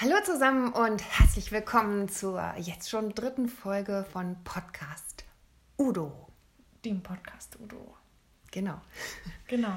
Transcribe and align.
Hallo 0.00 0.16
zusammen 0.24 0.72
und 0.72 1.00
herzlich 1.20 1.52
willkommen 1.52 2.08
zur 2.08 2.42
jetzt 2.56 2.90
schon 2.90 3.14
dritten 3.14 3.48
Folge 3.48 4.04
von 4.12 4.34
Podcast 4.42 5.24
Udo. 5.78 6.26
Dem 6.84 7.00
Podcast 7.00 7.56
Udo. 7.60 7.94
Genau. 8.50 8.80
Genau. 9.46 9.76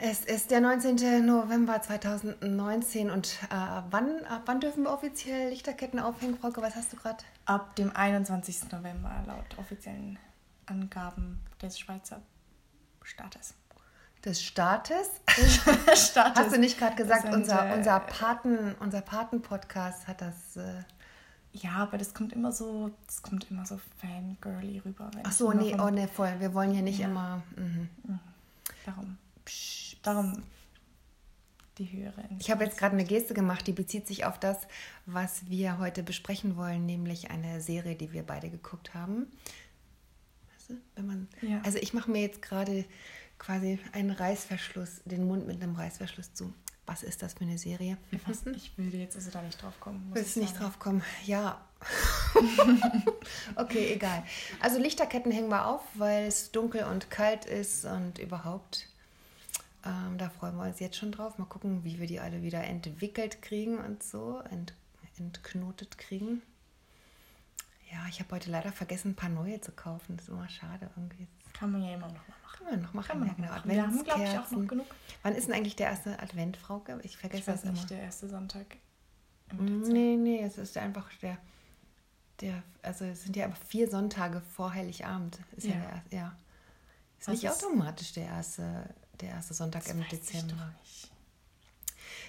Es 0.00 0.24
ist 0.24 0.52
der 0.52 0.60
19. 0.60 1.26
November 1.26 1.82
2019 1.82 3.10
und 3.10 3.36
äh, 3.50 3.82
wann, 3.90 4.24
ab 4.26 4.42
wann 4.46 4.60
dürfen 4.60 4.84
wir 4.84 4.92
offiziell 4.92 5.50
Lichterketten 5.50 5.98
aufhängen, 5.98 6.38
Frauke? 6.38 6.62
Was 6.62 6.76
hast 6.76 6.92
du 6.92 6.96
gerade? 6.96 7.24
Ab 7.46 7.74
dem 7.74 7.90
21. 7.94 8.70
November 8.70 9.24
laut 9.26 9.58
offiziellen 9.58 10.20
Angaben 10.66 11.40
des 11.60 11.80
Schweizer 11.80 12.22
Staates. 13.02 13.54
Des 14.24 14.42
Staates? 14.42 15.08
Staates. 15.94 16.42
Hast 16.44 16.54
du 16.54 16.60
nicht 16.60 16.78
gerade 16.78 16.94
gesagt, 16.96 17.22
sind, 17.22 17.34
unser, 17.34 17.74
unser 17.74 18.00
Paten, 18.00 18.74
unser 18.80 19.00
Paten-Podcast 19.00 20.06
hat 20.08 20.20
das. 20.20 20.56
Äh, 20.56 20.82
Ja, 21.52 21.70
aber 21.76 21.96
das 21.98 22.12
kommt 22.14 22.32
immer 22.34 22.52
so, 22.52 22.90
das 23.06 23.22
kommt 23.22 23.50
immer 23.50 23.64
so 23.66 23.80
fangirly 23.98 24.78
rüber. 24.84 25.10
ach 25.24 25.32
so, 25.32 25.52
nee, 25.52 25.74
oh 25.80 25.88
nee, 25.90 26.06
voll. 26.06 26.34
Wir 26.38 26.52
wollen 26.54 26.70
hier 26.72 26.82
nicht 26.82 26.98
Ja. 27.00 27.06
immer. 27.08 27.42
Mhm. 27.56 27.88
Darum. 28.84 29.16
Darum 30.02 30.42
die 31.78 31.90
höhere 31.90 32.22
Ich 32.38 32.50
habe 32.50 32.64
jetzt 32.64 32.76
gerade 32.78 32.92
eine 32.94 33.04
Geste 33.04 33.32
gemacht, 33.32 33.66
die 33.66 33.72
bezieht 33.72 34.06
sich 34.06 34.26
auf 34.26 34.38
das, 34.38 34.58
was 35.06 35.48
wir 35.48 35.78
heute 35.78 36.02
besprechen 36.02 36.56
wollen, 36.56 36.84
nämlich 36.84 37.30
eine 37.30 37.62
Serie, 37.62 37.94
die 37.96 38.12
wir 38.12 38.22
beide 38.22 38.50
geguckt 38.50 38.92
haben. 38.92 39.26
Weißt 40.52 40.70
du, 40.70 40.74
wenn 40.94 41.06
man, 41.06 41.28
Ja. 41.40 41.60
Also 41.64 41.78
ich 41.78 41.94
mache 41.94 42.10
mir 42.10 42.20
jetzt 42.20 42.42
gerade 42.42 42.84
quasi 43.40 43.80
einen 43.92 44.12
Reißverschluss, 44.12 45.00
den 45.04 45.26
Mund 45.26 45.48
mit 45.48 45.60
einem 45.60 45.74
Reißverschluss 45.74 46.34
zu. 46.34 46.54
Was 46.86 47.02
ist 47.02 47.22
das 47.22 47.34
für 47.34 47.42
eine 47.42 47.58
Serie? 47.58 47.96
Ich 48.54 48.76
würde 48.76 48.98
jetzt 48.98 49.16
also 49.16 49.30
da 49.30 49.42
nicht 49.42 49.60
drauf 49.60 49.78
kommen. 49.80 50.10
Willst 50.12 50.36
ich 50.36 50.42
nicht 50.42 50.54
sagen. 50.54 50.64
drauf 50.64 50.78
kommen? 50.78 51.02
Ja. 51.24 51.60
okay, 53.56 53.94
egal. 53.94 54.24
Also 54.60 54.78
Lichterketten 54.78 55.32
hängen 55.32 55.48
wir 55.48 55.66
auf, 55.66 55.82
weil 55.94 56.26
es 56.26 56.52
dunkel 56.52 56.84
und 56.84 57.10
kalt 57.10 57.46
ist 57.46 57.84
und 57.84 58.18
überhaupt. 58.18 58.88
Ähm, 59.84 60.18
da 60.18 60.28
freuen 60.30 60.56
wir 60.56 60.64
uns 60.64 60.80
jetzt 60.80 60.96
schon 60.96 61.12
drauf. 61.12 61.38
Mal 61.38 61.46
gucken, 61.46 61.84
wie 61.84 61.98
wir 61.98 62.06
die 62.06 62.20
alle 62.20 62.42
wieder 62.42 62.62
entwickelt 62.64 63.40
kriegen 63.40 63.78
und 63.78 64.02
so, 64.02 64.40
ent, 64.50 64.74
entknotet 65.16 65.96
kriegen. 65.96 66.42
Ja, 67.90 68.04
ich 68.08 68.20
habe 68.20 68.34
heute 68.34 68.50
leider 68.50 68.72
vergessen, 68.72 69.12
ein 69.12 69.16
paar 69.16 69.30
neue 69.30 69.60
zu 69.60 69.72
kaufen. 69.72 70.16
Das 70.16 70.26
ist 70.26 70.32
immer 70.32 70.48
schade 70.48 70.90
irgendwie. 70.96 71.26
Kann 71.52 71.72
man 71.72 71.82
ja 71.82 71.94
immer 71.94 72.06
noch 72.08 72.14
mal 72.14 72.34
machen. 72.42 72.56
können 72.58 72.70
wir 72.70 72.76
noch 72.78 72.94
machen. 72.94 73.06
Kann 73.08 73.18
man 73.20 73.28
ja, 73.28 73.32
noch 73.32 73.36
genau. 73.38 73.52
machen. 73.54 73.70
Wir 73.70 73.82
haben, 73.86 74.04
glaube 74.04 74.22
ich, 74.24 74.38
auch 74.38 74.50
noch 74.50 74.66
genug. 74.68 74.86
Wann 75.22 75.34
ist 75.34 75.46
denn 75.48 75.54
eigentlich 75.54 75.76
der 75.76 75.88
erste 75.88 76.18
Advent, 76.20 76.56
Frauke? 76.56 76.98
Ich 77.02 77.16
vergesse 77.16 77.40
Ich 77.42 77.46
weiß 77.48 77.54
das 77.56 77.64
immer. 77.64 77.72
nicht, 77.72 77.90
der 77.90 78.00
erste 78.00 78.28
Sonntag 78.28 78.66
im 79.50 79.58
Dezember. 79.66 79.88
Nee, 79.92 80.16
nee, 80.16 80.42
es 80.42 80.56
ist 80.58 80.76
einfach 80.78 81.08
der, 81.22 81.36
der, 82.40 82.62
also 82.82 83.04
es 83.04 83.22
sind 83.24 83.36
ja 83.36 83.46
einfach 83.46 83.60
vier 83.66 83.90
Sonntage 83.90 84.40
vor 84.40 84.72
Heiligabend. 84.72 85.38
Ist 85.56 85.66
ja, 85.66 85.74
Ja. 85.74 85.80
der, 85.80 85.90
erste- 85.92 86.16
ja. 86.16 86.36
Ist 87.18 87.28
Was 87.28 87.34
nicht 87.34 87.44
ist- 87.44 87.64
automatisch 87.64 88.12
der 88.12 88.24
erste, 88.26 88.94
der 89.20 89.30
erste 89.30 89.52
Sonntag 89.54 89.86
im 89.88 90.06
Dezember. 90.08 90.72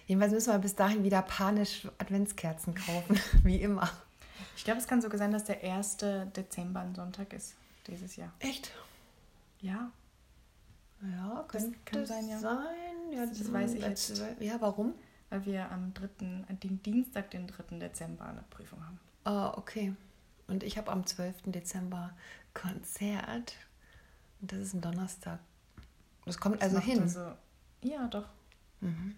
Jedenfalls 0.08 0.34
müssen 0.34 0.52
wir 0.52 0.60
bis 0.60 0.76
dahin 0.76 1.04
wieder 1.04 1.22
panisch 1.22 1.88
Adventskerzen 1.98 2.76
kaufen, 2.76 3.18
wie 3.44 3.62
immer. 3.62 3.90
Ich 4.58 4.64
glaube, 4.66 4.80
es 4.80 4.88
kann 4.88 5.02
sogar 5.02 5.18
sein, 5.18 5.32
dass 5.32 5.46
der 5.46 5.64
1. 5.64 5.98
Dezember 6.36 6.82
ein 6.82 6.94
Sonntag 6.96 7.32
ist 7.34 7.56
dieses 7.88 8.16
Jahr. 8.18 8.32
Echt? 8.40 8.72
Ja. 9.62 9.92
Ja, 11.02 11.46
Das 11.52 11.64
könnte 11.64 11.80
kann 11.86 12.06
sein, 12.06 12.28
ja. 12.30 12.40
sein. 12.40 12.66
Ja, 13.12 13.26
Das 13.26 13.52
weiß 13.52 13.74
ich 13.74 13.82
das- 13.82 14.10
jetzt. 14.10 14.24
Ja, 14.42 14.60
warum? 14.62 14.94
Weil 15.30 15.46
wir 15.46 15.72
am 15.72 15.94
3., 15.94 16.44
an 16.48 16.60
dem 16.60 16.82
Dienstag, 16.84 17.32
den 17.32 17.48
3. 17.48 17.80
Dezember, 17.80 18.26
eine 18.26 18.44
Prüfung 18.50 18.86
haben. 18.86 19.00
Ah, 19.24 19.54
okay. 19.58 19.96
Und 20.48 20.64
ich 20.64 20.78
habe 20.78 20.92
am 20.92 21.06
12. 21.06 21.52
Dezember 21.52 22.12
Konzert. 22.54 23.56
Und 24.42 24.52
das 24.52 24.60
ist 24.60 24.74
ein 24.74 24.82
Donnerstag. 24.82 25.40
Das 26.26 26.38
kommt 26.40 26.62
Das 26.62 26.74
also 26.76 26.80
hin. 26.80 27.02
Also, 27.02 27.32
ja, 27.82 28.08
doch. 28.08 28.28
Mhm. 28.82 29.16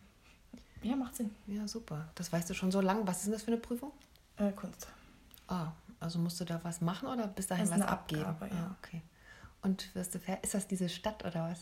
Ja, 0.83 0.95
macht 0.95 1.15
Sinn. 1.15 1.33
Ja, 1.47 1.67
super. 1.67 2.09
Das 2.15 2.31
weißt 2.31 2.49
du 2.49 2.53
schon 2.53 2.71
so 2.71 2.81
lang. 2.81 3.07
Was 3.07 3.17
ist 3.17 3.25
denn 3.25 3.33
das 3.33 3.43
für 3.43 3.51
eine 3.51 3.57
Prüfung? 3.59 3.91
Äh, 4.37 4.51
Kunst. 4.51 4.87
Ah, 5.47 5.71
also 5.99 6.19
musst 6.19 6.39
du 6.39 6.45
da 6.45 6.59
was 6.63 6.81
machen 6.81 7.07
oder 7.07 7.27
bis 7.27 7.47
dahin 7.47 7.67
Das 7.69 7.79
was 7.79 7.87
abgeben? 7.87 8.25
Abgabe, 8.25 8.53
ja. 8.53 8.61
Ah, 8.67 8.75
okay. 8.81 9.01
Und 9.63 9.93
wirst 9.95 10.13
du 10.15 10.19
ist 10.41 10.53
das 10.53 10.67
diese 10.67 10.89
Stadt 10.89 11.25
oder 11.25 11.49
was? 11.49 11.59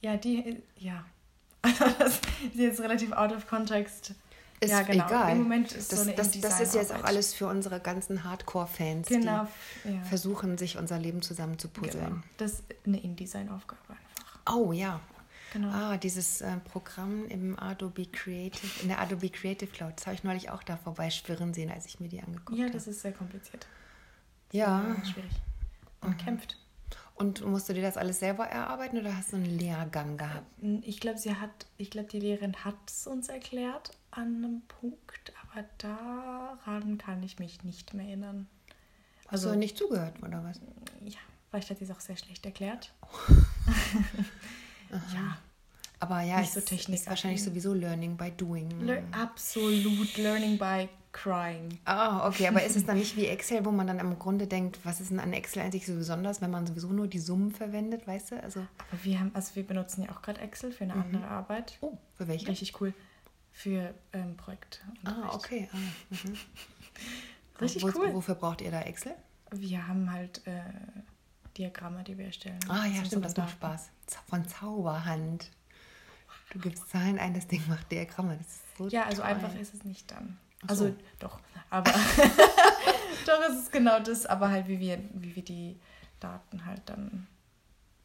Ja, 0.00 0.16
die, 0.16 0.62
ja. 0.76 1.04
Also 1.62 1.84
das 1.98 2.16
ist 2.16 2.54
jetzt 2.56 2.80
relativ 2.80 3.12
out 3.12 3.32
of 3.32 3.46
context. 3.46 4.14
Ist 4.58 4.70
ja, 4.70 4.82
genau. 4.82 5.06
egal. 5.06 5.32
Im 5.32 5.42
Moment 5.42 5.72
ist 5.72 5.92
das, 5.92 6.00
so 6.00 6.04
eine 6.06 6.14
das, 6.16 6.40
das 6.40 6.60
ist 6.60 6.74
jetzt 6.74 6.92
auch 6.92 7.04
alles 7.04 7.34
für 7.34 7.46
unsere 7.46 7.78
ganzen 7.80 8.24
Hardcore-Fans, 8.24 9.08
Genau. 9.08 9.46
die 9.84 9.94
Ja. 9.94 10.02
versuchen, 10.04 10.56
sich 10.58 10.76
unser 10.78 10.98
Leben 10.98 11.20
zusammen 11.22 11.58
zu 11.58 11.68
puzzeln. 11.68 12.04
genau. 12.06 12.22
Das 12.38 12.52
ist 12.52 12.64
eine 12.86 13.00
InDesign-Aufgabe 13.00 13.80
einfach. 13.90 14.38
Oh 14.52 14.72
ja. 14.72 15.00
Genau. 15.52 15.68
Ah, 15.68 15.96
dieses 15.98 16.40
äh, 16.40 16.56
Programm 16.72 17.26
im 17.26 17.58
Adobe 17.58 18.06
Creative, 18.06 18.82
in 18.82 18.88
der 18.88 19.00
Adobe 19.00 19.28
Creative 19.28 19.70
Cloud. 19.70 19.92
Das 19.96 20.06
habe 20.06 20.14
ich 20.14 20.24
neulich 20.24 20.48
auch 20.50 20.62
da 20.62 20.76
vorbeischwirren 20.78 21.52
sehen, 21.52 21.70
als 21.70 21.86
ich 21.86 22.00
mir 22.00 22.08
die 22.08 22.22
angeguckt 22.22 22.58
ja, 22.58 22.64
habe. 22.64 22.72
das 22.72 22.86
ist 22.86 23.02
sehr 23.02 23.12
kompliziert. 23.12 23.66
Ja. 24.52 24.94
Sehr 24.96 25.12
schwierig. 25.12 25.32
Und 26.00 26.16
kämpft. 26.18 26.56
Und 27.14 27.44
musst 27.44 27.68
du 27.68 27.74
dir 27.74 27.82
das 27.82 27.96
alles 27.96 28.18
selber 28.18 28.46
erarbeiten 28.46 28.98
oder 28.98 29.16
hast 29.16 29.32
du 29.32 29.36
einen 29.36 29.58
Lehrgang 29.58 30.16
gehabt? 30.16 30.46
Ich 30.82 30.98
glaube, 30.98 31.18
sie 31.18 31.34
hat, 31.34 31.66
ich 31.76 31.90
glaube, 31.90 32.08
die 32.08 32.20
Lehrerin 32.20 32.64
hat 32.64 32.74
es 32.86 33.06
uns 33.06 33.28
erklärt 33.28 33.90
an 34.10 34.36
einem 34.36 34.62
Punkt, 34.62 35.32
aber 35.42 35.64
daran 35.78 36.98
kann 36.98 37.22
ich 37.22 37.38
mich 37.38 37.62
nicht 37.64 37.94
mehr 37.94 38.06
erinnern. 38.06 38.48
Hast 39.28 39.44
du 39.44 39.54
nicht 39.54 39.78
zugehört 39.78 40.22
oder 40.22 40.42
was? 40.44 40.60
ja, 41.04 41.18
vielleicht 41.50 41.70
hat 41.70 41.78
sie 41.78 41.84
es 41.84 41.90
auch 41.90 42.00
sehr 42.00 42.16
schlecht 42.16 42.44
erklärt. 42.44 42.92
Aha. 44.92 45.02
Ja, 45.14 45.38
Aber 46.00 46.20
ja, 46.22 46.40
Nicht 46.40 46.54
es 46.56 46.66
so 46.66 46.74
ist 46.74 47.06
wahrscheinlich 47.06 47.42
sowieso 47.42 47.72
Learning 47.72 48.16
by 48.16 48.30
Doing. 48.32 48.70
Le 48.80 49.02
absolut 49.12 50.16
learning 50.18 50.58
by 50.58 50.88
crying. 51.12 51.78
Ah, 51.84 52.26
okay, 52.26 52.48
aber 52.48 52.62
ist 52.62 52.76
es 52.76 52.84
dann 52.86 52.96
nicht 52.98 53.16
wie 53.16 53.26
Excel, 53.26 53.64
wo 53.64 53.70
man 53.70 53.86
dann 53.86 53.98
im 53.98 54.18
Grunde 54.18 54.46
denkt, 54.46 54.78
was 54.84 55.00
ist 55.00 55.10
denn 55.10 55.20
an 55.20 55.32
Excel 55.32 55.62
eigentlich 55.62 55.86
so 55.86 55.94
besonders, 55.94 56.40
wenn 56.40 56.50
man 56.50 56.66
sowieso 56.66 56.88
nur 56.88 57.06
die 57.06 57.18
Summen 57.18 57.52
verwendet, 57.52 58.06
weißt 58.06 58.32
du? 58.32 58.42
Also, 58.42 58.60
Aber 58.60 59.04
wir 59.04 59.20
haben, 59.20 59.30
also 59.34 59.54
wir 59.54 59.66
benutzen 59.66 60.02
ja 60.04 60.10
auch 60.10 60.22
gerade 60.22 60.40
Excel 60.40 60.72
für 60.72 60.84
eine 60.84 60.94
andere 60.94 61.26
Arbeit. 61.28 61.78
oh, 61.80 61.96
für 62.14 62.28
welche? 62.28 62.48
Richtig 62.48 62.80
cool. 62.80 62.94
Für 63.50 63.94
ähm, 64.14 64.36
Projekt. 64.36 64.82
Ah, 65.04 65.34
okay. 65.34 65.68
Ah, 65.72 65.76
mhm. 66.10 66.36
Richtig 67.60 67.82
Wo, 67.82 67.88
cool. 67.94 68.14
Wofür 68.14 68.34
braucht 68.34 68.62
ihr 68.62 68.70
da 68.70 68.80
Excel? 68.80 69.14
Wir 69.50 69.86
haben 69.86 70.10
halt 70.10 70.40
äh, 70.46 70.62
Diagramme, 71.58 72.02
die 72.02 72.16
wir 72.16 72.26
erstellen. 72.26 72.58
Ah, 72.68 72.86
ja, 72.86 73.04
stimmt, 73.04 73.26
das 73.26 73.36
macht. 73.36 73.50
Spaß. 73.50 73.90
Von 74.28 74.48
Zauberhand. 74.48 75.50
Du 76.52 76.58
gibst 76.58 76.88
Zahlen 76.88 77.18
ein, 77.18 77.34
das 77.34 77.46
Ding 77.46 77.62
macht 77.68 77.92
Diagramme. 77.92 78.36
Das 78.38 78.46
ist 78.46 78.76
so 78.78 78.88
Ja, 78.88 79.04
also 79.04 79.22
toll. 79.22 79.30
einfach 79.30 79.54
ist 79.54 79.74
es 79.74 79.84
nicht 79.84 80.10
dann. 80.10 80.38
Also 80.66 80.86
so. 80.88 80.94
doch, 81.18 81.38
aber 81.70 81.90
doch 83.26 83.40
ist 83.48 83.58
es 83.64 83.70
genau 83.70 83.98
das, 84.00 84.26
aber 84.26 84.50
halt 84.50 84.68
wie 84.68 84.78
wir, 84.80 84.98
wie 85.14 85.34
wir 85.36 85.44
die 85.44 85.78
Daten 86.20 86.64
halt 86.66 86.82
dann 86.86 87.26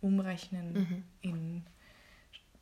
umrechnen 0.01 0.73
Mhm. 0.73 1.03
in 1.22 1.63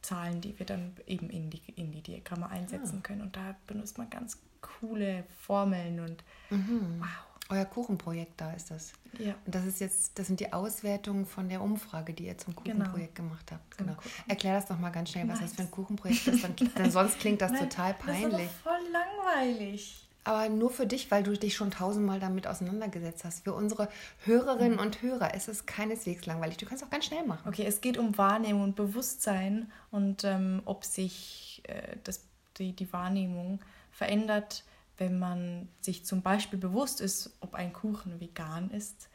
Zahlen, 0.01 0.39
die 0.41 0.57
wir 0.59 0.65
dann 0.65 0.95
eben 1.07 1.29
in 1.29 1.49
die, 1.49 1.61
in 1.75 1.91
die 1.91 2.01
Diagramme 2.01 2.47
einsetzen 2.49 2.99
Ah. 2.99 3.07
können. 3.07 3.21
Und 3.21 3.35
da 3.35 3.55
benutzt 3.67 3.97
man 3.97 4.09
ganz 4.09 4.39
coole 4.61 5.23
Formeln 5.41 5.99
und 5.99 6.23
Mhm. 6.49 6.99
wow. 6.99 7.07
Euer 7.49 7.65
Kuchenprojekt, 7.65 8.41
da 8.41 8.51
ist 8.53 8.71
das. 8.71 8.93
Ja. 9.19 9.35
Und 9.45 9.53
das 9.53 9.65
ist 9.65 9.79
jetzt, 9.79 10.17
das 10.17 10.27
sind 10.27 10.39
die 10.39 10.51
Auswertungen 10.51 11.25
von 11.27 11.47
der 11.47 11.61
Umfrage, 11.61 12.13
die 12.13 12.25
ihr 12.25 12.37
zum 12.37 12.55
Genau. 12.55 12.79
Kuchenprojekt 12.85 13.15
gemacht 13.15 13.51
habt. 13.51 13.77
Genau. 13.77 13.95
Erklär 14.27 14.55
das 14.55 14.65
doch 14.65 14.79
mal 14.79 14.89
ganz 14.89 15.11
schnell, 15.11 15.27
was 15.27 15.39
das 15.41 15.51
für 15.53 15.59
ein 15.59 15.65
Nice. 15.65 15.71
Kuchenprojekt 15.71 16.27
ist. 16.27 16.43
Dann, 16.43 16.55
denn 16.77 16.91
sonst 16.91 17.19
klingt 17.19 17.41
das 17.41 17.51
Nein, 17.51 17.69
total 17.69 17.93
Das 17.93 17.99
ist 17.99 18.05
peinlich. 18.21 18.47
doch 18.63 18.71
voll 18.71 18.79
langweilig. 18.91 20.01
Aber 20.27 20.49
nur 20.49 20.71
für 20.71 20.87
dich, 20.87 21.11
weil 21.11 21.21
du 21.21 21.37
dich 21.37 21.53
schon 21.55 21.69
tausendmal 21.69 22.19
damit 22.19 22.47
auseinandergesetzt 22.47 23.23
hast. 23.25 23.43
Für 23.43 23.53
unsere 23.53 23.89
Hörerinnen 24.23 24.79
und 24.79 25.03
Hörer 25.03 25.35
ist 25.35 25.47
es 25.47 25.67
keineswegs 25.67 26.25
langweilig. 26.25 26.57
Du 26.57 26.65
kannst 26.65 26.83
auch 26.83 26.89
ganz 26.89 27.05
schnell 27.05 27.23
machen. 27.27 27.47
Okay, 27.47 27.63
es 27.67 27.79
geht 27.79 27.99
um 27.99 28.17
Wahrnehmung 28.17 28.63
und 28.63 28.75
Bewusstsein 28.75 29.71
und 29.91 30.23
ähm, 30.23 30.63
ob 30.65 30.83
sich 30.83 31.61
äh, 31.67 31.97
das, 32.03 32.21
die, 32.57 32.73
die 32.73 32.91
Wahrnehmung 32.91 33.59
verändert, 33.91 34.63
wenn 34.97 35.19
man 35.19 35.67
sich 35.81 36.05
zum 36.05 36.21
Beispiel 36.21 36.59
bewusst 36.59 37.01
ist, 37.01 37.35
ob 37.41 37.53
ein 37.55 37.73
Kuchen 37.73 38.19
vegan 38.19 38.69
ist 38.71 39.09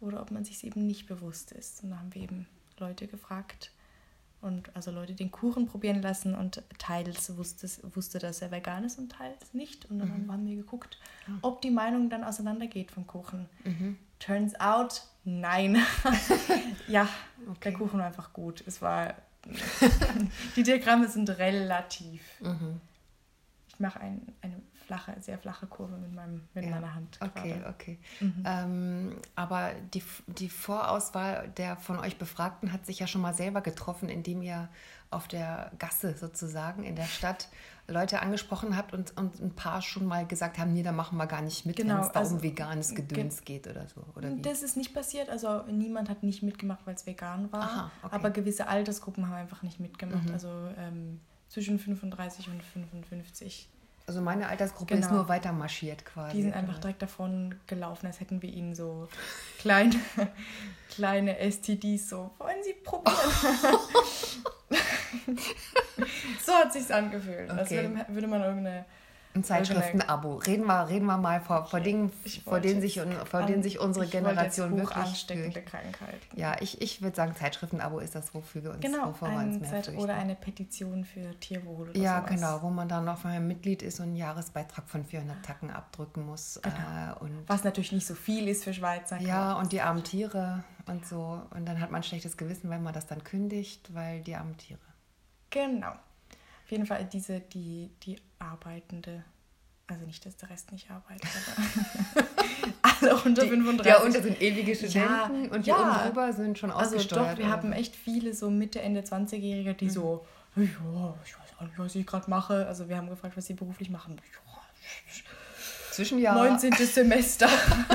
oder 0.00 0.20
ob 0.22 0.30
man 0.30 0.44
sich 0.44 0.64
eben 0.64 0.86
nicht 0.86 1.06
bewusst 1.06 1.52
ist. 1.52 1.82
Und 1.82 1.90
da 1.90 1.98
haben 1.98 2.14
wir 2.14 2.22
eben 2.22 2.46
Leute 2.78 3.06
gefragt 3.06 3.70
und 4.42 4.74
also 4.76 4.90
Leute 4.90 5.14
den 5.14 5.30
Kuchen 5.30 5.66
probieren 5.66 6.02
lassen 6.02 6.34
und 6.34 6.62
teils 6.78 7.36
wusste, 7.36 7.68
wusste 7.94 8.18
dass 8.18 8.42
er 8.42 8.50
vegan 8.50 8.84
ist 8.84 8.98
und 8.98 9.12
teils 9.12 9.54
nicht. 9.54 9.90
Und 9.90 9.98
dann 9.98 10.24
Mhm. 10.26 10.32
haben 10.32 10.46
wir 10.46 10.56
geguckt, 10.56 10.98
ob 11.42 11.60
die 11.62 11.70
Meinung 11.70 12.10
dann 12.10 12.22
auseinandergeht 12.24 12.90
vom 12.90 13.06
Kuchen. 13.06 13.48
Mhm. 13.64 13.98
Turns 14.18 14.58
out, 14.60 15.02
nein. 15.24 15.76
ja, 16.88 17.08
Okay. 17.50 17.70
der 17.70 17.72
Kuchen 17.74 17.98
war 17.98 18.06
einfach 18.06 18.32
gut. 18.32 18.62
Es 18.66 18.80
war. 18.82 19.14
die 20.56 20.62
Diagramme 20.62 21.08
sind 21.08 21.28
relativ. 21.38 22.22
Mhm. 22.40 22.80
Ich 23.68 23.78
mache 23.80 24.00
ein, 24.00 24.32
eine 24.42 24.60
flache, 24.86 25.14
sehr 25.20 25.38
flache 25.38 25.66
Kurve 25.66 25.96
mit, 25.98 26.14
meinem, 26.14 26.42
mit 26.54 26.64
Ja. 26.64 26.70
meiner 26.70 26.94
Hand. 26.94 27.18
Okay, 27.20 27.54
gerade. 27.58 27.68
okay. 27.68 27.98
Mhm. 28.20 28.42
Ähm, 28.46 29.16
aber 29.34 29.72
die, 29.94 30.02
die 30.26 30.48
Vorauswahl 30.48 31.48
der 31.56 31.76
von 31.76 31.98
euch 31.98 32.16
Befragten 32.18 32.72
hat 32.72 32.86
sich 32.86 32.98
ja 33.00 33.06
schon 33.06 33.20
mal 33.20 33.34
selber 33.34 33.60
getroffen, 33.60 34.08
indem 34.08 34.42
ihr 34.42 34.68
auf 35.10 35.28
der 35.28 35.70
Gasse 35.78 36.14
sozusagen 36.16 36.82
in 36.82 36.96
der 36.96 37.04
Stadt 37.04 37.48
Leute 37.88 38.20
angesprochen 38.20 38.76
habt 38.76 38.92
und, 38.92 39.16
und 39.16 39.38
ein 39.40 39.54
paar 39.54 39.80
schon 39.80 40.04
mal 40.06 40.26
gesagt 40.26 40.58
haben, 40.58 40.72
nee, 40.72 40.82
da 40.82 40.90
machen 40.90 41.16
wir 41.18 41.26
gar 41.26 41.42
nicht 41.42 41.64
mit, 41.66 41.78
wenn 41.78 41.86
Genau, 41.86 42.00
es 42.00 42.10
da 42.10 42.18
also, 42.20 42.34
um 42.36 42.42
veganes 42.42 42.88
ge- 42.94 43.04
Gedöns 43.06 43.42
geht 43.44 43.68
oder 43.68 43.86
so. 43.88 44.02
Oder 44.16 44.34
wie? 44.36 44.42
Das 44.42 44.62
ist 44.62 44.76
nicht 44.76 44.92
passiert, 44.92 45.28
also 45.28 45.62
niemand 45.70 46.08
hat 46.10 46.24
nicht 46.24 46.42
mitgemacht, 46.42 46.80
weil 46.84 46.96
es 46.96 47.06
vegan 47.06 47.52
war. 47.52 47.62
Aha, 47.62 47.90
okay. 48.02 48.14
Aber 48.16 48.30
gewisse 48.30 48.66
Altersgruppen 48.66 49.26
haben 49.28 49.34
einfach 49.36 49.62
nicht 49.62 49.78
mitgemacht. 49.78 50.28
Also 50.32 50.48
ähm, 50.76 51.20
zwischen 51.48 51.78
35 51.78 52.48
und 52.48 52.60
55. 52.64 53.68
Also 54.06 54.20
meine 54.20 54.48
Altersgruppe 54.48 54.94
ist 54.94 55.06
Genau. 55.08 55.14
nur 55.16 55.28
weiter 55.28 55.52
marschiert 55.52 56.04
quasi. 56.04 56.36
Die 56.36 56.42
sind 56.42 56.54
einfach 56.54 56.78
direkt 56.78 57.02
davon 57.02 57.56
gelaufen, 57.66 58.06
als 58.06 58.20
hätten 58.20 58.40
wir 58.40 58.48
ihnen 58.50 58.74
so 58.76 59.08
kleine, 59.58 59.94
kleine 60.88 61.38
STDs 61.50 62.08
so, 62.08 62.30
wollen 62.38 62.62
Sie 62.62 62.74
probieren? 62.74 63.16
so 66.44 66.52
hat 66.52 66.72
sich's 66.72 66.90
angefühlt. 66.90 67.50
Als 67.50 67.70
Okay. 67.70 67.88
würde, 67.88 68.06
würde 68.08 68.26
man 68.28 68.42
irgendeine 68.42 68.84
Ein 69.36 69.44
Zeitschriftenabo. 69.44 70.36
Reden 70.36 70.64
wir, 70.66 70.88
reden 70.88 71.04
wir 71.06 71.18
mal 71.18 71.40
vor, 71.40 71.66
vor 71.66 71.80
Dingen, 71.80 72.10
Ich 72.24 72.42
vor 72.42 72.58
denen 72.60 72.80
sich, 72.80 73.00
vor 73.30 73.42
denen 73.42 73.62
sich 73.62 73.78
unsere 73.78 74.06
Generation 74.06 74.72
hoch 74.72 74.78
wirklich 74.78 74.96
ansteckende. 74.96 75.62
Krankheiten. 75.62 76.38
Ja, 76.40 76.56
ich, 76.60 76.80
ich 76.80 77.02
würde 77.02 77.14
sagen, 77.14 77.34
Zeitschriftenabo 77.36 77.98
ist 77.98 78.14
das, 78.14 78.34
wofür 78.34 78.64
wir 78.64 78.70
uns, 78.70 78.80
Genau, 78.80 79.08
wovor 79.08 79.30
wir 79.30 79.38
uns 79.38 79.60
mehr 79.60 79.82
Zeit 79.82 79.94
oder 79.96 80.14
eine 80.14 80.34
Petition 80.34 81.04
für 81.04 81.38
Tierwohl 81.40 81.90
oder 81.90 81.98
Ja, 81.98 82.20
sowas. 82.20 82.30
genau, 82.30 82.62
wo 82.62 82.70
man 82.70 82.88
dann 82.88 83.04
noch 83.04 83.24
mal 83.24 83.38
Mitglied 83.40 83.82
ist 83.82 84.00
und 84.00 84.06
einen 84.06 84.16
Jahresbeitrag 84.16 84.88
von 84.88 85.04
400 85.04 85.44
Tacken 85.44 85.70
abdrücken 85.70 86.24
muss. 86.24 86.58
Genau. 86.62 86.74
Äh, 86.76 87.24
und 87.24 87.44
Was 87.46 87.62
natürlich 87.62 87.92
nicht 87.92 88.06
so 88.06 88.14
viel 88.14 88.48
ist 88.48 88.64
für 88.64 88.72
Schweizer. 88.72 89.20
ja, 89.20 89.52
und 89.52 89.72
die 89.72 89.82
armen 89.82 90.02
Tiere 90.02 90.64
und 90.86 91.04
so. 91.06 91.42
Und 91.50 91.66
dann 91.66 91.80
hat 91.80 91.90
man 91.90 92.00
ein 92.00 92.04
schlechtes 92.04 92.38
Gewissen, 92.38 92.70
wenn 92.70 92.82
man 92.82 92.94
das 92.94 93.06
dann 93.06 93.22
kündigt, 93.22 93.92
weil 93.94 94.22
die 94.22 94.34
armen 94.34 94.56
Tiere. 94.56 94.80
Genau. 95.50 95.90
Auf 95.90 96.70
jeden 96.70 96.86
Fall 96.86 97.04
diese, 97.04 97.40
die, 97.40 97.90
die 98.02 98.18
Arbeitende, 98.38 99.24
also 99.86 100.04
nicht, 100.04 100.24
dass 100.26 100.36
der 100.36 100.50
Rest 100.50 100.72
nicht 100.72 100.90
arbeitet, 100.90 101.28
aber 102.14 102.26
alle 102.82 103.16
unter 103.24 103.42
35. 103.46 103.94
Die 103.94 104.06
unter 104.06 104.22
sind 104.22 104.40
ewige 104.42 104.72
Ja, 104.72 104.76
Studenten 104.76 105.48
und 105.54 105.66
die 105.66 105.70
ja. 105.70 105.76
oben 105.80 106.06
drüber 106.06 106.32
sind 106.32 106.58
schon 106.58 106.70
Also 106.70 106.96
ausgesteuert. 106.96 107.34
doch, 107.34 107.38
wir 107.38 107.48
haben 107.50 107.72
echt 107.72 107.94
viele 107.96 108.34
so 108.34 108.50
Mitte, 108.50 108.80
Ende 108.82 109.00
20-Jährige, 109.02 109.72
Mhm. 109.72 109.76
die 109.76 109.90
so, 109.90 110.26
ja, 110.56 110.62
ich 111.24 111.34
weiß 111.38 111.48
auch 111.58 111.62
nicht, 111.62 111.78
was 111.78 111.94
ich 111.94 112.06
gerade 112.06 112.28
mache. 112.30 112.66
Also 112.66 112.88
wir 112.88 112.96
haben 112.96 113.08
gefragt, 113.08 113.36
was 113.36 113.46
sie 113.46 113.54
beruflich 113.54 113.90
machen. 113.90 114.16
Ja, 114.16 114.62
Zwischenjahr. 115.92 116.34
19. 116.34 116.72
Semester 116.74 117.48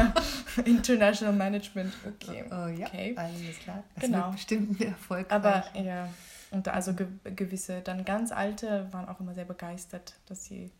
International 0.66 1.34
Management. 1.36 1.94
Okay. 2.08 2.44
Oh, 2.50 2.68
ja, 2.68 2.88
okay. 2.88 3.14
alles 3.16 3.60
klar. 3.64 3.84
Das 3.96 4.04
Genau. 4.06 4.18
wird 4.26 4.32
bestimmt 4.34 4.80
ein 4.80 4.88
Erfolg. 4.88 5.32
Aber 5.32 5.64
ja, 5.76 6.08
und 6.51 6.68
also 6.68 6.94
ge 6.94 7.07
gewisse, 7.24 7.81
dann 7.81 8.06
ganz 8.06 8.31
alte 8.31 8.88
waren 8.94 9.07
auch 9.09 9.19
immer 9.19 9.33
sehr 9.33 9.45
begeistert, 9.45 10.15
dass 10.27 10.45
sie 10.45 10.71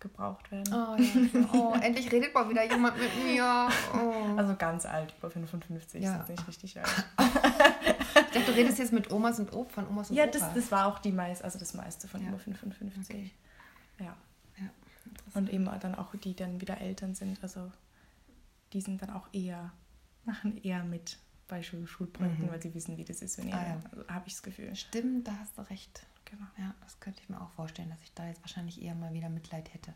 gebraucht 0.00 0.50
werden. 0.52 0.72
Oh, 0.72 0.96
ja. 0.96 1.48
oh, 1.52 1.74
endlich 1.82 2.10
redet 2.12 2.32
mal 2.32 2.48
wieder 2.48 2.62
jemand 2.70 2.96
mit 2.98 3.10
mir. 3.24 3.68
Oh. 3.94 4.36
Also 4.36 4.54
ganz 4.56 4.86
alt, 4.86 5.12
über 5.18 5.30
55, 5.30 6.02
Ja. 6.02 6.12
ist 6.12 6.28
jetzt 6.28 6.28
nicht 6.38 6.48
richtig 6.48 6.78
alt. 6.78 7.04
Ich 8.30 8.34
dachte, 8.34 8.52
du 8.52 8.58
redest 8.58 8.78
jetzt 8.78 8.92
mit 8.92 9.10
Omas 9.10 9.38
und 9.40 9.52
Op 9.54 9.72
von 9.72 9.86
Omas 9.88 10.10
und 10.10 10.16
Ja, 10.16 10.24
Opas. 10.24 10.40
das, 10.40 10.54
das 10.54 10.70
war 10.72 10.86
auch 10.86 10.98
die 10.98 11.12
meiste, 11.12 11.44
also 11.44 11.58
das 11.58 11.72
meiste 11.72 12.06
von 12.08 12.20
Ja. 12.22 12.28
über 12.28 12.38
55. 12.38 13.08
Okay. 13.08 13.30
Ja. 13.98 14.14
Ja, 14.58 14.68
Und 15.34 15.50
eben 15.50 15.64
dann 15.80 15.94
auch 15.94 16.14
die 16.14 16.34
dann 16.36 16.60
wieder 16.60 16.78
Eltern 16.80 17.14
sind, 17.14 17.38
also 17.42 17.72
die 18.72 18.80
sind 18.82 19.00
dann 19.00 19.10
auch 19.10 19.26
eher, 19.32 19.72
machen 20.24 20.60
eher 20.62 20.84
mit 20.84 21.16
bei 21.48 21.62
Schul 21.62 21.86
Schulprojekten, 21.86 22.50
weil 22.50 22.60
sie 22.62 22.74
wissen, 22.74 22.96
wie 22.96 23.04
das 23.04 23.22
ist, 23.22 23.38
wenn 23.38 23.48
ihr, 23.48 23.54
Mhm. 23.56 23.60
Ah, 23.60 23.66
ja. 23.68 23.80
also 23.96 24.08
habe 24.08 24.24
ich 24.26 24.34
das 24.34 24.42
Gefühl. 24.42 24.74
Stimmt, 24.76 25.26
da 25.28 25.32
hast 25.40 25.56
du 25.58 25.62
recht. 25.62 26.06
Genau. 26.26 26.46
Ja, 26.58 26.74
das 26.82 27.00
könnte 27.00 27.20
ich 27.22 27.28
mir 27.30 27.40
auch 27.40 27.50
vorstellen, 27.50 27.88
dass 27.90 28.02
ich 28.02 28.12
da 28.14 28.26
jetzt 28.26 28.42
wahrscheinlich 28.42 28.82
eher 28.82 28.94
mal 28.94 29.12
wieder 29.14 29.28
Mitleid 29.30 29.72
hätte. 29.72 29.94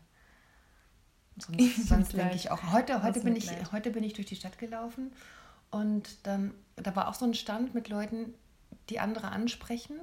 Sonst, 1.37 1.87
sonst 1.87 2.13
denke 2.13 2.35
ich 2.35 2.51
auch, 2.51 2.61
heute, 2.73 3.01
heute, 3.01 3.19
bin 3.21 3.35
ich, 3.35 3.49
heute 3.71 3.89
bin 3.89 4.03
ich 4.03 4.13
durch 4.13 4.27
die 4.27 4.35
Stadt 4.35 4.59
gelaufen 4.59 5.11
und 5.71 6.27
dann, 6.27 6.53
da 6.75 6.95
war 6.95 7.07
auch 7.07 7.15
so 7.15 7.25
ein 7.25 7.33
Stand 7.33 7.73
mit 7.73 7.87
Leuten, 7.89 8.35
die 8.89 8.99
andere 8.99 9.29
ansprechen. 9.29 9.99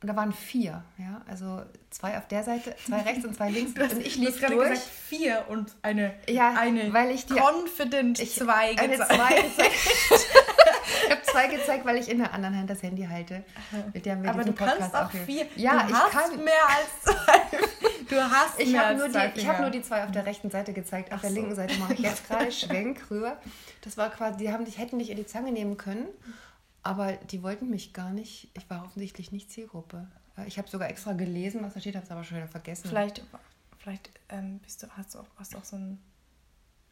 Und 0.00 0.08
da 0.08 0.16
waren 0.16 0.32
vier, 0.32 0.84
ja, 0.98 1.22
also 1.28 1.62
zwei 1.90 2.18
auf 2.18 2.26
der 2.26 2.42
Seite, 2.42 2.74
zwei 2.84 3.00
rechts 3.02 3.24
und 3.24 3.36
zwei 3.36 3.50
links. 3.50 3.80
und 3.80 4.04
ich 4.04 4.16
lief 4.16 4.40
gerade 4.40 4.54
durch. 4.56 4.70
gesagt 4.70 4.88
vier 4.88 5.44
und 5.48 5.72
eine, 5.82 6.12
Ja, 6.28 6.54
eine 6.58 6.92
weil 6.92 7.12
ich 7.12 7.26
die- 7.26 7.34
confident 7.34 8.18
Ich- 8.18 8.34
zwei 8.34 8.76
eine 8.76 8.96
gezeigt. 8.96 9.12
zwei 9.14 9.42
gezeigt. 9.42 10.26
Ich 11.12 11.18
habe 11.18 11.22
zwei 11.22 11.46
gezeigt, 11.48 11.84
weil 11.84 11.96
ich 11.96 12.08
in 12.08 12.18
der 12.18 12.32
anderen 12.32 12.56
Hand 12.56 12.70
das 12.70 12.82
Handy 12.82 13.04
halte. 13.04 13.44
Mit 13.92 14.06
der 14.06 14.22
wir 14.22 14.30
Aber 14.30 14.44
du 14.44 14.52
diesen 14.52 14.56
kannst 14.66 14.78
Podcast 14.92 14.94
auch 14.96 15.10
vier. 15.26 15.46
Ja, 15.56 15.82
du 15.84 15.88
ich 15.90 15.94
hast 15.94 16.10
kann. 16.12 16.44
mehr 16.44 16.68
als 16.68 17.02
zwei. 17.16 17.42
Du 18.08 18.16
hast 18.20 18.60
Ich 18.60 18.72
mehr 18.72 18.80
habe 18.80 18.88
als 18.90 18.98
nur, 19.00 19.10
zwei 19.10 19.28
die- 19.28 19.40
ich 19.40 19.46
hab 19.48 19.56
Finger. 19.56 19.68
nur 19.70 19.70
die 19.70 19.82
zwei 19.82 20.04
auf 20.04 20.10
der 20.10 20.26
rechten 20.26 20.50
Seite 20.50 20.74
gezeigt. 20.74 21.10
Auf 21.12 21.18
Ach 21.18 21.20
der 21.22 21.30
so. 21.30 21.36
linken 21.36 21.54
Seite 21.54 21.78
mache 21.78 21.94
ich 21.94 22.00
jetzt 22.00 22.28
gerade 22.28 22.52
Schwenk 22.52 23.10
rüber. 23.10 23.38
Das 23.80 23.96
war 23.96 24.10
quasi, 24.10 24.36
die 24.36 24.52
haben 24.52 24.66
dich, 24.66 24.76
hätten 24.76 24.98
dich 24.98 25.08
in 25.08 25.16
die 25.16 25.24
Zange 25.24 25.50
nehmen 25.50 25.78
können, 25.78 26.06
aber 26.82 27.12
die 27.12 27.42
wollten 27.42 27.70
mich 27.70 27.94
gar 27.94 28.10
nicht. 28.10 28.50
Ich 28.54 28.68
war 28.68 28.84
offensichtlich 28.84 29.32
nicht 29.32 29.50
Zielgruppe. 29.50 30.08
Äh, 30.36 30.46
Ich 30.46 30.58
habe 30.58 30.68
sogar 30.68 30.90
extra 30.90 31.14
gelesen, 31.14 31.62
was 31.62 31.72
da 31.72 31.80
steht, 31.80 31.94
habe 31.96 32.04
es 32.04 32.10
aber 32.10 32.22
schon 32.22 32.36
wieder 32.36 32.48
vergessen. 32.48 32.86
Vielleicht, 32.88 33.24
vielleicht 33.78 34.10
ähm, 34.28 34.58
bist 34.58 34.82
du, 34.82 34.88
hast, 34.94 35.14
du 35.14 35.20
auch, 35.20 35.26
hast 35.38 35.54
du 35.54 35.58
auch 35.58 35.64
so 35.64 35.76
ein 35.76 35.98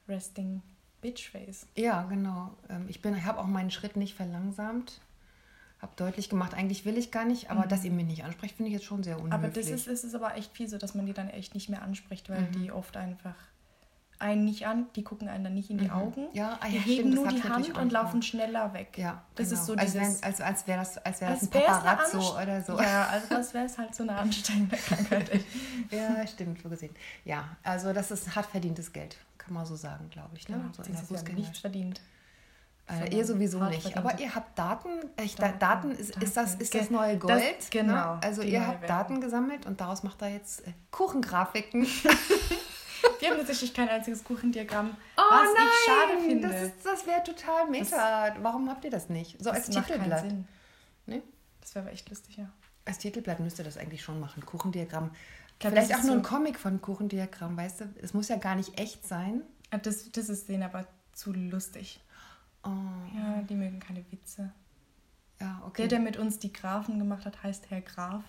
Resting 0.09 0.63
Bitch 1.01 1.31
Face. 1.31 1.67
Ja, 1.77 2.03
genau. 2.03 2.51
Ähm, 2.69 2.87
Ich, 2.89 3.01
bin- 3.03 3.17
ich 3.17 3.25
habe 3.25 3.39
auch 3.39 3.47
meinen 3.47 3.71
Schritt 3.71 3.97
nicht 3.97 4.15
verlangsamt. 4.15 5.01
Habe 5.81 5.93
deutlich 5.97 6.29
gemacht, 6.29 6.53
eigentlich 6.53 6.85
will 6.85 6.99
ich 6.99 7.11
gar 7.11 7.25
nicht, 7.25 7.51
aber 7.51 7.67
dass 7.67 7.85
ihr 7.85 7.91
mich 7.91 8.05
nicht 8.07 8.23
ansprecht, 8.23 8.57
finde 8.57 8.69
ich 8.69 8.75
jetzt 8.75 8.85
schon 8.85 9.03
sehr 9.03 9.15
unhöflich. 9.17 9.39
Mhm. 9.39 9.45
Aber 9.45 9.49
das 9.55 9.67
ist, 9.71 9.87
das 9.89 10.05
ist 10.05 10.15
aber 10.15 10.37
echt 10.37 10.53
viel 10.55 10.69
so, 10.69 10.77
dass 10.77 10.95
man 10.95 11.07
die 11.07 11.15
dann 11.15 11.31
echt 11.31 11.55
nicht 11.55 11.71
mehr 11.71 11.81
anspricht, 11.81 12.29
weil 12.29 12.43
Mhm. 12.43 12.53
die 12.53 12.71
oft 12.71 12.99
einfach 12.99 13.35
einen 14.19 14.45
nicht 14.45 14.67
an, 14.67 14.87
die 14.97 15.03
gucken 15.03 15.29
einen 15.31 15.45
dann 15.45 15.55
nicht 15.55 15.71
in 15.71 15.79
die 15.79 15.91
Augen. 15.91 16.25
Mhm. 16.25 16.29
Ja, 16.35 16.59
ah 16.61 16.69
die 16.69 16.77
ja, 16.77 16.83
heben 16.83 17.11
stimmt, 17.13 17.27
das 17.27 17.33
nur 17.33 17.41
die 17.43 17.49
Hand 17.49 17.79
und 17.79 17.91
laufen 17.93 18.21
schneller 18.21 18.75
weg. 18.75 18.99
Ja, 18.99 19.25
das 19.37 19.49
genau. 19.49 19.61
ist 19.63 19.67
so 19.67 19.73
als, 19.75 19.93
dieses... 19.93 20.21
wenn, 20.21 20.25
als, 20.29 20.41
als 20.43 20.67
wäre 20.67 20.79
das, 20.81 20.99
als 20.99 21.21
wär 21.23 21.31
das 21.31 21.43
ein 21.45 21.49
Paparazzo 21.49 22.39
oder 22.43 22.61
so. 22.63 22.79
Ja, 22.79 23.07
also 23.07 23.35
als 23.37 23.55
wäre 23.55 23.65
es 23.65 23.79
halt 23.79 23.95
so 23.95 24.03
eine 24.03 24.17
ansteigende 24.19 24.77
Krankheit. 24.77 25.31
Ja, 25.91 26.27
stimmt, 26.27 26.61
so 26.63 26.69
gesehen. 26.69 26.95
Ja, 27.25 27.57
also 27.63 27.95
das 27.95 28.11
ist 28.11 28.37
hart 28.37 28.45
verdientes 28.45 28.93
Geld, 28.93 29.17
kann 29.45 29.55
man 29.55 29.67
so 29.67 29.75
sagen, 29.77 30.09
glaube 30.11 30.37
ich. 30.37 30.49
Ne? 30.49 30.57
Ja, 30.57 30.73
so 30.73 30.83
in 30.83 30.93
der 30.93 31.01
das 31.01 31.11
ist 31.11 31.11
ja 31.11 31.17
Fußgänger- 31.19 31.35
nicht 31.35 31.57
verdient. 31.59 32.01
Äh, 32.89 33.15
ihr 33.17 33.25
sowieso 33.25 33.63
nicht. 33.65 33.83
verdiente- 33.83 33.99
Aber 33.99 34.19
ihr 34.21 34.35
habt 34.35 34.59
Daten. 34.59 34.89
Ich, 35.23 35.37
Daten, 35.37 35.59
Daten, 35.61 35.91
ist, 35.93 36.17
ist, 36.21 36.37
das, 36.37 36.57
ist 36.57 36.75
das 36.75 36.91
neue 36.91 37.17
das- 37.19 37.21
Gold. 37.41 37.71
genau, 37.71 38.15
Ne? 38.17 38.21
Also 38.23 38.43
ihr 38.43 38.67
habt 38.67 38.83
Währung. 38.83 38.97
Daten 38.97 39.21
gesammelt 39.21 39.65
und 39.67 39.81
daraus 39.81 40.03
macht 40.03 40.21
er 40.23 40.29
jetzt 40.29 40.67
äh, 40.67 40.73
Kuchengrafiken. 40.91 41.87
Wir 43.21 43.31
haben 43.31 43.37
tatsächlich 43.39 43.73
kein 43.75 43.89
einziges 43.89 44.25
Kuchendiagramm, 44.25 44.97
Oh 45.17 45.21
was 45.31 45.49
ich 45.55 45.87
schade 45.87 46.21
finde. 46.27 46.49
Das, 46.49 46.63
ist- 46.63 46.85
das 46.87 47.07
wäre 47.07 47.23
total 47.23 47.69
meta. 47.71 48.35
Warum 48.43 48.69
habt 48.69 48.85
ihr 48.85 48.91
das 48.91 49.09
nicht? 49.09 49.43
So 49.43 49.51
als 49.51 49.67
Das 49.67 49.75
macht 49.77 49.89
keinen 49.89 49.95
Titelblatt. 50.03 50.21
Sinn. 50.31 50.49
Ne? 51.07 51.23
Das 51.61 51.75
wäre 51.75 51.85
aber 51.85 51.93
echt 51.93 52.09
lustig, 52.11 52.37
ja. 52.39 52.47
Als 52.87 52.99
Titelblatt 52.99 53.41
müsste 53.41 53.63
das 53.63 53.77
eigentlich 53.77 54.03
schon 54.03 54.19
machen. 54.21 54.45
Kuchendiagramm. 54.45 55.11
Glaub, 55.61 55.73
Vielleicht 55.73 55.95
auch 55.95 55.99
ist 56.01 56.07
nur 56.07 56.17
ein 56.17 56.25
so- 56.25 56.29
Comic 56.29 56.59
von 56.59 56.81
Kuchendiagramm, 56.81 57.57
weißt 57.57 57.83
du? 57.83 57.95
Es 58.03 58.13
muss 58.15 58.27
ja 58.29 58.37
gar 58.37 58.57
nicht 58.57 58.79
echt 58.81 59.07
sein. 59.07 59.43
Ah, 59.71 59.79
Das, 59.79 60.11
das 60.11 60.29
ist 60.29 60.49
denen 60.49 60.65
aber 60.65 60.87
zu 61.13 61.33
lustig. 61.33 62.01
Oh, 62.65 62.69
Ja, 63.15 63.41
die 63.49 63.55
mögen 63.55 63.79
keine 63.79 64.05
Witze. 64.11 64.53
ja, 65.41 65.63
okay. 65.65 65.83
Der, 65.83 65.89
der 65.89 66.01
mit 66.01 66.17
uns 66.17 66.39
die 66.41 66.53
Grafen 66.53 66.99
gemacht 66.99 67.25
hat, 67.25 67.43
heißt 67.43 67.71
Herr 67.71 67.81
Graf. 67.83 68.25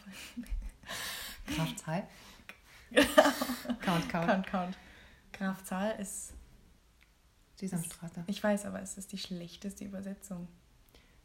Graf 1.55 1.75
Zahl. 1.77 2.07
Count, 3.81 4.09
count. 4.09 4.27
Count, 4.27 4.47
count. 4.47 4.77
Graf 5.33 5.63
Zahl 5.63 5.97
ist, 5.99 6.33
Sesamstraße. 7.55 8.23
ich 8.27 8.43
weiß, 8.43 8.65
aber 8.65 8.81
es 8.81 8.97
ist 8.97 9.11
die 9.11 9.17
schlechteste 9.17 9.85
Übersetzung. 9.85 10.47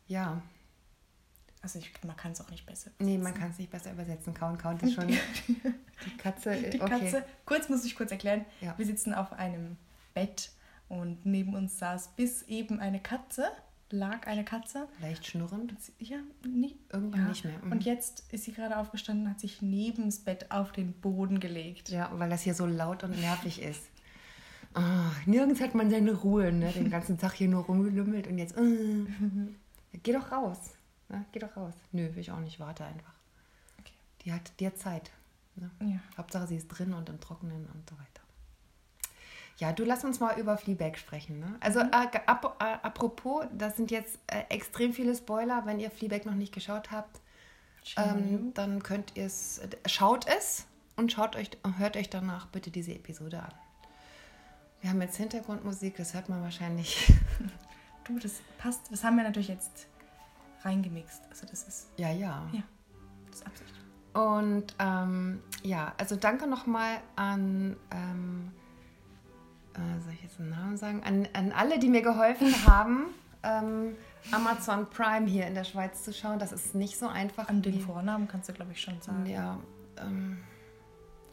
Ja, 0.07 0.41
Also 1.67 1.81
ich, 1.81 1.91
man 2.07 2.17
kann 2.17 2.31
es 2.31 2.41
auch 2.41 2.49
nicht 2.49 2.65
besser 2.65 2.93
nee, 3.01 3.19
man 3.19 3.35
kann 3.35 3.51
es 3.51 3.59
nicht 3.59 3.73
besser 3.73 3.91
übersetzen. 3.91 4.33
Count, 4.35 4.61
count 4.61 4.81
ist 4.85 4.95
schon 4.95 5.09
die 5.49 6.17
Katze. 6.17 6.55
äh, 6.55 6.71
Die 6.71 6.81
okay. 6.81 7.01
Katze, 7.01 7.25
kurz 7.45 7.69
muss 7.69 7.85
ich 7.85 7.97
kurz 7.97 8.13
erklären, 8.13 8.45
Ja. 8.61 8.73
wir 8.79 8.87
sitzen 8.87 9.13
auf 9.13 9.33
einem 9.33 9.77
Bett 10.15 10.53
und 10.89 11.27
neben 11.27 11.57
uns 11.57 11.77
saß 11.81 12.11
bis 12.15 12.43
eben 12.43 12.79
eine 12.79 13.01
Katze, 13.01 13.49
lag 13.91 14.29
eine 14.29 14.45
Katze. 14.45 14.87
Leicht 15.01 15.27
schnurrend. 15.27 15.75
Ja, 15.99 16.19
nie, 16.47 16.77
Irgendwann 16.93 17.23
ja. 17.23 17.29
nicht 17.31 17.45
mehr. 17.45 17.59
Mhm. 17.61 17.73
Und 17.73 17.85
jetzt 17.85 18.23
ist 18.31 18.45
sie 18.45 18.53
gerade 18.53 18.77
aufgestanden 18.77 19.25
und 19.27 19.31
hat 19.33 19.41
sich 19.41 19.61
neben 19.61 20.05
das 20.05 20.21
Bett 20.21 20.53
auf 20.53 20.71
den 20.71 20.93
Boden 20.93 21.41
gelegt. 21.41 21.89
Ja, 21.89 22.13
weil 22.15 22.31
das 22.31 22.43
hier 22.43 22.55
so 22.55 22.67
laut 22.67 23.03
und 23.03 23.19
nervig 23.21 23.61
ist. 23.61 23.83
Ah, 24.75 25.11
nirgends 25.25 25.61
hat 25.61 25.75
man 25.75 25.91
seine 25.91 26.13
Ruhe, 26.15 26.53
ne? 26.53 26.71
Den 26.71 26.91
ganzen 26.91 27.19
Tag 27.19 27.33
hier 27.33 27.49
nur 27.49 27.65
rumgelümmelt 27.65 28.29
und 28.29 28.39
jetzt. 28.39 28.57
Äh, 28.57 29.07
geh 30.05 30.13
doch 30.13 30.31
raus. 30.31 30.59
Ne? 31.09 31.25
Geh 31.33 31.39
doch 31.39 31.57
raus. 31.57 31.75
Nö, 31.93 32.15
will 32.15 32.21
ich 32.21 32.31
auch 32.31 32.41
nicht. 32.41 32.61
Warte 32.61 32.85
einfach. 32.85 33.13
Okay. 33.81 33.93
Die 34.23 34.33
hat, 34.33 34.53
die 34.61 34.67
hat 34.67 34.79
Zeit. 34.79 35.11
Ne? 35.55 35.71
Ja. 35.81 36.01
Hauptsache, 36.17 36.47
sie 36.47 36.57
ist 36.57 36.69
drin 36.69 36.93
und 36.93 37.09
im 37.09 37.21
Trockenen 37.21 37.67
und 37.67 37.89
so 37.89 37.97
weiter. 37.97 38.23
Ja, 39.59 39.73
du 39.73 39.85
lass 39.85 40.05
uns 40.05 40.21
mal 40.21 40.39
über 40.39 40.59
Fleabag 40.59 40.99
sprechen. 40.99 41.41
Ne? 41.41 41.57
Also 41.61 41.83
mhm. 41.83 41.91
äh, 41.93 42.21
ap 42.27 42.57
äh, 42.61 42.65
apropos, 42.83 43.47
das 43.53 43.77
sind 43.77 43.91
jetzt 43.91 44.19
äh, 44.27 44.43
extrem 44.51 44.93
viele 44.93 45.15
Spoiler. 45.15 45.65
Wenn 45.65 45.81
ihr 45.81 45.91
Fleabag 45.91 46.27
noch 46.27 46.35
nicht 46.35 46.53
geschaut 46.53 46.91
habt, 46.91 47.21
ähm, 47.97 48.53
dann 48.53 48.83
könnt 48.83 49.17
ihr 49.17 49.27
es, 49.27 49.59
äh, 49.59 49.69
schaut 49.87 50.27
es 50.27 50.67
und 50.97 51.13
schaut 51.13 51.37
euch, 51.37 51.51
hört 51.79 51.97
euch 51.97 52.11
danach 52.11 52.47
bitte 52.47 52.71
diese 52.71 52.93
Episode 52.93 53.43
an. 53.43 53.53
Wir 54.83 54.91
haben 54.91 55.01
jetzt 55.01 55.17
Hintergrundmusik, 55.17 55.97
das 55.97 56.13
hört 56.13 56.29
man 56.29 56.43
wahrscheinlich. 56.43 57.13
du, 58.05 58.19
das 58.19 58.43
passt. 58.59 58.93
Das 58.93 59.05
haben 59.05 59.17
wir 59.17 59.25
natürlich 59.25 59.49
jetzt 59.49 59.87
reingemixt. 60.63 61.23
Also 61.31 61.47
das 61.47 61.67
ist. 61.67 61.89
Ja, 61.97 62.11
ja. 62.11 62.49
Ja, 62.53 62.63
das 63.27 63.41
ist 63.41 63.47
Absicht. 63.47 63.75
Und 64.15 64.75
ähm, 64.79 65.43
ja, 65.63 65.93
also 65.99 66.17
danke 66.17 66.47
nochmal 66.47 67.01
an. 67.17 67.77
Ähm, 67.91 68.53
äh, 69.75 70.01
soll 70.03 70.15
ich 70.15 70.23
jetzt 70.23 70.41
einen 70.41 70.51
Namen 70.51 70.77
sagen? 70.77 71.03
An, 71.05 71.29
an 71.35 71.53
alle, 71.53 71.79
die 71.79 71.89
mir 71.89 72.03
geholfen 72.03 72.55
haben, 72.67 73.07
ähm, 73.43 73.95
Amazon 74.33 74.87
Prime 74.89 75.27
hier 75.27 75.47
in 75.47 75.55
der 75.55 75.65
Schweiz 75.65 76.03
zu 76.03 76.13
schauen. 76.13 76.39
Das 76.39 76.53
ist 76.53 76.75
nicht 76.75 76.99
so 76.99 77.09
einfach. 77.09 77.49
An 77.49 77.63
den 77.63 77.81
Vornamen 77.81 78.27
kannst 78.27 78.49
du, 78.49 78.53
glaube 78.53 78.73
ich, 78.73 78.81
schon 78.81 79.01
sagen. 79.03 79.27
Ja. 79.27 79.59
Ähm, 79.99 80.39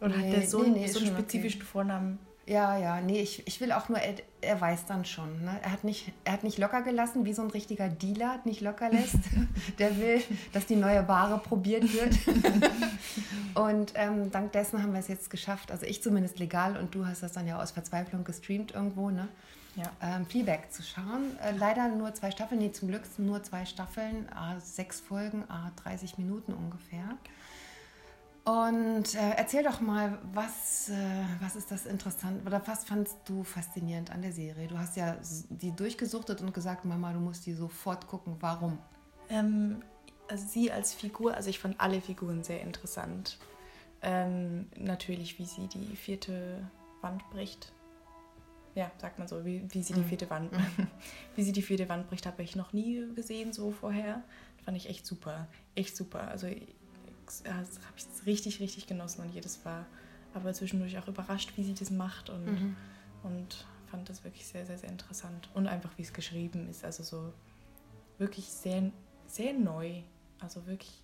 Oder 0.01 0.17
nee, 0.17 0.27
hat 0.27 0.41
der 0.41 0.47
so, 0.47 0.63
nee, 0.63 0.69
nee, 0.69 0.87
so 0.87 0.99
einen 0.99 1.07
spezifischen 1.07 1.61
okay. 1.61 1.69
Vornamen? 1.69 2.19
Ja, 2.45 2.77
ja, 2.77 2.99
nee, 2.99 3.21
ich, 3.21 3.47
ich 3.47 3.61
will 3.61 3.71
auch 3.71 3.87
nur, 3.87 3.99
er, 3.99 4.15
er 4.41 4.59
weiß 4.59 4.85
dann 4.85 5.05
schon. 5.05 5.45
Ne? 5.45 5.57
Er, 5.63 5.71
hat 5.71 5.85
nicht, 5.85 6.11
er 6.25 6.33
hat 6.33 6.43
nicht 6.43 6.57
locker 6.57 6.81
gelassen, 6.81 7.23
wie 7.23 7.33
so 7.33 7.41
ein 7.41 7.49
richtiger 7.49 7.87
Dealer 7.87 8.41
nicht 8.43 8.59
locker 8.59 8.89
lässt. 8.89 9.19
Der 9.79 9.97
will, 9.97 10.21
dass 10.51 10.65
die 10.65 10.75
neue 10.75 11.07
Ware 11.07 11.39
probiert 11.39 11.85
wird. 11.93 12.13
und 13.55 13.93
ähm, 13.95 14.29
dank 14.31 14.51
dessen 14.51 14.83
haben 14.83 14.91
wir 14.91 14.99
es 14.99 15.07
jetzt 15.07 15.29
geschafft, 15.29 15.71
also 15.71 15.85
ich 15.85 16.03
zumindest 16.03 16.37
legal 16.37 16.75
und 16.75 16.93
du 16.93 17.05
hast 17.05 17.23
das 17.23 17.31
dann 17.31 17.47
ja 17.47 17.61
aus 17.61 17.71
Verzweiflung 17.71 18.25
gestreamt 18.25 18.73
irgendwo, 18.73 19.09
ne? 19.09 19.29
Ja. 19.75 19.91
Ähm, 20.01 20.25
Fleabag 20.25 20.69
zu 20.69 20.83
schauen. 20.83 21.37
Äh, 21.39 21.53
leider 21.57 21.87
nur 21.87 22.13
zwei 22.13 22.29
Staffeln, 22.29 22.59
nee, 22.59 22.71
zum 22.71 22.89
Glück 22.89 23.03
nur 23.17 23.41
zwei 23.41 23.65
Staffeln, 23.65 24.27
äh, 24.27 24.59
sechs 24.59 24.99
Folgen, 24.99 25.43
äh, 25.43 25.81
30 25.81 26.17
Minuten 26.17 26.53
ungefähr. 26.53 27.17
Und 28.45 29.15
äh, 29.15 29.35
erzähl 29.37 29.63
doch 29.63 29.79
mal, 29.79 30.19
was, 30.33 30.89
äh, 30.89 30.93
was 31.39 31.55
ist 31.55 31.71
das 31.71 31.85
interessant 31.85 32.45
oder 32.45 32.61
was 32.67 32.83
fandst 32.83 33.17
du 33.23 33.45
faszinierend 33.45 34.11
an 34.11 34.21
der 34.21 34.33
Serie? 34.33 34.67
Du 34.67 34.77
hast 34.77 34.97
ja 34.97 35.15
die 35.49 35.71
durchgesuchtet 35.71 36.41
und 36.41 36.53
gesagt, 36.53 36.83
Mama, 36.83 37.13
du 37.13 37.19
musst 37.19 37.45
die 37.45 37.53
sofort 37.53 38.05
gucken. 38.07 38.35
Warum? 38.41 38.79
Ähm, 39.29 39.81
also 40.27 40.45
sie 40.45 40.71
als 40.73 40.93
Figur, 40.93 41.35
also 41.35 41.49
ich 41.49 41.59
fand 41.59 41.79
alle 41.79 42.01
Figuren 42.01 42.43
sehr 42.43 42.61
interessant. 42.61 43.37
Ähm, 44.01 44.67
natürlich, 44.77 45.39
wie 45.39 45.45
sie 45.45 45.67
die 45.67 45.95
vierte 45.95 46.69
Wand 46.99 47.23
bricht. 47.29 47.71
Ja, 48.75 48.91
sagt 48.97 49.19
man 49.19 49.29
so, 49.29 49.45
wie, 49.45 49.63
wie 49.69 49.83
sie 49.83 49.93
die 49.93 50.01
mhm. 50.01 50.05
vierte 50.05 50.29
Wand, 50.29 50.51
mhm. 50.51 50.87
wie 51.35 51.43
sie 51.43 51.53
die 51.53 51.61
vierte 51.61 51.87
Wand 51.87 52.09
bricht, 52.09 52.25
habe 52.25 52.43
ich 52.43 52.57
noch 52.57 52.73
nie 52.73 53.07
gesehen 53.15 53.53
so 53.53 53.71
vorher. 53.71 54.21
Fand 54.65 54.75
ich 54.75 54.89
echt 54.89 55.05
super, 55.05 55.47
echt 55.75 55.95
super. 55.95 56.27
Also 56.27 56.47
habe 57.45 57.97
ich 57.97 58.05
es 58.05 58.25
richtig, 58.25 58.59
richtig 58.59 58.87
genossen 58.87 59.21
und 59.21 59.33
jedes 59.33 59.63
war 59.65 59.85
aber 60.33 60.53
zwischendurch 60.53 60.97
auch 60.97 61.07
überrascht, 61.07 61.53
wie 61.55 61.63
sie 61.63 61.73
das 61.73 61.91
macht 61.91 62.29
und, 62.29 62.45
mhm. 62.45 62.75
und 63.23 63.65
fand 63.85 64.09
das 64.09 64.23
wirklich 64.23 64.47
sehr, 64.47 64.65
sehr, 64.65 64.77
sehr 64.77 64.89
interessant. 64.89 65.49
Und 65.53 65.67
einfach, 65.67 65.91
wie 65.97 66.01
es 66.01 66.13
geschrieben 66.13 66.67
ist, 66.69 66.83
also 66.83 67.03
so 67.03 67.33
wirklich 68.17 68.45
sehr, 68.45 68.91
sehr 69.27 69.53
neu. 69.53 70.01
Also 70.39 70.65
wirklich, 70.65 71.03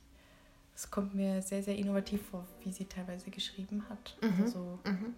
es 0.75 0.89
kommt 0.89 1.13
mir 1.13 1.41
sehr, 1.41 1.63
sehr 1.63 1.77
innovativ 1.77 2.21
vor, 2.29 2.47
wie 2.63 2.71
sie 2.71 2.85
teilweise 2.85 3.29
geschrieben 3.29 3.85
hat. 3.89 4.17
Mhm. 4.21 4.43
Also 4.43 4.79
so, 4.83 4.89
mhm. 4.89 5.13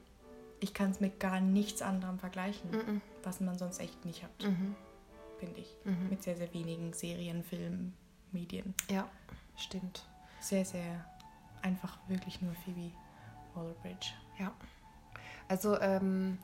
ich 0.60 0.74
kann 0.74 0.92
es 0.92 1.00
mit 1.00 1.20
gar 1.20 1.40
nichts 1.40 1.82
anderem 1.82 2.20
vergleichen, 2.20 2.72
mhm. 2.72 3.02
was 3.24 3.40
man 3.40 3.58
sonst 3.58 3.80
echt 3.80 4.04
nicht 4.06 4.24
hat, 4.24 4.44
mhm. 4.44 4.76
finde 5.40 5.62
ich. 5.62 5.74
Mhm. 5.86 6.10
Mit 6.10 6.24
sehr, 6.24 6.36
sehr 6.36 6.54
wenigen 6.54 6.92
Serien, 6.94 7.44
Filmen, 7.44 7.94
Medien. 8.34 8.74
Ja, 8.90 9.10
stimmt 9.56 10.06
sehr, 10.42 10.66
sehr 10.66 11.06
einfach 11.62 11.98
wirklich 12.08 12.42
nur 12.42 12.54
Phoebe 12.54 12.92
Waller-Bridge. 13.54 14.12
Ja. 14.40 14.52
Also 15.48 15.80
ähm, 15.80 16.38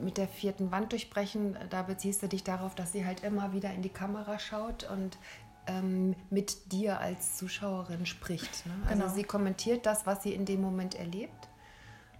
mit 0.00 0.16
der 0.16 0.28
vierten 0.28 0.72
Wand 0.72 0.92
durchbrechen, 0.92 1.56
da 1.70 1.82
beziehst 1.82 2.22
du 2.22 2.28
dich 2.28 2.42
darauf, 2.42 2.74
dass 2.74 2.92
sie 2.92 3.06
halt 3.06 3.22
immer 3.22 3.52
wieder 3.52 3.72
in 3.72 3.82
die 3.82 3.90
Kamera 3.90 4.38
schaut 4.38 4.84
und 4.90 5.18
ähm, 5.66 6.14
mit 6.30 6.72
dir 6.72 7.00
als 7.00 7.36
Zuschauerin 7.36 8.06
spricht. 8.06 8.66
Ne? 8.66 8.74
Also 8.86 9.02
genau. 9.02 9.14
sie 9.14 9.24
kommentiert 9.24 9.86
das, 9.86 10.06
was 10.06 10.22
sie 10.22 10.34
in 10.34 10.44
dem 10.44 10.60
Moment 10.60 10.94
erlebt. 10.94 11.48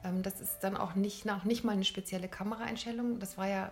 Ähm, 0.04 0.22
das 0.22 0.40
ist 0.40 0.60
dann 0.60 0.76
auch 0.76 0.94
nicht, 0.94 1.28
auch 1.30 1.44
nicht 1.44 1.64
mal 1.64 1.72
eine 1.72 1.84
spezielle 1.84 2.28
Kameraeinstellung. 2.28 3.18
Das 3.18 3.36
war 3.36 3.48
ja 3.48 3.70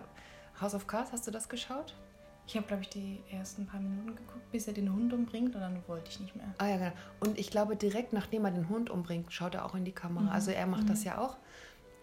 House 0.59 0.75
of 0.75 0.87
Cards, 0.87 1.11
hast 1.11 1.25
du 1.27 1.31
das 1.31 1.49
geschaut? 1.49 1.95
Ich 2.45 2.57
habe, 2.57 2.67
glaube 2.67 2.83
ich, 2.83 2.89
die 2.89 3.19
ersten 3.31 3.65
paar 3.65 3.79
Minuten 3.79 4.15
geguckt, 4.15 4.51
bis 4.51 4.67
er 4.67 4.73
den 4.73 4.91
Hund 4.91 5.13
umbringt 5.13 5.55
und 5.55 5.61
dann 5.61 5.81
wollte 5.87 6.09
ich 6.09 6.19
nicht 6.19 6.35
mehr. 6.35 6.53
Ah 6.57 6.67
ja, 6.67 6.77
genau. 6.77 6.91
Und 7.21 7.39
ich 7.39 7.49
glaube, 7.49 7.75
direkt 7.75 8.11
nachdem 8.11 8.45
er 8.45 8.51
den 8.51 8.67
Hund 8.69 8.89
umbringt, 8.89 9.31
schaut 9.31 9.55
er 9.55 9.65
auch 9.65 9.75
in 9.75 9.85
die 9.85 9.93
Kamera. 9.93 10.25
Mhm. 10.25 10.29
Also 10.29 10.51
er 10.51 10.67
macht 10.67 10.83
mhm. 10.83 10.87
das 10.87 11.03
ja 11.03 11.17
auch. 11.19 11.37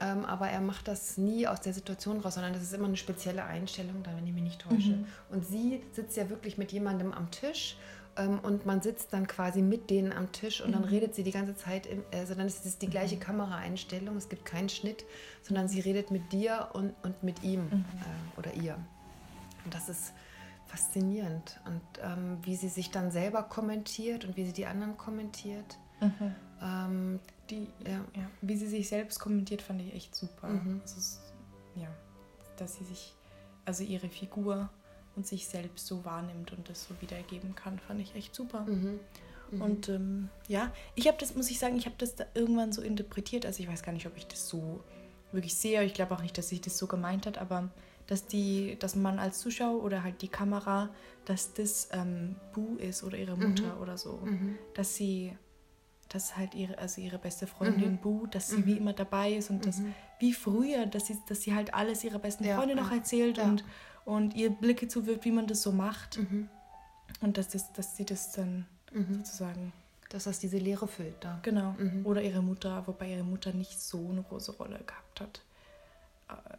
Ähm, 0.01 0.25
aber 0.25 0.49
er 0.49 0.63
macht 0.63 0.89
das 0.89 1.19
nie 1.19 1.47
aus 1.47 1.61
der 1.61 1.75
Situation 1.75 2.21
raus, 2.21 2.35
sondern 2.35 2.55
das 2.55 2.63
ist 2.63 2.73
immer 2.73 2.87
eine 2.87 2.97
spezielle 2.97 3.45
Einstellung, 3.45 4.03
da 4.03 4.17
wenn 4.17 4.27
ich 4.27 4.33
mich 4.33 4.43
nicht 4.43 4.61
täusche. 4.63 4.93
Mhm. 4.93 5.07
Und 5.29 5.45
sie 5.45 5.83
sitzt 5.93 6.17
ja 6.17 6.31
wirklich 6.31 6.57
mit 6.57 6.73
jemandem 6.73 7.13
am 7.13 7.31
Tisch 7.31 7.77
ähm, 8.17 8.39
und 8.43 8.65
man 8.65 8.81
sitzt 8.81 9.13
dann 9.13 9.27
quasi 9.27 9.61
mit 9.61 9.91
denen 9.91 10.13
am 10.13 10.33
Tisch 10.33 10.63
und 10.63 10.73
dann 10.73 10.83
mhm. 10.83 10.89
redet 10.89 11.15
sie 11.15 11.23
die 11.23 11.33
ganze 11.33 11.55
Zeit, 11.55 11.85
im, 11.85 12.03
also 12.13 12.35
dann 12.35 12.47
ist 12.47 12.65
es 12.65 12.79
die 12.79 12.89
gleiche 12.89 13.17
mhm. 13.17 13.21
Kameraeinstellung, 13.21 14.17
es 14.17 14.31
gibt 14.31 14.47
keinen 14.47 14.71
Schnitt, 14.71 15.05
sondern 15.43 15.69
sie 15.69 15.81
redet 15.81 16.11
mit 16.11 16.33
dir 16.33 16.71
und, 16.73 16.95
und 17.03 17.23
mit 17.23 17.43
ihm 17.43 17.65
mhm. 17.65 17.85
äh, 18.01 18.39
oder 18.39 18.55
ihr. 18.55 18.79
Und 19.67 19.75
das 19.75 19.91
ist 19.91 20.15
faszinierend. 20.71 21.61
Und 21.67 21.83
ähm, 22.03 22.39
wie 22.43 22.57
sie 22.57 22.69
sich 22.69 22.91
dann 22.91 23.11
selber 23.11 23.43
kommentiert 23.43 24.25
und 24.25 24.37
wie 24.37 24.47
sie 24.47 24.53
die 24.53 24.67
anderen 24.67 24.97
kommentiert. 24.97 25.79
Mhm. 26.01 26.35
Ähm, 26.63 27.21
die, 27.51 27.69
ja. 27.87 28.05
ja. 28.17 28.31
Wie 28.41 28.57
sie 28.57 28.69
sich 28.69 28.89
selbst 28.89 29.19
kommentiert, 29.19 29.63
fand 29.63 29.83
ich 29.83 29.95
echt 29.95 30.15
super. 30.15 30.49
Mhm. 30.49 30.81
Also, 30.83 31.19
ja, 31.75 31.89
dass 32.57 32.77
sie 32.77 32.85
sich, 32.85 33.15
also 33.65 33.83
ihre 33.83 34.09
Figur 34.09 34.71
und 35.17 35.27
sich 35.27 35.49
selbst 35.49 35.87
so 35.87 36.05
wahrnimmt 36.05 36.53
und 36.53 36.69
das 36.69 36.85
so 36.85 36.95
wiedergeben 37.01 37.55
kann, 37.55 37.79
fand 37.79 38.01
ich 38.01 38.15
echt 38.15 38.35
super. 38.35 38.61
Mhm. 38.61 39.01
Mhm. 39.51 39.63
Und 39.63 39.89
ähm, 39.89 40.29
ja, 40.47 40.73
ich 40.95 41.09
habe 41.09 41.19
das, 41.19 41.35
muss 41.35 41.51
ich 41.51 41.59
sagen, 41.59 41.77
ich 41.77 41.87
habe 41.87 41.97
das 41.99 42.15
da 42.15 42.25
irgendwann 42.35 42.73
so 42.73 42.83
interpretiert. 42.83 43.45
Also 43.45 43.63
ich 43.63 43.69
weiß 43.69 43.83
gar 43.83 43.93
nicht, 43.93 44.07
ob 44.07 44.17
ich 44.17 44.27
das 44.27 44.49
so 44.49 44.85
wirklich 45.33 45.57
sehe. 45.57 45.83
Ich 45.85 45.95
glaube 45.95 46.15
auch 46.15 46.23
nicht, 46.23 46.39
dass 46.39 46.49
sich 46.49 46.61
das 46.61 46.79
so 46.79 46.87
gemeint 46.87 47.27
hat, 47.27 47.39
aber 47.39 47.71
dass, 48.11 48.27
die, 48.27 48.77
dass 48.81 48.97
man 48.97 49.21
als 49.21 49.39
Zuschauer 49.39 49.85
oder 49.85 50.03
halt 50.03 50.21
die 50.21 50.29
Kamera, 50.29 50.91
dass 51.27 51.55
das 51.55 51.91
ähm, 51.93 52.35
Bu 52.53 52.75
ist 52.75 53.05
oder 53.05 53.17
ihre 53.17 53.37
Mutter 53.37 53.77
mhm. 53.77 53.83
oder 53.83 53.97
so. 53.97 54.19
Mhm. 54.25 54.59
Dass 54.75 54.97
sie, 54.97 55.39
dass 56.09 56.37
halt 56.37 56.57
ihre, 56.57 56.77
also 56.77 57.01
ihre 57.01 57.19
beste 57.19 57.47
Freundin 57.47 57.93
mhm. 57.93 57.99
Bu, 57.99 58.27
dass 58.27 58.49
sie 58.49 58.67
wie 58.67 58.73
mhm. 58.73 58.79
immer 58.79 58.93
dabei 58.95 59.35
ist 59.35 59.49
und 59.49 59.65
das 59.65 59.79
mhm. 59.79 59.95
wie 60.19 60.33
früher, 60.33 60.87
dass 60.87 61.07
sie, 61.07 61.19
dass 61.29 61.43
sie 61.43 61.55
halt 61.55 61.73
alles 61.73 62.03
ihrer 62.03 62.19
besten 62.19 62.43
ja, 62.43 62.57
Freundin 62.57 62.79
noch 62.79 62.91
erzählt 62.91 63.39
ja. 63.39 63.45
und, 63.45 63.63
und 64.05 64.35
ihr 64.35 64.51
Blicke 64.51 64.89
zuwirft, 64.89 65.25
wie 65.25 65.31
man 65.31 65.47
das 65.47 65.63
so 65.63 65.71
macht. 65.71 66.19
Mhm. 66.19 66.49
Und 67.21 67.39
dass, 67.39 67.47
das, 67.47 67.73
dass 67.75 67.97
sie 67.97 68.05
das 68.05 68.33
dann 68.33 68.67
sozusagen 68.93 69.73
dass 70.09 70.25
das 70.25 70.41
diese 70.41 70.59
Leere 70.59 70.89
füllt 70.89 71.15
da. 71.21 71.39
Genau. 71.43 71.77
Mhm. 71.79 72.05
Oder 72.05 72.23
ihre 72.23 72.43
Mutter, 72.43 72.85
wobei 72.89 73.13
ihre 73.13 73.23
Mutter 73.23 73.53
nicht 73.53 73.81
so 73.81 74.09
eine 74.11 74.25
große 74.25 74.57
Rolle 74.57 74.81
gehabt 74.85 75.21
hat 75.21 75.43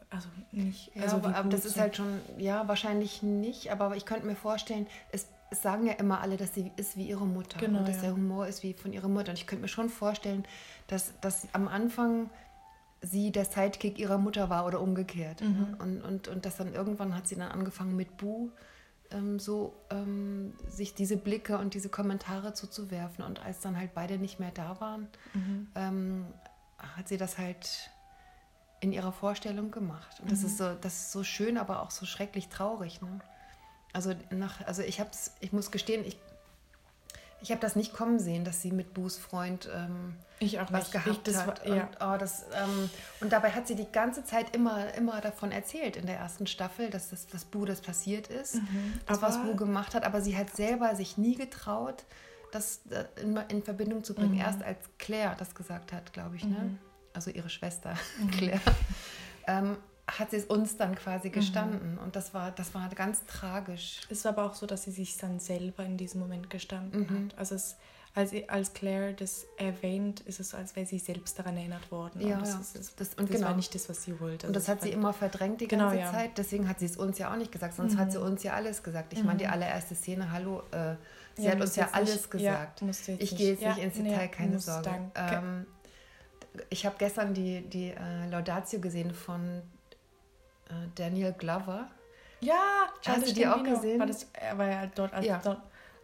also 0.09 0.27
nicht. 0.51 0.91
Ja, 0.95 1.03
also 1.03 1.17
aber, 1.17 1.35
aber 1.35 1.49
das 1.49 1.65
ist 1.65 1.79
halt 1.79 1.95
schon, 1.95 2.19
ja, 2.37 2.67
wahrscheinlich 2.67 3.23
nicht, 3.23 3.71
aber 3.71 3.95
ich 3.95 4.05
könnte 4.05 4.25
mir 4.25 4.35
vorstellen, 4.35 4.87
es, 5.11 5.27
es, 5.49 5.61
sagen 5.61 5.85
ja 5.87 5.93
immer 5.93 6.21
alle, 6.21 6.37
dass 6.37 6.53
sie 6.53 6.71
ist 6.75 6.97
wie 6.97 7.07
ihre 7.07 7.25
Mutter 7.25 7.59
genau, 7.59 7.79
und 7.79 7.87
dass 7.87 7.97
ja. 7.97 8.03
der 8.03 8.13
Humor 8.13 8.47
ist 8.47 8.63
wie 8.63 8.73
von 8.73 8.93
ihrer 8.93 9.07
Mutter. 9.07 9.29
Und 9.29 9.37
ich 9.37 9.47
könnte 9.47 9.63
mir 9.63 9.67
schon 9.67 9.89
vorstellen, 9.89 10.45
dass, 10.87 11.13
dass 11.21 11.47
am 11.53 11.67
Anfang 11.67 12.29
sie 13.01 13.31
der 13.31 13.45
Sidekick 13.45 13.97
ihrer 13.99 14.17
Mutter 14.17 14.49
war 14.49 14.65
oder 14.65 14.79
umgekehrt. 14.79 15.41
Mhm. 15.41 15.75
Und, 15.79 16.01
und, 16.01 16.27
und 16.27 16.45
dass 16.45 16.57
dann 16.57 16.73
irgendwann 16.73 17.15
hat 17.15 17.27
sie 17.27 17.35
dann 17.35 17.51
angefangen 17.51 17.95
mit 17.95 18.17
Bu 18.17 18.51
ähm, 19.11 19.39
so 19.39 19.73
ähm, 19.89 20.53
sich 20.67 20.93
diese 20.93 21.17
Blicke 21.17 21.57
und 21.57 21.73
diese 21.73 21.89
Kommentare 21.89 22.53
zuzuwerfen. 22.53 23.23
Und 23.23 23.43
als 23.43 23.61
dann 23.61 23.77
halt 23.77 23.93
beide 23.93 24.17
nicht 24.17 24.39
mehr 24.39 24.51
da 24.51 24.79
waren, 24.79 25.07
mhm. 25.33 25.67
ähm, 25.75 26.25
hat 26.77 27.07
sie 27.07 27.17
das 27.17 27.37
halt 27.37 27.91
in 28.81 28.91
ihrer 28.91 29.13
Vorstellung 29.13 29.71
gemacht. 29.71 30.19
Und 30.19 30.31
das, 30.31 30.39
mhm. 30.39 30.45
ist 30.47 30.57
so, 30.57 30.73
das 30.73 30.93
ist 30.93 31.11
so 31.11 31.23
schön, 31.23 31.57
aber 31.57 31.81
auch 31.81 31.91
so 31.91 32.05
schrecklich 32.05 32.49
traurig. 32.49 33.01
Ne? 33.01 33.19
Also, 33.93 34.13
nach, 34.31 34.65
also 34.65 34.81
ich, 34.81 34.99
hab's, 34.99 35.35
ich 35.39 35.53
muss 35.53 35.71
gestehen, 35.71 36.03
ich, 36.03 36.17
ich 37.41 37.51
habe 37.51 37.61
das 37.61 37.75
nicht 37.75 37.93
kommen 37.93 38.19
sehen, 38.19 38.43
dass 38.43 38.61
sie 38.61 38.71
mit 38.71 38.93
Boos 38.93 39.17
Freund 39.17 39.69
ähm, 39.73 40.15
ich 40.39 40.59
auch 40.59 40.71
was 40.71 40.91
nicht. 40.91 41.03
gehabt 41.03 41.27
ich, 41.27 41.35
hat. 41.35 41.67
War, 41.67 41.75
ja. 41.75 41.83
und, 41.83 41.97
oh, 41.99 42.17
das, 42.17 42.45
ähm, 42.55 42.89
und 43.19 43.31
dabei 43.31 43.51
hat 43.51 43.67
sie 43.67 43.75
die 43.75 43.91
ganze 43.91 44.23
Zeit 44.23 44.55
immer, 44.55 44.91
immer 44.95 45.21
davon 45.21 45.51
erzählt 45.51 45.95
in 45.95 46.07
der 46.07 46.17
ersten 46.17 46.47
Staffel, 46.47 46.89
dass 46.89 47.11
das, 47.11 47.27
das 47.27 47.45
Bu 47.45 47.65
das 47.65 47.81
passiert 47.81 48.27
ist, 48.27 48.55
mhm. 48.55 48.99
das, 49.05 49.21
was 49.21 49.37
Bu 49.43 49.55
gemacht 49.55 49.93
hat. 49.93 50.05
Aber 50.05 50.21
sie 50.21 50.35
hat 50.35 50.55
selber 50.55 50.95
sich 50.95 51.19
nie 51.19 51.35
getraut, 51.35 52.03
das 52.51 52.81
äh, 52.89 53.05
in, 53.21 53.37
in 53.49 53.61
Verbindung 53.61 54.03
zu 54.03 54.15
bringen. 54.15 54.37
Erst 54.37 54.63
als 54.63 54.79
Claire 54.97 55.35
das 55.37 55.53
gesagt 55.53 55.93
hat, 55.93 56.13
glaube 56.13 56.35
ich, 56.35 56.45
ne? 56.45 56.77
Also 57.13 57.31
ihre 57.31 57.49
Schwester 57.49 57.93
Claire. 58.31 58.59
Ähm, 59.47 59.77
hat 60.07 60.31
sie 60.31 60.37
es 60.37 60.45
uns 60.45 60.75
dann 60.77 60.95
quasi 60.95 61.29
gestanden. 61.29 61.97
Und 61.97 62.15
das 62.15 62.33
war, 62.33 62.51
das 62.51 62.73
war 62.73 62.89
ganz 62.89 63.25
tragisch. 63.27 64.01
Es 64.09 64.25
war 64.25 64.33
aber 64.33 64.45
auch 64.45 64.55
so, 64.55 64.65
dass 64.65 64.83
sie 64.83 64.91
sich 64.91 65.15
dann 65.17 65.39
selber 65.39 65.85
in 65.85 65.95
diesem 65.97 66.19
Moment 66.19 66.49
gestanden 66.49 67.01
Mhm. 67.01 67.25
hat. 67.29 67.37
Also 67.39 67.55
es, 67.55 67.77
als, 68.13 68.33
als 68.49 68.73
Claire 68.73 69.13
das 69.13 69.45
erwähnt, 69.57 70.19
ist 70.21 70.41
es 70.41 70.49
so, 70.49 70.57
als 70.57 70.75
wäre 70.75 70.85
sie 70.85 70.99
selbst 70.99 71.39
daran 71.39 71.55
erinnert 71.55 71.91
worden. 71.91 72.19
Ja, 72.19 72.35
und 72.35 72.41
das, 72.41 72.53
ja. 72.53 72.59
ist, 72.59 72.75
das, 72.77 72.95
Das- 72.95 73.09
das, 73.11 73.17
und 73.19 73.31
genau. 73.31 73.47
war 73.47 73.55
nicht 73.55 73.73
das, 73.73 73.87
was 73.87 74.03
sie 74.03 74.19
wollte. 74.19 74.47
Und 74.47 74.53
das 74.55 74.63
Also 74.63 74.73
hat 74.73 74.81
sie 74.81 74.89
immer 74.89 75.13
verdrängt 75.13 75.61
die 75.61 75.67
Genau, 75.69 75.85
ganze 75.85 75.99
ja. 75.99 76.11
Mhm. 76.11 76.15
Zeit. 76.15 76.37
Deswegen 76.37 76.67
hat 76.67 76.79
sie 76.79 76.87
es 76.87 76.97
uns 76.97 77.17
ja 77.17 77.31
auch 77.31 77.37
nicht 77.37 77.51
gesagt, 77.53 77.75
sonst 77.75 77.95
hat 77.97 78.11
sie 78.11 78.19
uns 78.19 78.43
ja 78.43 78.53
alles 78.53 78.83
gesagt. 78.83 79.13
Ich 79.13 79.23
meine, 79.23 79.37
die 79.37 79.47
allererste 79.47 79.95
Szene, 79.95 80.29
hallo, 80.31 80.61
äh, 80.71 80.95
sie 81.37 81.43
Ja, 81.45 81.51
hat 81.51 81.61
uns 81.61 81.75
ja 81.77 81.87
alles 81.93 82.15
nicht- 82.15 82.31
gesagt. 82.31 82.81
ich 83.17 83.37
gehe 83.37 83.51
jetzt 83.51 83.61
nicht 83.63 83.77
ins 83.77 83.93
Detail, 83.93 84.27
keine 84.27 84.59
Sorge. 84.59 85.09
Ähm, 85.15 85.65
ich 86.69 86.85
habe 86.85 86.95
gestern 86.97 87.33
die, 87.33 87.61
die 87.61 87.89
äh, 87.91 88.29
Laudatio 88.29 88.79
gesehen 88.79 89.13
von 89.13 89.61
äh, 90.69 90.73
Daniel 90.95 91.33
Glover. 91.37 91.87
Ja, 92.41 92.87
Hast 93.05 93.27
du 93.27 93.33
die 93.33 93.47
auch 93.47 93.63
gesehen? 93.63 93.99
War 93.99 94.07
das, 94.07 94.25
er 94.33 94.57
war 94.57 94.67
ja 94.67 94.85
dort 94.95 95.13
als 95.13 95.25
Ja. 95.25 95.39
dort. 95.43 95.59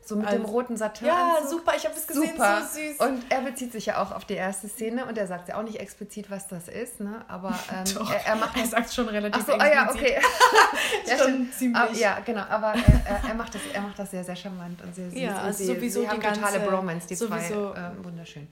So 0.06 0.16
mit 0.16 0.26
Als- 0.28 0.36
dem 0.36 0.46
roten 0.46 0.78
Satin. 0.78 1.08
Ja, 1.08 1.40
super, 1.46 1.74
ich 1.76 1.84
habe 1.84 1.94
das 1.94 2.08
gesehen, 2.08 2.32
Super. 2.32 2.62
so 2.62 2.80
süß. 2.80 2.98
Und 3.00 3.26
er 3.30 3.42
bezieht 3.42 3.74
sich 3.74 3.88
ja 3.88 4.02
auch 4.02 4.14
auf 4.14 4.24
die 4.24 4.36
erste 4.36 4.70
Szene 4.70 5.06
und 5.06 5.18
er 5.18 5.28
sagt 5.28 5.50
ja 5.50 5.58
auch 5.58 5.64
nicht 5.64 5.82
explizit, 5.82 6.32
was 6.32 6.48
das 6.48 6.70
ist, 6.70 7.02
ne? 7.02 7.26
Aber 7.28 7.50
ähm, 7.74 7.94
Doch, 7.94 8.10
er, 8.14 8.26
er 8.26 8.36
macht 8.38 8.56
er 8.56 8.66
sagt 8.68 8.94
schon 8.94 9.10
relativ 9.10 9.42
Ach 9.44 9.48
so, 9.48 9.54
ah 9.60 9.68
ja, 9.68 9.84
explizit. 9.84 10.18
okay. 10.18 10.22
ja, 11.08 11.18
Schon 11.18 11.28
stimmt. 11.28 11.54
ziemlich. 11.56 11.82
Aber, 11.82 11.94
ja, 11.94 12.20
genau. 12.24 12.44
Aber 12.44 12.74
er, 12.76 13.22
er, 13.28 13.34
macht 13.34 13.54
das, 13.56 13.62
er 13.74 13.82
macht 13.82 14.00
das 14.00 14.12
sehr, 14.12 14.24
sehr 14.24 14.36
charmant 14.38 14.82
und 14.82 14.96
sehr 14.96 15.10
süß. 15.10 15.20
Ja, 15.20 15.32
und 15.32 15.38
also 15.40 15.58
sie, 15.58 15.66
sowieso 15.76 16.02
sie 16.02 16.08
haben 16.08 16.22
die 16.22 16.28
totale 16.28 16.42
ganze- 16.60 16.60
Bromance, 16.72 17.08
die 17.08 17.16
sowieso- 17.16 17.74
zwei. 17.74 17.80
Ähm, 17.80 18.06
wunderschön. 18.06 18.48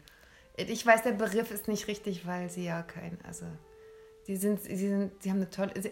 Ich 0.57 0.85
weiß, 0.85 1.03
der 1.03 1.11
Begriff 1.11 1.51
ist 1.51 1.67
nicht 1.67 1.87
richtig, 1.87 2.25
weil 2.25 2.49
sie 2.49 2.65
ja 2.65 2.81
kein, 2.81 3.17
also 3.23 3.45
sie 4.23 4.37
sind, 4.37 4.61
sie 4.61 4.75
sind, 4.75 5.11
sie 5.21 5.29
haben 5.29 5.37
eine 5.37 5.49
tolle. 5.49 5.73
Sie, 5.81 5.91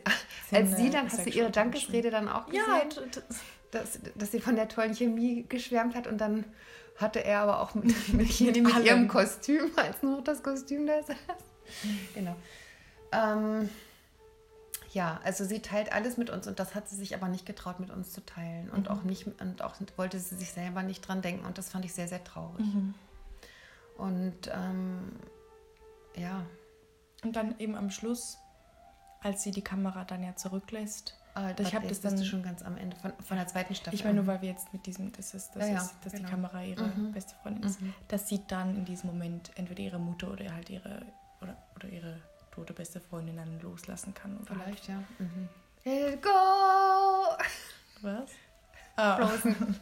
als 0.51 0.77
sie 0.77 0.89
dann, 0.89 1.11
hast 1.11 1.25
du 1.25 1.29
ihre. 1.29 1.51
Dankesrede 1.51 2.09
dann 2.09 2.29
auch 2.29 2.45
gesehen, 2.45 2.63
Ja, 2.67 3.21
dass, 3.71 3.99
dass 4.15 4.31
sie 4.31 4.39
von 4.39 4.55
der 4.55 4.67
tollen 4.67 4.93
Chemie 4.93 5.45
geschwärmt 5.49 5.95
hat 5.95 6.07
und 6.07 6.19
dann 6.19 6.45
hatte 6.97 7.23
er 7.23 7.39
aber 7.39 7.59
auch 7.61 7.73
mit, 7.75 7.85
mit, 8.13 8.39
mit, 8.39 8.63
Mit 8.63 8.85
ihrem 8.85 9.07
Kostüm, 9.07 9.71
als 9.75 10.01
nur 10.01 10.21
das 10.21 10.43
Kostüm 10.43 10.87
da 10.87 11.01
saß. 11.03 11.17
Genau. 12.13 12.35
Ähm, 13.11 13.69
ja, 14.91 15.19
also 15.23 15.43
sie 15.43 15.59
teilt 15.59 15.91
alles 15.91 16.17
mit 16.17 16.29
uns 16.29 16.47
und 16.47 16.59
das 16.59 16.75
hat 16.75 16.87
sie 16.87 16.95
sich 16.95 17.15
aber 17.15 17.27
nicht 17.27 17.45
getraut, 17.45 17.79
mit 17.79 17.89
uns 17.89 18.11
zu 18.11 18.23
teilen 18.25 18.69
und 18.69 18.89
auch 18.89 19.03
nicht 19.03 19.27
und 19.41 19.61
auch 19.61 19.75
wollte 19.97 20.19
sie 20.19 20.35
sich 20.35 20.51
selber 20.51 20.83
nicht 20.83 21.07
dran 21.07 21.21
denken 21.21 21.45
und 21.45 21.57
das 21.57 21.69
fand 21.69 21.83
ich 21.85 21.93
sehr, 21.93 22.07
sehr 22.07 22.23
traurig. 22.23 22.65
Und 24.03 24.51
ähm, 24.53 25.13
ja, 26.15 26.45
Und 27.23 27.35
dann 27.37 27.57
eben 27.59 27.75
am 27.77 27.89
Schluss, 27.89 28.37
als 29.21 29.43
sie 29.43 29.51
die 29.51 29.61
Kamera 29.63 30.03
dann 30.03 30.21
ja 30.23 30.35
zurücklässt. 30.35 31.15
äh, 31.37 31.53
Ich 31.61 31.73
hab 31.73 31.83
jetzt 31.83 32.03
das 32.03 32.11
du 32.11 32.17
dann- 32.17 32.25
schon 32.25 32.43
ganz 32.43 32.61
am 32.63 32.75
Ende 32.77 32.97
von, 32.97 33.13
von 33.21 33.37
der 33.37 33.47
zweiten 33.47 33.73
Staffel. 33.75 33.95
Ich 33.95 34.03
meine, 34.03 34.15
nur 34.17 34.27
weil 34.27 34.41
wir 34.41 34.49
jetzt 34.49 34.73
mit 34.73 34.85
diesem, 34.85 35.11
das 35.13 35.33
ist, 35.33 35.51
das 35.55 35.69
Ja, 35.69 35.77
ist 35.77 35.95
dass 36.03 36.11
genau. 36.13 36.25
die 36.25 36.31
Kamera 36.31 36.63
ihre 36.63 36.83
beste 37.13 37.33
Freundin 37.41 37.63
ist, 37.63 37.79
dass 38.09 38.27
sie 38.27 38.41
dann 38.47 38.75
in 38.75 38.83
diesem 38.85 39.09
Moment 39.09 39.51
entweder 39.55 39.79
ihre 39.81 39.99
Mutter 39.99 40.29
oder 40.31 40.53
halt 40.53 40.69
ihre 40.69 41.05
oder, 41.41 41.55
oder 41.75 41.87
ihre 41.87 42.21
tote 42.51 42.73
beste 42.73 42.99
Freundin 42.99 43.37
dann 43.37 43.59
loslassen 43.61 44.13
kann. 44.13 44.37
Oder 44.39 44.53
Vielleicht, 44.55 44.87
ja. 44.89 45.01
Mhm. 45.19 45.47
Go! 46.21 46.29
Was? 48.01 48.29
Frozen. 48.95 49.75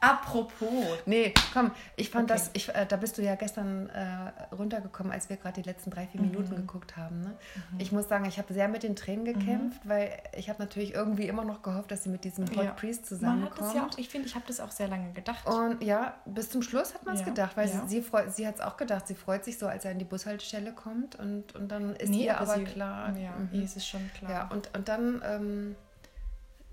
Apropos. 0.00 0.68
Nee, 1.06 1.32
komm, 1.54 1.70
ich 1.96 2.10
fand 2.10 2.30
Okay. 2.30 2.38
das, 2.38 2.50
ich, 2.52 2.68
äh, 2.74 2.84
da 2.86 2.96
bist 2.96 3.16
du 3.16 3.22
ja 3.22 3.34
gestern 3.34 3.88
äh, 3.88 4.54
runtergekommen, 4.54 5.10
als 5.10 5.30
wir 5.30 5.36
gerade 5.38 5.60
die 5.62 5.66
letzten 5.68 5.90
drei, 5.90 6.06
vier 6.06 6.20
Minuten 6.20 6.54
geguckt 6.54 6.96
haben. 6.98 7.22
Ne? 7.22 7.34
Ich 7.78 7.92
muss 7.92 8.06
sagen, 8.08 8.26
ich 8.26 8.38
habe 8.38 8.52
sehr 8.52 8.68
mit 8.68 8.82
den 8.82 8.94
Tränen 8.94 9.24
gekämpft, 9.24 9.80
weil 9.84 10.10
ich 10.36 10.50
habe 10.50 10.62
natürlich 10.62 10.92
irgendwie 10.94 11.26
immer 11.28 11.44
noch 11.44 11.62
gehofft, 11.62 11.90
dass 11.90 12.02
sie 12.04 12.10
mit 12.10 12.24
diesem 12.24 12.46
Hot 12.48 12.64
Ja. 12.64 12.70
Priest 12.72 13.02
Man 13.02 13.08
zusammenkommt. 13.08 13.52
hat 13.52 13.60
das 13.60 13.74
ja 13.74 13.86
auch, 13.86 13.98
ich 13.98 14.08
finde, 14.10 14.28
ich 14.28 14.34
habe 14.34 14.44
das 14.46 14.60
auch 14.60 14.70
sehr 14.70 14.88
lange 14.88 15.12
gedacht. 15.12 15.46
Und 15.46 15.82
ja, 15.82 16.14
bis 16.26 16.50
zum 16.50 16.60
Schluss 16.62 16.92
hat 16.94 17.04
man 17.06 17.14
es 17.14 17.20
Ja, 17.20 17.26
gedacht, 17.28 17.56
weil 17.56 17.68
ja. 17.68 17.80
sie, 17.86 17.96
sie, 17.96 18.02
freu, 18.02 18.28
sie 18.28 18.46
hat 18.46 18.56
es 18.56 18.60
auch 18.60 18.76
gedacht. 18.76 19.06
Sie 19.08 19.14
freut 19.14 19.44
sich 19.46 19.58
so, 19.58 19.66
als 19.66 19.84
er 19.86 19.92
an 19.92 19.98
die 19.98 20.04
Bushaltestelle 20.04 20.72
kommt 20.72 21.14
und, 21.16 21.54
und 21.54 21.68
dann 21.68 21.96
ist 21.96 22.10
Nee, 22.10 22.26
ihr 22.26 22.38
aber, 22.38 22.54
sie- 22.54 22.64
klar. 22.64 23.16
Ja, 23.16 23.32
mhm. 23.50 23.62
ist 23.62 23.76
es 23.76 23.86
schon 23.86 24.10
klar. 24.18 24.30
Ja, 24.30 24.48
und, 24.52 24.70
und 24.76 24.88
dann, 24.88 25.22
ähm, 25.24 25.76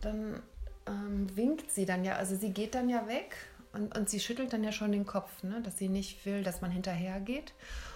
dann 0.02 0.42
ähm, 0.88 1.28
winkt 1.36 1.72
sie 1.72 1.86
dann 1.86 2.04
ja, 2.04 2.16
also 2.16 2.36
sie 2.36 2.52
geht 2.52 2.76
dann 2.76 2.90
ja 2.90 3.08
weg 3.08 3.36
und, 3.74 3.98
und 3.98 4.10
sie 4.10 4.20
schüttelt 4.20 4.54
dann 4.54 4.64
ja 4.64 4.72
schon 4.72 4.92
den 4.92 5.06
Kopf, 5.06 5.44
ne, 5.44 5.62
dass 5.62 5.78
sie 5.78 5.90
nicht 5.90 6.26
will, 6.26 6.44
dass 6.44 6.62
man 6.62 6.72
hinterher 6.72 7.20
geht. 7.20 7.54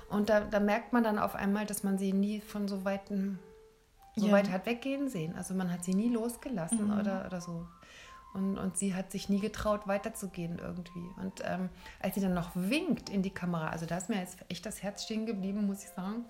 Und 0.10 0.30
da, 0.30 0.40
da 0.42 0.60
merkt 0.60 0.94
man 0.94 1.04
dann 1.04 1.20
auf 1.20 1.36
einmal, 1.36 1.66
dass 1.66 1.84
man 1.84 1.98
sie 1.98 2.14
nie 2.14 2.40
von 2.42 2.68
so 2.68 2.86
weitem, 2.86 3.40
so 4.16 4.28
Ja. 4.28 4.32
weit 4.32 4.50
hat 4.50 4.66
weggehen 4.66 5.10
sehen. 5.10 5.36
Also 5.36 5.54
man 5.54 5.72
hat 5.72 5.84
sie 5.84 5.94
nie 5.94 6.10
losgelassen 6.10 6.86
Mhm. 6.94 7.00
oder, 7.00 7.26
oder 7.26 7.42
so. 7.42 7.68
Und, 8.34 8.58
und 8.58 8.78
sie 8.78 8.94
hat 8.96 9.12
sich 9.12 9.30
nie 9.30 9.40
getraut, 9.40 9.88
weiterzugehen 9.88 10.60
irgendwie. 10.60 11.10
Und 11.22 11.42
ähm, 11.44 11.70
als 12.00 12.16
sie 12.16 12.22
dann 12.22 12.34
noch 12.34 12.52
winkt 12.56 13.10
in 13.10 13.22
die 13.22 13.30
Kamera, 13.34 13.70
also 13.70 13.86
da 13.86 13.98
ist 13.98 14.10
mir 14.10 14.20
jetzt 14.20 14.38
echt 14.50 14.66
das 14.66 14.82
Herz 14.84 15.04
stehen 15.04 15.26
geblieben, 15.26 15.66
muss 15.66 15.84
ich 15.84 15.90
sagen. 15.90 16.26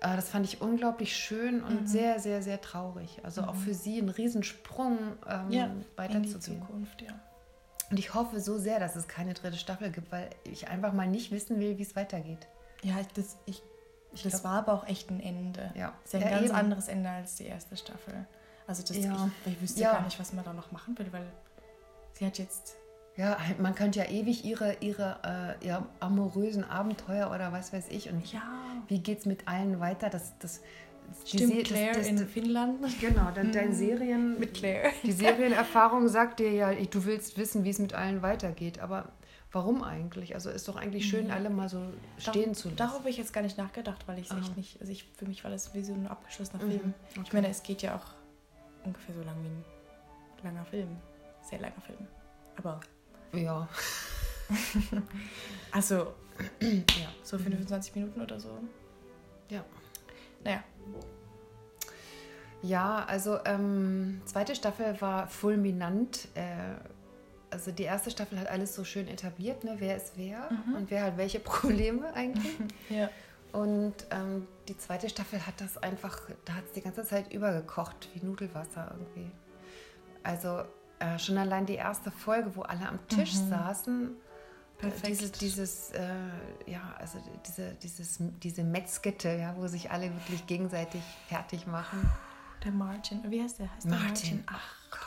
Äh, 0.00 0.16
das 0.16 0.28
fand 0.30 0.46
ich 0.46 0.60
unglaublich 0.60 1.14
schön 1.16 1.58
Mhm. 1.58 1.64
und 1.66 1.88
sehr, 1.88 2.18
sehr, 2.20 2.42
sehr 2.42 2.60
traurig. 2.60 3.20
Also 3.22 3.42
auch 3.42 3.54
für 3.54 3.74
sie 3.74 3.98
ein 3.98 4.08
Riesensprung, 4.08 4.98
ähm, 5.28 5.50
ja, 5.50 5.64
in 5.66 5.80
die 5.80 5.86
weiterzugehen. 5.98 6.60
Zukunft, 6.62 7.02
ja. 7.02 7.12
Und 7.90 7.98
ich 7.98 8.14
hoffe 8.14 8.40
so 8.40 8.56
sehr, 8.58 8.78
dass 8.78 8.94
es 8.96 9.08
keine 9.08 9.34
dritte 9.34 9.56
Staffel 9.58 9.90
gibt, 9.90 10.10
weil 10.12 10.30
ich 10.44 10.68
einfach 10.68 10.92
mal 10.92 11.08
nicht 11.08 11.32
wissen 11.32 11.58
will, 11.58 11.76
wie 11.76 11.82
es 11.82 11.96
weitergeht. 11.96 12.46
Ja, 12.82 12.94
das, 13.14 13.36
ich, 13.46 13.62
Ich 14.12 14.22
das 14.22 14.32
glaub- 14.32 14.44
war 14.44 14.58
aber 14.60 14.72
auch 14.74 14.86
echt 14.86 15.10
ein 15.10 15.20
Ende. 15.20 15.70
Ja. 15.74 15.92
Das 16.04 16.14
ist 16.14 16.20
ja 16.20 16.20
ein 16.20 16.32
Ja, 16.32 16.38
ganz 16.38 16.48
eben. 16.50 16.58
anderes 16.58 16.88
Ende 16.88 17.10
als 17.10 17.34
die 17.36 17.44
erste 17.46 17.76
Staffel. 17.76 18.26
Also 18.66 18.82
das, 18.84 18.96
Ja. 18.96 19.28
ich, 19.44 19.52
ich 19.52 19.60
wüsste 19.62 19.80
Ja. 19.82 19.92
gar 19.92 20.02
nicht, 20.02 20.18
was 20.20 20.32
man 20.32 20.44
da 20.44 20.52
noch 20.52 20.70
machen 20.72 20.96
will, 20.98 21.12
weil 21.12 21.26
sie 22.12 22.24
hat 22.26 22.38
jetzt... 22.38 22.76
Ja, 23.20 23.38
halt, 23.38 23.60
man 23.60 23.74
könnte 23.74 23.98
ja 23.98 24.06
ewig 24.06 24.44
ihre, 24.46 24.76
ihre, 24.80 25.56
äh, 25.60 25.66
ihre 25.66 25.84
amorösen 26.00 26.64
Abenteuer 26.64 27.30
oder 27.30 27.52
was 27.52 27.72
weiß 27.72 27.88
ich 27.90 28.08
und 28.10 28.32
Ja, 28.32 28.42
wie 28.88 28.98
geht 29.00 29.18
es 29.18 29.26
mit 29.26 29.46
allen 29.46 29.78
weiter, 29.78 30.08
das, 30.08 30.38
das 30.38 30.62
stimmt, 31.26 31.52
Se- 31.52 31.62
Claire 31.64 31.88
das, 31.88 31.98
das, 31.98 32.06
in 32.08 32.16
das, 32.16 32.30
Finnland 32.30 32.78
Genau, 33.00 33.30
dein, 33.34 33.52
dein 33.52 33.74
Serien, 33.74 34.38
mit 34.38 34.54
Claire. 34.54 34.90
die 35.02 35.12
Serienerfahrung 35.12 36.08
sagt 36.08 36.38
dir 36.40 36.50
ja, 36.52 36.72
du 36.72 37.04
willst 37.04 37.36
wissen, 37.36 37.64
wie 37.64 37.70
es 37.70 37.78
mit 37.78 37.92
allen 37.92 38.22
weitergeht, 38.22 38.78
aber 38.78 39.10
warum 39.52 39.82
eigentlich? 39.82 40.34
Also 40.34 40.48
ist 40.48 40.66
doch 40.68 40.76
eigentlich 40.76 41.06
schön, 41.08 41.30
alle 41.30 41.50
mal 41.50 41.68
so 41.68 41.82
stehen 42.16 42.54
zu 42.54 42.68
lassen. 42.68 42.76
Darauf 42.76 43.00
habe 43.00 43.10
ich 43.10 43.18
jetzt 43.18 43.32
gar 43.34 43.42
nicht 43.42 43.58
nachgedacht, 43.58 44.06
weil 44.08 44.18
ich 44.18 44.26
es 44.26 44.30
Ah. 44.32 44.38
echt 44.38 44.56
nicht... 44.56 44.80
Also 44.80 44.92
ich, 44.92 45.04
für 45.18 45.26
mich 45.26 45.44
war 45.44 45.50
das 45.50 45.74
wie 45.74 45.82
so 45.82 45.92
ein 45.92 46.06
abgeschlossener 46.06 46.64
Mhm, 46.64 46.70
Film. 46.70 46.94
Ich 47.12 47.18
okay. 47.18 47.28
meine, 47.32 47.48
es 47.48 47.62
geht 47.62 47.82
ja 47.82 47.96
auch 47.96 48.06
ungefähr 48.86 49.14
so 49.14 49.20
lang 49.22 49.36
wie 49.42 49.48
ein 49.48 49.64
langer 50.44 50.64
Film. 50.64 50.88
Sehr 51.42 51.58
langer 51.60 51.80
Film. 51.84 51.98
Aber... 52.56 52.80
Ja, 53.32 53.68
Also, 55.72 56.14
ja. 56.60 57.08
so 57.22 57.38
25 57.38 57.94
Minuten 57.94 58.20
oder 58.20 58.40
so. 58.40 58.58
Ja. 59.48 59.64
Naja, 60.44 60.62
Ja, 62.62 63.04
also 63.04 63.38
ähm, 63.44 64.22
zweite 64.24 64.54
Staffel 64.54 65.00
war 65.00 65.28
fulminant. 65.28 66.28
Äh, 66.34 66.76
also 67.50 67.72
die 67.72 67.82
erste 67.82 68.10
Staffel 68.10 68.38
hat 68.38 68.48
alles 68.48 68.74
so 68.74 68.84
schön 68.84 69.08
etabliert, 69.08 69.64
ne? 69.64 69.76
wer 69.78 69.96
ist 69.96 70.12
wer 70.16 70.48
und 70.76 70.90
wer 70.90 71.04
hat 71.04 71.16
welche 71.16 71.40
Probleme 71.40 72.12
eigentlich. 72.14 72.56
ja. 72.88 73.10
Und 73.52 73.94
ähm, 74.12 74.46
die 74.68 74.78
zweite 74.78 75.08
Staffel 75.08 75.44
hat 75.44 75.60
das 75.60 75.76
einfach, 75.76 76.20
da 76.44 76.54
hat 76.54 76.64
es 76.66 76.72
die 76.72 76.80
ganze 76.80 77.02
Zeit 77.04 77.32
übergekocht, 77.32 78.08
wie 78.14 78.24
Nudelwasser 78.24 78.94
irgendwie. 78.96 79.30
Also 80.22 80.62
äh, 81.00 81.18
schon 81.18 81.36
allein 81.38 81.66
die 81.66 81.74
erste 81.74 82.10
Folge, 82.10 82.54
wo 82.56 82.62
alle 82.62 82.88
am 82.88 82.98
Tisch 83.08 83.34
saßen, 83.34 84.16
Perfekt. 84.78 85.08
Dieses, 85.08 85.32
dieses 85.32 85.90
äh, 85.90 86.08
ja, 86.66 86.94
also 86.98 87.18
diese, 87.46 87.74
dieses, 87.74 88.16
diese 88.42 88.64
Metzgete, 88.64 89.28
ja, 89.28 89.54
wo 89.54 89.66
sich 89.66 89.90
alle 89.90 90.10
wirklich 90.10 90.46
gegenseitig 90.46 91.02
fertig 91.28 91.66
machen. 91.66 92.10
Der 92.64 92.72
Martin. 92.72 93.20
Wie 93.30 93.42
heißt 93.42 93.58
der? 93.58 93.70
Heißt 93.74 93.84
der 93.84 93.90
Martin. 93.98 94.42
Ach, 94.46 94.74
Gott. 94.90 95.00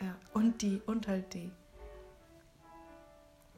Ja, 0.00 0.14
und 0.32 0.60
die, 0.62 0.80
und 0.86 1.06
halt 1.06 1.34
die. 1.34 1.50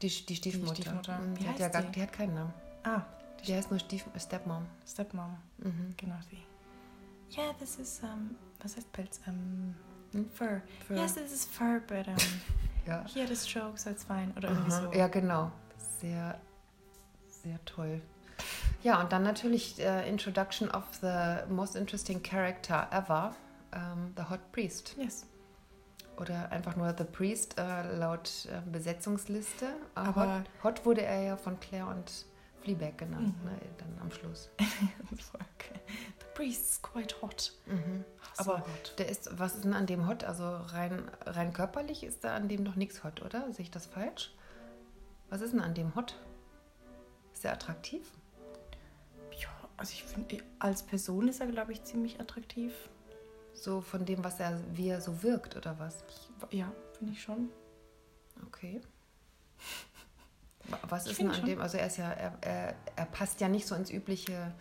die, 0.03 0.09
die 0.27 0.37
Stiefmutter. 0.37 0.75
Stiefmutter. 0.75 1.19
Mhm, 1.19 1.35
Die, 1.37 1.49
hat 1.49 1.59
ja 1.61 1.69
gar, 1.69 1.83
die? 1.83 1.92
die 1.92 2.03
hat 2.03 2.12
keinen 2.12 2.35
Namen. 2.35 2.55
Ah, 2.83 3.03
Die 3.47 3.55
heißt 3.55 3.71
nur 3.71 3.79
Stief 3.81 4.05
Stepmom. 4.16 4.66
Stepmom. 4.87 5.37
Mhm. 5.59 5.95
Genau 5.97 6.16
die. 6.31 6.42
Yeah, 7.37 7.53
this 7.55 7.79
is, 7.79 8.01
um, 8.03 8.37
was 8.62 8.77
heißt 8.77 8.90
Pelz? 8.92 9.21
Um, 9.27 9.75
Hm? 10.16 10.31
fur. 10.31 10.62
Fur. 10.87 10.96
Yes, 10.96 11.14
this 11.14 11.33
is 11.33 11.44
fur, 11.44 11.81
but 11.87 12.07
um, 12.09 12.16
Ja. 12.87 13.05
he 13.07 13.20
had 13.20 13.31
a 13.31 13.35
stroke, 13.35 13.79
so 13.79 13.90
it's 13.90 14.05
fine. 14.05 14.33
Oder 14.37 14.48
irgendwie 14.50 14.72
Aha. 14.72 14.83
so. 14.92 14.98
Ja, 14.98 15.09
genau. 15.09 15.50
Sehr, 16.00 16.38
sehr 17.42 17.59
toll. 17.64 18.00
Ja, 18.83 19.00
und 19.00 19.11
dann 19.12 19.22
natürlich 19.24 19.81
äh, 19.81 20.09
Introduction 20.09 20.70
of 20.70 20.85
the 21.00 21.42
most 21.48 21.74
interesting 21.74 22.22
character 22.22 22.87
ever, 22.92 23.35
ähm, 23.72 24.12
the 24.16 24.22
Hot 24.31 24.52
Priest. 24.52 24.94
Yes. 24.98 25.26
Oder 26.18 26.50
einfach 26.52 26.76
nur 26.76 26.94
The 26.96 27.05
Priest 27.05 27.59
äh, 27.59 27.96
laut 27.96 28.46
äh, 28.50 28.61
Besetzungsliste. 28.70 29.66
Aber, 29.94 30.22
Aber- 30.22 30.38
Hot, 30.38 30.44
Hot 30.79 30.85
wurde 30.87 31.02
er 31.02 31.20
ja 31.22 31.37
von 31.37 31.59
Claire 31.61 31.88
und 31.88 32.24
Fleabag 32.66 32.98
genannt, 32.98 33.35
Mhm. 33.44 33.50
ne, 33.50 33.59
dann 33.79 33.98
am 34.00 34.11
Schluss. 34.11 34.50
okay. 34.59 35.79
The 36.18 36.26
priest's 36.35 36.83
quite 36.83 37.14
hot. 37.22 37.52
Mhm. 37.66 38.05
So 38.35 38.42
Aber 38.52 38.59
hot. 38.61 38.94
der 38.98 39.09
ist, 39.09 39.38
was 39.38 39.55
ist 39.55 39.64
denn 39.64 39.72
an 39.74 39.87
dem 39.87 40.09
Hot? 40.09 40.24
Also 40.24 40.44
rein, 40.44 41.09
rein 41.24 41.52
körperlich 41.52 42.02
ist 42.02 42.24
da 42.24 42.35
an 42.35 42.48
dem 42.48 42.64
noch 42.64 42.74
nichts 42.74 43.05
Hot, 43.05 43.22
oder? 43.22 43.52
Sehe 43.52 43.62
ich 43.62 43.70
das 43.70 43.87
falsch? 43.87 44.35
Was 45.31 45.40
ist 45.42 45.52
denn 45.52 45.61
an 45.61 45.74
dem 45.74 45.94
Hot? 45.94 46.16
Ist 47.33 47.44
der 47.44 47.52
attraktiv? 47.52 48.11
Ja, 49.38 49.48
also 49.76 49.92
ich 49.92 50.02
finde, 50.02 50.38
als 50.59 50.83
Person 50.83 51.29
ist 51.29 51.40
er, 51.40 51.46
glaube 51.46 51.70
ich, 51.72 51.85
ziemlich 51.85 52.20
attraktiv. 52.20 52.72
So 53.55 53.81
von 53.81 54.05
dem, 54.05 54.24
was 54.24 54.40
er, 54.40 54.61
wie 54.74 54.88
er 54.88 55.00
so 55.00 55.22
wirkt, 55.22 55.57
oder 55.57 55.79
was? 55.79 56.02
Ich, 56.50 56.59
ja, 56.59 56.70
finde 56.98 57.12
ich 57.12 57.22
schon. 57.22 57.48
Okay. 58.46 58.81
Wa- 60.68 60.79
Was 60.88 61.07
ist 61.07 61.18
denn 61.20 61.29
an 61.29 61.35
schon. 61.37 61.46
dem? 61.46 61.61
Also 61.61 61.76
er 61.79 61.87
ist 61.87 61.96
ja, 61.98 62.11
er, 62.11 62.33
er, 62.40 62.74
er 62.96 63.07
passt 63.07 63.40
ja 63.40 63.48
nicht 63.48 63.66
so 63.66 63.74
ins 63.74 63.90
übliche 63.90 64.52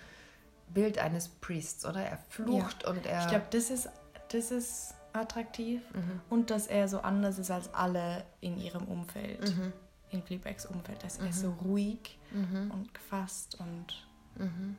Bild 0.70 0.98
eines 1.00 1.28
Priests, 1.30 1.86
oder? 1.86 2.02
Er 2.04 2.18
flucht 2.30 2.84
und 2.86 3.06
er. 3.06 3.22
Ich 3.22 3.28
glaube, 3.28 3.46
das 3.52 3.70
ist, 3.70 3.90
das 4.32 4.52
ist 4.52 4.94
attraktiv. 5.14 5.82
Mhm. 5.94 6.22
Und 6.30 6.50
dass 6.50 6.68
er 6.68 6.88
so 6.88 7.00
anders 7.02 7.40
ist 7.40 7.50
als 7.52 7.74
alle 7.74 8.24
in 8.42 8.58
ihrem 8.58 8.84
Umfeld. 8.86 9.56
Mhm. 9.56 9.74
In 10.12 10.22
Fleabags 10.24 10.66
Umfeld. 10.66 11.04
Dass 11.04 11.18
er 11.18 11.26
Mhm. 11.26 11.32
so 11.34 11.52
ruhig 11.64 12.18
Mhm. 12.32 12.72
und 12.72 12.94
gefasst 12.94 13.56
und 13.60 14.06
Mhm. 14.38 14.78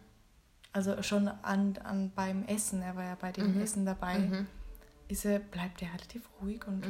also 0.72 1.02
schon 1.02 1.28
an, 1.28 1.78
an 1.84 2.10
beim 2.14 2.44
Essen, 2.44 2.82
er 2.82 2.94
war 2.96 3.04
ja 3.04 3.14
bei 3.18 3.32
dem 3.32 3.54
Mhm. 3.54 3.62
Essen 3.62 3.86
dabei, 3.86 4.44
ist 5.08 5.24
er, 5.24 5.38
bleibt 5.38 5.80
er 5.82 5.88
relativ 5.94 6.28
ruhig 6.42 6.66
und 6.66 6.84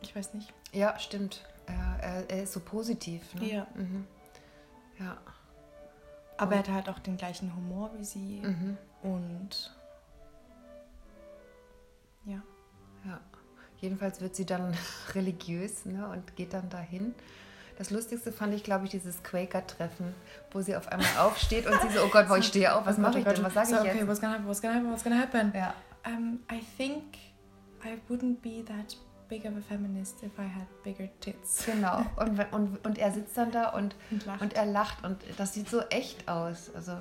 ich 0.00 0.14
weiß 0.14 0.34
nicht. 0.34 0.52
Ja, 0.72 0.98
stimmt. 0.98 1.44
Er, 1.66 2.24
er, 2.28 2.42
ist 2.42 2.52
so 2.52 2.60
positiv. 2.60 3.34
Ne? 3.34 3.52
Ja. 3.52 3.66
Mhm. 3.74 4.06
Ja. 4.98 5.16
Aber 6.36 6.52
er 6.54 6.58
hat 6.60 6.68
halt 6.68 6.88
auch 6.88 6.98
den 6.98 7.16
gleichen 7.16 7.54
Humor 7.54 7.90
wie 7.96 8.04
sie 8.04 8.40
Mhm. 8.42 8.76
und 9.02 9.72
ja. 12.26 12.42
Ja, 13.04 13.20
jedenfalls 13.80 14.20
wird 14.20 14.34
sie 14.34 14.46
dann 14.46 14.74
religiös 15.14 15.84
ne, 15.84 16.08
und 16.08 16.36
geht 16.36 16.52
dann 16.54 16.68
dahin. 16.70 17.14
Das 17.76 17.90
Lustigste 17.90 18.30
fand 18.32 18.54
ich, 18.54 18.62
glaube 18.62 18.84
ich, 18.84 18.92
dieses 18.92 19.22
Quaker-Treffen, 19.24 20.14
wo 20.52 20.60
sie 20.60 20.76
auf 20.76 20.88
einmal 20.92 21.16
aufsteht 21.18 21.66
und 21.66 21.80
sie 21.82 21.88
so, 21.90 22.04
oh 22.04 22.08
Gott, 22.08 22.28
boah, 22.28 22.38
ich 22.38 22.46
stehe 22.52 22.72
auf, 22.74 22.86
was 22.86 22.98
Oh 22.98 23.00
mache 23.00 23.14
Gott, 23.14 23.20
ich 23.22 23.26
oh 23.26 23.32
denn, 23.32 23.44
was 23.44 23.54
sage 23.54 23.66
so, 23.68 23.74
ich 23.76 23.80
okay, 23.80 23.98
jetzt? 23.98 24.08
what's 24.08 24.20
gonna 24.20 24.32
happen, 24.34 24.46
what's 24.46 24.62
gonna 24.62 24.74
happen, 24.74 24.90
what's 24.90 25.04
gonna 25.04 25.18
happen? 25.18 25.52
Ja, 25.54 25.74
Um, 26.06 26.40
I 26.52 26.60
think 26.76 27.02
I 27.82 27.98
wouldn't 28.10 28.42
be 28.42 28.62
that 28.66 28.96
big 29.28 29.44
of 29.46 29.56
a 29.56 29.60
feminist 29.60 30.22
if 30.22 30.38
I 30.38 30.42
had 30.48 30.66
bigger 30.82 31.08
tits. 31.20 31.64
genau. 31.66 32.04
Und, 32.16 32.38
und, 32.52 32.84
und 32.86 32.98
er 32.98 33.12
sitzt 33.12 33.36
dann 33.36 33.50
da 33.50 33.70
und, 33.70 33.94
Und 34.10 34.24
lacht. 34.26 34.40
und 34.42 34.52
er 34.54 34.66
lacht 34.66 35.04
und 35.04 35.18
das 35.36 35.54
sieht 35.54 35.68
so 35.68 35.80
echt 35.90 36.28
aus. 36.28 36.70
Also 36.74 36.98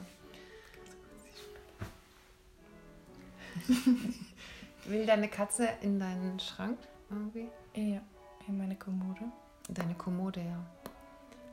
will 4.85 5.05
deine 5.05 5.27
Katze 5.27 5.67
in 5.81 5.99
deinen 5.99 6.39
Schrank 6.39 6.77
irgendwie? 7.09 7.47
ja, 7.75 8.01
in 8.47 8.57
meine 8.57 8.75
Kommode. 8.75 9.21
Deine 9.69 9.93
Kommode, 9.95 10.41
ja. 10.41 10.59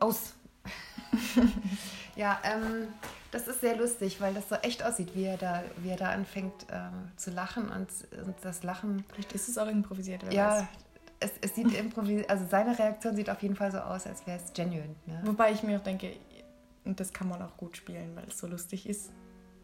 Aus. 0.00 0.34
ja, 2.16 2.38
ähm, 2.44 2.88
das 3.30 3.46
ist 3.48 3.60
sehr 3.60 3.76
lustig, 3.76 4.20
weil 4.20 4.34
das 4.34 4.48
so 4.48 4.56
echt 4.56 4.82
aussieht, 4.84 5.14
wie 5.14 5.24
er 5.24 5.36
da, 5.36 5.62
wie 5.78 5.90
er 5.90 5.96
da 5.96 6.10
anfängt 6.10 6.66
ähm, 6.70 7.10
zu 7.16 7.30
lachen 7.30 7.64
und, 7.70 7.88
und 8.26 8.34
das 8.42 8.62
Lachen. 8.62 9.04
Vielleicht 9.12 9.32
ist 9.32 9.48
es 9.48 9.56
auch 9.58 9.68
improvisiert, 9.68 10.22
wer 10.24 10.32
Ja, 10.32 10.48
weiß. 10.58 10.64
es, 11.20 11.30
es 11.42 11.54
sieht 11.54 11.72
improvisiert, 11.74 12.28
also 12.30 12.44
seine 12.50 12.78
Reaktion 12.78 13.14
sieht 13.16 13.30
auf 13.30 13.40
jeden 13.42 13.56
Fall 13.56 13.70
so 13.70 13.78
aus, 13.78 14.06
als 14.06 14.26
wäre 14.26 14.38
es 14.44 14.52
genuine. 14.52 14.94
Ne? 15.06 15.20
Wobei 15.24 15.52
ich 15.52 15.62
mir 15.62 15.78
auch 15.78 15.82
denke, 15.82 16.12
und 16.84 16.98
das 16.98 17.12
kann 17.12 17.28
man 17.28 17.40
auch 17.42 17.56
gut 17.56 17.76
spielen, 17.76 18.16
weil 18.16 18.24
es 18.28 18.38
so 18.38 18.46
lustig 18.46 18.88
ist. 18.88 19.10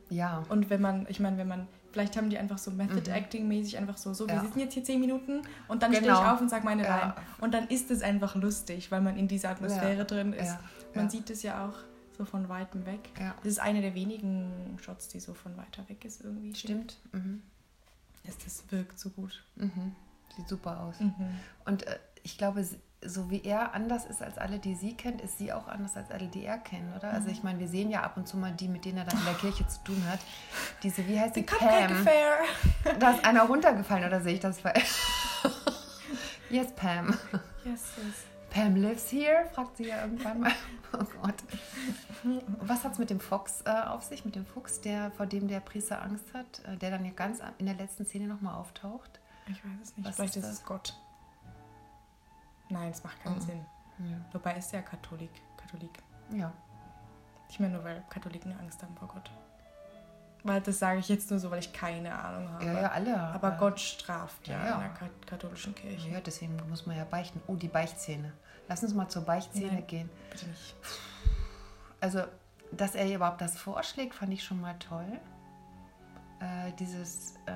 Ja, 0.09 0.45
Und 0.51 0.71
wenn 0.71 0.81
man, 0.81 1.05
ich 1.09 1.19
meine, 1.19 1.37
wenn 1.37 1.49
man, 1.49 1.67
vielleicht 1.91 2.17
haben 2.17 2.31
die 2.31 2.39
einfach 2.39 2.59
so 2.59 2.71
Method 2.71 3.11
Mhm. 3.11 3.17
Acting 3.17 3.49
mäßig 3.49 3.77
einfach 3.79 3.97
so, 3.97 4.15
so, 4.15 4.29
wir 4.29 4.37
Ja. 4.37 4.41
sitzen 4.43 4.61
jetzt 4.61 4.75
hier 4.75 4.85
zehn 4.85 5.01
Minuten 5.01 5.43
und 5.67 5.83
dann 5.83 5.93
stehe 5.93 6.07
Genau. 6.07 6.21
ich 6.23 6.27
auf 6.29 6.41
und 6.41 6.49
sage 6.49 6.65
meine 6.65 6.85
Ja. 6.85 6.97
Line. 6.97 7.15
Und 7.41 7.53
dann 7.55 7.67
ist 7.67 7.91
es 7.91 8.03
einfach 8.03 8.37
lustig, 8.37 8.93
weil 8.93 9.01
man 9.01 9.17
in 9.17 9.27
dieser 9.27 9.51
Atmosphäre 9.51 9.99
Ja. 9.99 10.05
drin 10.05 10.33
ist. 10.33 10.57
Man 10.95 11.11
sieht 11.11 11.29
es 11.31 11.43
ja 11.43 11.67
auch 11.67 11.75
so 12.17 12.25
von 12.25 12.49
weitem 12.49 12.87
weg. 12.87 13.11
ja. 13.19 13.35
Das 13.39 13.53
ist 13.53 13.59
eine 13.59 13.81
der 13.81 13.95
wenigen 13.95 14.79
Shots, 14.83 15.09
die 15.09 15.21
so 15.21 15.35
von 15.35 15.57
weiter 15.57 15.89
weg 15.89 16.05
ist 16.05 16.23
irgendwie. 16.23 16.55
Stimmt. 16.55 16.99
Mhm. 17.13 17.43
Das, 18.25 18.39
das 18.39 18.65
wirkt 18.71 18.99
so 18.99 19.11
gut. 19.11 19.45
Mhm. 19.57 19.95
Sieht 20.37 20.49
super 20.49 20.81
aus. 20.81 21.01
Mhm. 21.01 21.15
Und 21.65 21.87
äh, 21.87 21.99
ich 22.23 22.37
glaube, 22.39 22.67
so 23.05 23.31
wie 23.31 23.43
er 23.43 23.75
anders 23.75 24.05
ist 24.05 24.23
als 24.23 24.39
alle, 24.39 24.59
die 24.59 24.75
sie 24.75 24.95
kennt, 24.95 25.21
ist 25.21 25.39
sie 25.39 25.53
auch 25.53 25.69
anders 25.69 25.97
als 25.97 26.11
alle, 26.11 26.27
die 26.27 26.45
er 26.45 26.59
kennt, 26.59 26.95
oder? 26.97 27.13
Also 27.13 27.29
ich 27.29 27.43
meine, 27.43 27.61
wir 27.61 27.69
sehen 27.69 27.91
ja 27.91 28.03
ab 28.03 28.17
und 28.17 28.27
zu 28.27 28.37
mal 28.37 28.53
die, 28.53 28.69
mit 28.69 28.85
denen 28.85 28.99
er 28.99 29.05
dann 29.05 29.19
in 29.19 29.25
der 29.25 29.35
Kirche 29.35 29.67
zu 29.69 29.83
tun 29.85 30.03
hat. 30.09 30.19
Diese, 30.83 31.07
wie 31.07 31.19
heißt 31.21 31.37
die? 31.37 31.45
Cupcake 31.45 31.89
Pam. 31.89 31.97
Affair. 31.99 32.39
Da 32.99 33.13
ist 33.13 33.25
einer 33.25 33.43
runtergefallen, 33.43 34.07
oder 34.07 34.21
sehe 34.21 34.35
ich 34.35 34.41
das 34.41 34.61
falsch? 34.61 35.03
yes, 36.51 36.73
Pam. 36.75 37.17
Yes, 37.65 37.83
yes. 37.97 38.36
Pam 38.57 38.75
lives 38.77 39.11
here? 39.13 39.45
Fragt 39.53 39.77
sie 39.77 39.89
ja 39.89 40.03
irgendwann 40.03 40.41
mal. 40.41 40.53
Oh 40.93 41.05
Gott. 41.21 41.35
Und 42.25 42.43
was 42.69 42.85
hat 42.85 42.93
es 42.93 42.99
mit 42.99 43.11
dem 43.11 43.19
Fox 43.21 43.61
äh, 43.67 43.71
auf 43.71 44.05
sich, 44.05 44.25
mit 44.25 44.35
dem 44.37 44.47
Fuchs, 44.47 44.81
der, 44.81 45.11
vor 45.11 45.27
dem 45.27 45.47
der 45.49 45.61
Priester 45.61 46.01
Angst 46.01 46.33
hat, 46.33 46.47
äh, 46.65 46.77
der 46.77 46.91
dann 46.93 47.05
ja 47.05 47.11
ganz 47.11 47.41
in 47.59 47.67
der 47.67 47.75
letzten 47.75 48.07
Szene 48.07 48.27
nochmal 48.29 48.55
auftaucht? 48.55 49.21
Ich 49.49 49.63
weiß 49.63 49.71
es 49.83 49.97
nicht. 49.97 50.09
Was 50.09 50.17
Vielleicht 50.17 50.37
ist 50.37 50.45
ist 50.45 50.51
es 50.53 50.65
Gott. 50.65 50.97
Nein, 52.71 52.91
es 52.93 53.03
macht 53.05 53.21
keinen 53.23 53.35
Mhm. 53.37 53.41
Sinn. 53.41 53.67
Ja. 53.99 54.17
Wobei 54.33 54.55
ist 54.57 54.73
er 54.73 54.83
Katholik. 54.83 55.31
Katholik. 55.59 55.91
ja. 56.31 56.53
Ich 57.51 57.61
meine 57.61 57.75
nur, 57.75 57.85
weil 57.85 58.03
Katholiken 58.09 58.59
Angst 58.59 58.83
haben 58.83 58.97
vor 58.97 59.09
Gott. 59.09 59.31
Weil 60.45 60.61
das 60.63 60.79
sage 60.79 61.01
ich 61.01 61.09
jetzt 61.09 61.31
nur 61.31 61.41
so, 61.41 61.51
weil 61.51 61.59
ich 61.59 61.73
keine 61.73 62.15
Ahnung 62.17 62.49
habe. 62.53 62.65
Ja, 62.65 62.81
ja, 62.83 62.91
alle. 62.91 63.19
Aber 63.19 63.55
äh, 63.55 63.59
Gott 63.59 63.81
straft 63.81 64.47
ja, 64.49 64.65
Ja, 64.65 64.75
in 64.77 64.81
der 64.81 64.91
Kat- 64.91 65.27
katholischen 65.27 65.75
Kirche. 65.75 66.09
Ja, 66.11 66.21
deswegen 66.21 66.57
muss 66.71 66.87
man 66.87 66.97
ja 66.97 67.05
beichten. 67.05 67.43
Oh, 67.49 67.57
die 67.57 67.69
Beichtszene. 67.69 68.33
Lass 68.69 68.83
uns 68.83 68.95
mal 68.95 69.09
zur 69.09 69.23
Beichtszene 69.23 69.73
Nein. 69.73 69.87
gehen. 69.87 70.11
Bitte 70.31 70.47
nicht. 70.47 70.75
Also, 72.01 72.23
dass 72.73 72.95
er 72.95 73.13
überhaupt 73.13 73.41
das 73.41 73.57
vorschlägt, 73.57 74.15
fand 74.15 74.33
ich 74.33 74.43
schon 74.43 74.61
mal 74.61 74.75
toll. 74.79 75.21
Äh, 76.41 76.73
dieses, 76.79 77.37
äh, 77.47 77.53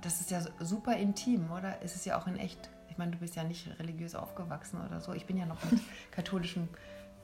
das 0.00 0.20
ist 0.20 0.30
ja 0.30 0.40
super 0.60 0.96
intim, 0.96 1.50
oder? 1.52 1.82
Es 1.82 1.94
ist 1.94 2.06
ja 2.06 2.18
auch 2.18 2.26
in 2.26 2.36
echt. 2.36 2.70
Ich 2.88 2.98
meine, 2.98 3.12
du 3.12 3.18
bist 3.18 3.36
ja 3.36 3.44
nicht 3.44 3.78
religiös 3.78 4.14
aufgewachsen 4.14 4.84
oder 4.84 5.00
so. 5.00 5.12
Ich 5.12 5.26
bin 5.26 5.36
ja 5.36 5.46
noch 5.46 5.62
mit 5.70 5.80
katholischen 6.10 6.68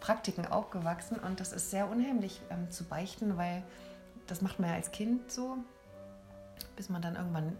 Praktiken 0.00 0.46
aufgewachsen 0.46 1.18
und 1.18 1.40
das 1.40 1.52
ist 1.52 1.70
sehr 1.70 1.88
unheimlich 1.88 2.40
ähm, 2.50 2.70
zu 2.70 2.84
beichten, 2.84 3.36
weil 3.36 3.62
das 4.26 4.42
macht 4.42 4.60
man 4.60 4.70
ja 4.70 4.76
als 4.76 4.90
Kind 4.92 5.32
so, 5.32 5.56
bis 6.76 6.88
man 6.88 7.02
dann 7.02 7.16
irgendwann 7.16 7.56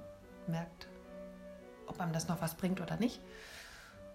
merkt, 0.47 0.89
ob 1.87 2.01
einem 2.01 2.13
das 2.13 2.29
noch 2.29 2.41
was 2.41 2.55
bringt 2.55 2.81
oder 2.81 2.97
nicht. 2.97 3.21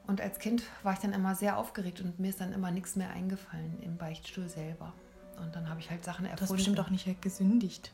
Und 0.09 0.21
als 0.21 0.39
Kind 0.39 0.63
war 0.81 0.93
ich 0.93 0.99
dann 0.99 1.13
immer 1.13 1.35
sehr 1.35 1.55
aufgeregt 1.57 2.01
und 2.01 2.19
mir 2.19 2.29
ist 2.29 2.41
dann 2.41 2.51
immer 2.51 2.71
nichts 2.71 2.95
mehr 2.95 3.11
eingefallen 3.11 3.79
im 3.83 3.95
Beichtstuhl 3.95 4.49
selber. 4.49 4.91
Und 5.39 5.55
dann 5.55 5.69
habe 5.69 5.79
ich 5.79 5.91
halt 5.91 6.03
Sachen 6.03 6.25
Du 6.25 6.31
hast 6.31 6.41
erfunden. 6.41 6.55
bestimmt 6.57 6.79
auch 6.79 6.89
nicht 6.89 7.21
gesündigt. 7.21 7.91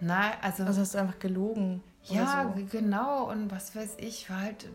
Nein, 0.00 0.32
also, 0.40 0.64
Also 0.64 0.80
hast 0.80 0.94
du 0.94 0.98
einfach 0.98 1.18
gelogen. 1.18 1.82
ja, 2.04 2.50
so. 2.56 2.64
genau. 2.70 3.30
Und 3.30 3.50
was 3.50 3.76
weiß 3.76 3.96
ich, 3.98 4.30
war 4.30 4.40
halt. 4.40 4.66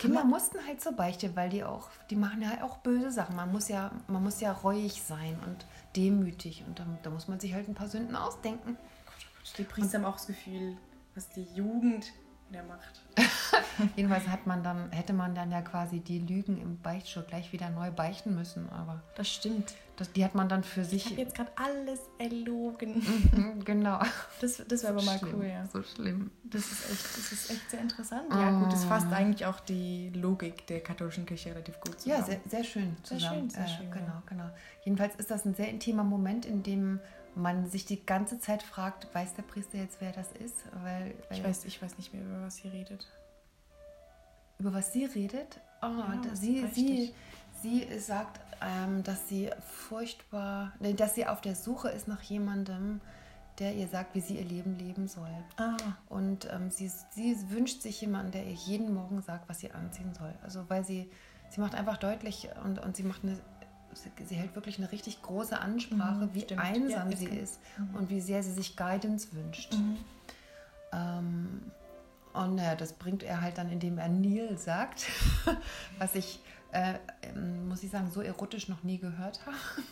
Kinder 0.00 0.24
mussten 0.24 0.58
halt 0.66 0.80
zur 0.80 0.92
Beichte, 0.94 1.36
weil 1.36 1.48
die 1.48 1.62
auch, 1.62 1.88
die 2.10 2.16
machen 2.16 2.42
ja 2.42 2.48
halt 2.50 2.62
auch 2.62 2.78
böse 2.78 3.12
Sachen. 3.12 3.36
Man 3.36 3.52
muss 3.52 3.68
ja, 3.68 3.92
man 4.08 4.24
muss 4.24 4.40
ja 4.40 4.50
reuig 4.50 5.00
sein 5.00 5.38
und 5.46 5.64
demütig. 5.94 6.64
Und 6.66 6.80
dann, 6.80 6.98
da 7.04 7.10
muss 7.10 7.28
man 7.28 7.38
sich 7.38 7.54
halt 7.54 7.68
ein 7.68 7.74
paar 7.76 7.88
Sünden 7.88 8.16
ausdenken. 8.16 8.76
Die 9.58 9.62
Priester 9.62 9.98
haben 9.98 10.04
auch 10.06 10.16
das 10.16 10.26
Gefühl, 10.26 10.76
was 11.14 11.28
die 11.30 11.44
Jugend 11.54 12.06
der 12.50 12.62
Macht. 12.64 13.00
Jedenfalls 13.96 14.26
hat 14.28 14.46
man 14.46 14.62
dann, 14.62 14.90
hätte 14.92 15.12
man 15.12 15.34
dann 15.34 15.50
ja 15.50 15.62
quasi 15.62 16.00
die 16.00 16.18
Lügen 16.20 16.60
im 16.60 16.78
Beichtstuhl 16.80 17.24
gleich 17.24 17.52
wieder 17.52 17.70
neu 17.70 17.90
beichten 17.90 18.34
müssen. 18.34 18.68
Aber 18.70 19.02
Das 19.16 19.28
stimmt. 19.28 19.74
das, 19.96 20.12
die 20.12 20.24
hat 20.24 20.34
man 20.34 20.48
dann 20.48 20.62
für 20.62 20.82
Ich 20.82 20.88
sich. 20.88 21.06
habe 21.06 21.16
jetzt 21.16 21.34
gerade 21.34 21.50
alles 21.56 22.00
erlogen. 22.18 23.02
Mhm, 23.34 23.64
genau. 23.64 24.00
Das, 24.40 24.62
das 24.68 24.82
wäre 24.82 24.92
aber 24.94 25.02
mal 25.02 25.18
Schlimm, 25.18 25.34
cool, 25.36 25.46
ja. 25.46 25.66
So 25.66 25.82
schlimm. 25.82 26.30
Das 26.44 26.62
ist 26.62 26.90
echt, 26.90 27.04
das 27.16 27.32
ist 27.32 27.50
echt 27.50 27.70
sehr 27.70 27.80
interessant. 27.80 28.24
Ja, 28.30 28.50
gut, 28.50 28.72
das 28.72 28.84
fasst 28.84 29.12
eigentlich 29.12 29.46
auch 29.46 29.60
die 29.60 30.10
Logik 30.10 30.66
der 30.66 30.80
katholischen 30.80 31.26
Kirche 31.26 31.50
relativ 31.50 31.80
gut 31.80 32.00
zusammen. 32.00 32.20
Ja, 32.20 32.24
sehr, 32.26 32.40
sehr 32.48 32.64
schön 32.64 32.96
Sehr 33.02 33.18
zusammen. 33.18 33.40
schön, 33.40 33.50
sehr 33.50 33.64
äh, 33.64 33.68
schön, 33.68 33.90
Genau, 33.90 34.06
ja. 34.06 34.22
genau. 34.26 34.50
Jedenfalls 34.84 35.14
ist 35.16 35.30
das 35.30 35.44
ein 35.44 35.54
sehr 35.54 35.68
intimer 35.70 36.04
Moment, 36.04 36.46
in 36.46 36.62
dem 36.62 37.00
man 37.36 37.68
sich 37.68 37.84
die 37.84 38.04
ganze 38.04 38.38
Zeit 38.38 38.62
fragt, 38.62 39.12
weiß 39.14 39.34
der 39.34 39.42
Priester 39.42 39.78
jetzt, 39.78 40.00
wer 40.00 40.12
das 40.12 40.32
ist? 40.32 40.56
Weil, 40.82 41.14
weil 41.28 41.38
Ich 41.38 41.44
weiß, 41.44 41.64
ich 41.64 41.82
weiß 41.82 41.96
nicht 41.98 42.12
mehr, 42.14 42.22
über 42.22 42.42
was 42.42 42.56
sie 42.56 42.68
redet. 42.68 43.06
über 44.58 44.72
was 44.72 44.92
sie 44.92 45.04
redet. 45.04 45.60
Oh, 45.82 45.86
Ja, 45.86 46.34
sie, 46.34 46.66
sie, 46.72 47.14
sie 47.62 47.98
sagt, 47.98 48.40
ähm, 48.62 49.02
dass 49.02 49.28
sie 49.28 49.50
furchtbar, 49.88 50.72
dass 50.96 51.14
sie 51.14 51.26
auf 51.26 51.40
der 51.40 51.54
Suche 51.54 51.88
ist 51.88 52.08
nach 52.08 52.22
jemandem, 52.22 53.00
der 53.58 53.74
ihr 53.74 53.86
sagt, 53.88 54.14
wie 54.14 54.20
sie 54.20 54.36
ihr 54.38 54.44
Leben 54.44 54.78
leben 54.78 55.06
soll. 55.08 55.30
Ah. 55.56 55.76
Und 56.08 56.48
ähm, 56.52 56.70
sie, 56.70 56.88
sie 57.10 57.36
wünscht 57.50 57.82
sich 57.82 58.00
jemanden, 58.00 58.32
der 58.32 58.44
ihr 58.44 58.52
jeden 58.54 58.94
Morgen 58.94 59.22
sagt, 59.22 59.48
was 59.48 59.60
sie 59.60 59.70
anziehen 59.70 60.12
soll. 60.14 60.34
Also 60.42 60.64
weil 60.68 60.84
sie, 60.84 61.08
sie 61.50 61.60
macht 61.60 61.74
einfach 61.74 61.98
deutlich 61.98 62.48
und, 62.64 62.78
und 62.78 62.96
sie 62.96 63.02
macht 63.04 63.22
eine, 63.22 63.38
sie, 63.94 64.34
hält 64.34 64.54
wirklich 64.54 64.78
eine 64.78 64.90
richtig 64.92 65.22
große 65.22 65.58
Ansprache, 65.58 66.26
Mhm, 66.26 66.34
wie 66.34 66.40
stimmt. 66.40 66.60
einsam 66.60 67.10
Ja, 67.10 67.16
sie 67.16 67.26
kann- 67.26 67.38
ist 67.38 67.60
und 67.94 68.10
wie 68.10 68.20
sehr 68.20 68.42
sie 68.42 68.52
sich 68.52 68.76
Guidance 68.76 69.28
wünscht. 69.32 69.72
Mhm. 69.74 69.96
Ähm, 70.92 71.62
und 72.32 72.56
naja, 72.56 72.74
das 72.74 72.92
bringt 72.94 73.22
er 73.22 73.40
halt 73.40 73.58
dann, 73.58 73.70
indem 73.70 73.98
er 73.98 74.08
Neil 74.08 74.58
sagt, 74.58 75.06
was 75.98 76.14
ich, 76.14 76.40
äh, 76.72 76.94
ähm, 77.22 77.68
muss 77.68 77.82
ich 77.82 77.90
sagen, 77.90 78.10
so 78.10 78.20
erotisch 78.20 78.68
noch 78.68 78.82
nie 78.82 78.98
gehört 78.98 79.44
habe. 79.46 79.56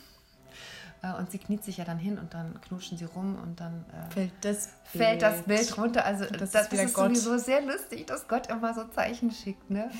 Äh, 1.05 1.15
Und 1.19 1.33
sie 1.33 1.38
kniet 1.38 1.65
sich 1.65 1.79
ja 1.79 1.85
dann 1.85 1.99
hin 1.99 2.17
und 2.17 2.33
dann 2.33 2.61
knutschen 2.61 2.97
sie 2.97 3.07
rum 3.07 3.37
und 3.43 3.59
dann 3.59 3.85
äh, 3.91 4.12
Fällt 4.12 4.33
das 4.43 4.69
fällt 4.85 5.21
das 5.23 5.43
Bild 5.43 5.77
runter. 5.77 6.05
Also 6.05 6.27
Das 6.27 6.53
das, 6.53 6.62
ist 6.67 6.73
das, 6.75 6.81
ist 6.81 6.95
sowieso 6.95 7.38
sehr 7.38 7.61
lustig, 7.62 8.07
dass 8.07 8.29
Gott 8.29 8.47
immer 8.47 8.73
so 8.73 8.85
Zeichen 8.85 9.33
schickt. 9.33 9.69
Ne? 9.69 9.91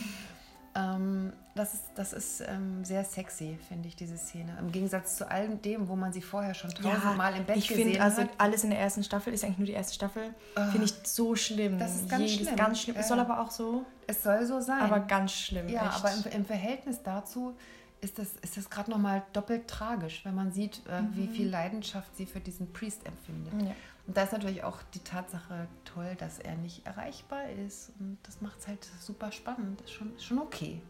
Ähm, 0.75 1.33
das 1.55 1.75
ist, 1.75 1.83
das 1.97 2.13
ist 2.15 2.41
ähm, 2.41 2.83
sehr 2.85 3.05
sexy, 3.05 3.59
finde 3.69 3.89
ich, 3.89 3.95
diese 3.97 4.17
Szene. 4.17 4.57
Im 4.59 4.73
Gegensatz 4.73 5.17
zu 5.17 5.31
allem 5.31 5.61
dem, 5.61 5.87
wo 5.89 5.97
man 5.97 6.13
sie 6.13 6.23
vorher 6.23 6.55
schon 6.55 6.71
tausendmal 6.71 7.37
im 7.37 7.45
Bett 7.45 7.57
ich 7.59 7.69
gesehen 7.69 7.89
finde, 7.91 8.03
also 8.03 8.23
hat. 8.23 8.31
alles 8.39 8.65
in 8.65 8.71
der 8.71 8.79
ersten 8.81 9.05
Staffel 9.05 9.35
ist 9.35 9.45
eigentlich 9.45 9.59
nur 9.59 9.67
die 9.67 9.75
erste 9.75 9.95
Staffel. 9.95 10.35
Finde 10.71 10.85
ich 10.87 10.95
so 11.05 11.37
schlimm. 11.37 11.79
Das 11.79 11.97
ist 11.97 12.09
ganz 12.09 12.23
Jedes 12.31 12.47
schlimm. 12.47 12.57
ganz 12.57 12.81
schlimm. 12.81 12.97
Es 12.97 13.03
Ja. 13.03 13.09
soll 13.17 13.21
aber 13.21 13.41
auch 13.41 13.51
so, 13.51 13.85
Es 14.07 14.23
soll 14.23 14.47
so 14.47 14.61
sein. 14.61 14.81
aber 14.81 15.01
ganz 15.01 15.33
schlimm. 15.33 15.69
Ja, 15.69 15.87
echt. 15.89 15.97
aber 16.05 16.11
im, 16.15 16.39
im 16.41 16.45
Verhältnis 16.47 17.03
dazu 17.03 17.55
ist 18.01 18.19
das, 18.19 18.29
ist 18.43 18.57
das 18.57 18.69
gerade 18.71 18.91
nochmal 18.91 19.23
doppelt 19.33 19.69
tragisch, 19.69 20.25
wenn 20.25 20.35
man 20.35 20.53
sieht, 20.53 20.79
äh, 20.89 21.03
wie 21.13 21.29
viel 21.29 21.49
Leidenschaft 21.49 22.17
sie 22.17 22.27
für 22.27 22.41
diesen 22.41 22.73
Priest 22.73 23.07
empfindet. 23.07 23.53
Mhm. 23.55 23.67
Ja. 23.67 23.75
Und 24.07 24.17
da 24.17 24.25
ist 24.25 24.33
natürlich 24.33 24.65
auch 24.65 24.83
die 24.95 25.01
Tatsache 25.01 25.69
toll, 25.85 26.17
dass 26.17 26.38
er 26.38 26.57
nicht 26.57 26.85
erreichbar 26.87 27.49
ist. 27.51 27.93
Und 28.01 28.19
das 28.25 28.41
macht 28.41 28.59
es 28.59 28.69
halt 28.69 28.85
super 29.01 29.31
spannend. 29.31 29.81
Ist 29.83 29.93
schon, 29.93 30.15
ist 30.17 30.25
schon 30.25 30.38
okay. 30.38 30.83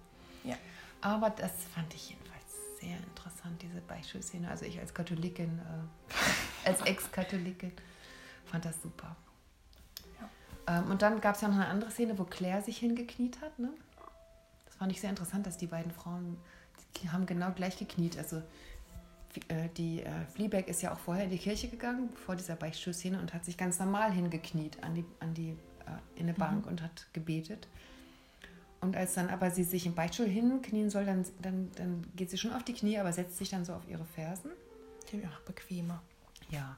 Ja. 0.45 0.57
Aber 1.01 1.31
das 1.31 1.53
fand 1.75 1.93
ich 1.95 2.11
jedenfalls 2.11 2.81
sehr 2.81 2.97
interessant, 2.97 3.61
diese 3.61 3.81
Beispielszene. 3.83 4.49
Also 4.49 4.65
ich 4.65 4.81
als 4.81 4.95
Katholikin, 4.95 5.59
äh, 5.59 6.69
als 6.69 6.81
Ex-Katholikin, 6.83 7.73
fand 8.47 8.65
das 8.65 8.81
super. 8.83 9.17
Ähm, 10.67 10.91
und 10.91 11.03
dann 11.03 11.21
gab 11.21 11.35
es 11.35 11.41
ja 11.41 11.49
noch 11.49 11.57
eine 11.57 11.67
andere 11.67 11.91
Szene, 11.91 12.19
wo 12.19 12.25
Claire 12.25 12.63
sich 12.63 12.79
hingekniet 12.79 13.41
hat. 13.41 13.59
Ne? 13.59 13.71
Das 14.65 14.77
fand 14.77 14.93
ich 14.93 15.01
sehr 15.01 15.11
interessant, 15.11 15.47
dass 15.47 15.59
die 15.59 15.67
beiden 15.67 15.93
Frauen 15.93 16.39
die 16.99 17.11
haben 17.11 17.27
genau 17.27 17.51
gleich 17.53 17.79
gekniet. 17.79 18.19
Also 18.19 18.43
die 19.77 20.03
äh, 20.03 20.11
Fleabag 20.35 20.69
ist 20.69 20.83
ja 20.83 20.93
auch 20.93 20.99
vorher 20.99 21.25
in 21.25 21.31
die 21.31 21.39
Kirche 21.39 21.69
gegangen, 21.69 22.11
vor 22.27 22.37
dieser 22.37 22.57
Beichtstuhlszene 22.57 23.19
und 23.21 23.33
hat 23.33 23.45
sich 23.45 23.57
ganz 23.57 23.79
normal 23.79 24.13
hingekniet 24.13 24.83
an 24.83 24.95
die, 24.95 25.05
an 25.21 25.35
die, 25.35 25.51
äh, 25.51 26.21
in 26.21 26.29
eine 26.29 26.35
Bank 26.35 26.67
und 26.67 26.83
hat 26.83 27.07
gebetet. 27.13 27.69
Und 28.81 28.97
als 28.97 29.15
dann 29.15 29.31
aber 29.31 29.51
sie 29.51 29.65
sich 29.65 29.87
im 29.87 29.95
Beichtstuhl 29.95 30.27
hinknien 30.27 30.91
soll, 30.91 31.07
dann, 31.07 31.25
dann, 31.41 31.71
dann 31.77 32.07
geht 32.17 32.31
sie 32.31 32.37
schon 32.37 32.53
auf 32.53 32.65
die 32.65 32.75
Knie, 32.75 32.99
aber 32.99 33.13
setzt 33.13 33.39
sich 33.39 33.49
dann 33.49 33.65
so 33.65 33.75
auf 33.75 33.89
ihre 33.89 34.05
Fersen. 34.05 34.51
Bin 35.11 35.25
auch 35.27 35.41
bequemer. 35.41 36.03
Ja, 36.51 36.77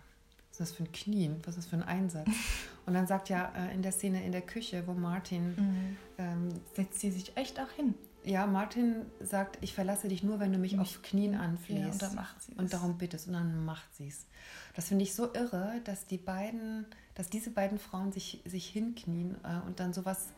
was 0.51 0.61
ist 0.61 0.61
das 0.61 0.73
für 0.73 0.85
ein 0.85 0.93
Knien? 0.93 1.41
Was 1.45 1.57
ist 1.57 1.65
das 1.65 1.67
für 1.67 1.77
ein 1.77 1.83
Einsatz? 1.83 2.29
Und 2.87 2.95
dann 2.95 3.07
sagt 3.07 3.31
ja 3.31 3.53
äh, 3.57 3.75
in 3.75 3.83
der 3.83 3.93
Szene 3.93 4.25
in 4.25 4.33
der 4.33 4.43
Küche, 4.43 4.87
wo 4.87 4.93
Martin, 4.93 5.97
ähm, 6.19 6.49
Setzt 6.75 7.01
sie 7.01 7.11
sich 7.11 7.37
echt 7.37 7.59
auch 7.59 7.71
hin. 7.71 7.95
Ja, 8.25 8.47
Martin 8.47 9.05
sagt, 9.21 9.59
ich 9.61 9.75
verlasse 9.75 10.09
dich 10.09 10.23
nur, 10.23 10.41
wenn 10.41 10.53
du 10.53 10.59
mich 10.59 10.79
auf 10.79 11.03
Knien 11.03 11.35
anfließt. 11.35 12.03
Ja, 12.03 12.09
und. 12.09 12.59
Und 12.59 12.73
darum 12.73 12.97
bittest. 12.97 13.27
Und 13.29 13.35
dann 13.35 13.65
macht 13.65 13.95
sie 13.97 14.09
es. 14.09 14.27
Das 14.75 14.89
finde 14.89 15.05
ich 15.05 15.15
so 15.15 15.33
irre, 15.35 15.81
dass 15.85 16.07
die 16.07 16.17
beiden, 16.17 16.87
dass 17.15 17.29
diese 17.29 17.51
beiden 17.51 17.79
Frauen 17.79 18.13
sich, 18.13 18.43
sich 18.47 18.67
hinknien 18.67 19.37
äh, 19.45 19.67
und 19.67 19.79
dann 19.79 19.93
sowas, 19.93 20.29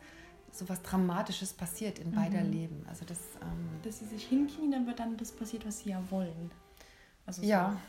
sowas 0.51 0.81
Dramatisches 0.81 1.53
passiert 1.53 1.99
in 1.99 2.11
beider 2.11 2.43
Mhm. 2.43 2.51
Leben. 2.51 2.85
Also 2.89 3.05
das, 3.05 3.19
ähm, 3.41 3.69
Dass 3.83 3.99
sie 3.99 4.05
sich 4.05 4.25
hinknien, 4.25 4.71
dann 4.71 4.85
wird 4.85 4.99
dann 4.99 5.15
das 5.17 5.31
passiert, 5.31 5.65
was 5.65 5.79
sie 5.79 5.89
ja 5.89 6.03
wollen. 6.09 6.51
Also 7.25 7.41
so. 7.41 7.47
ja. 7.47 7.79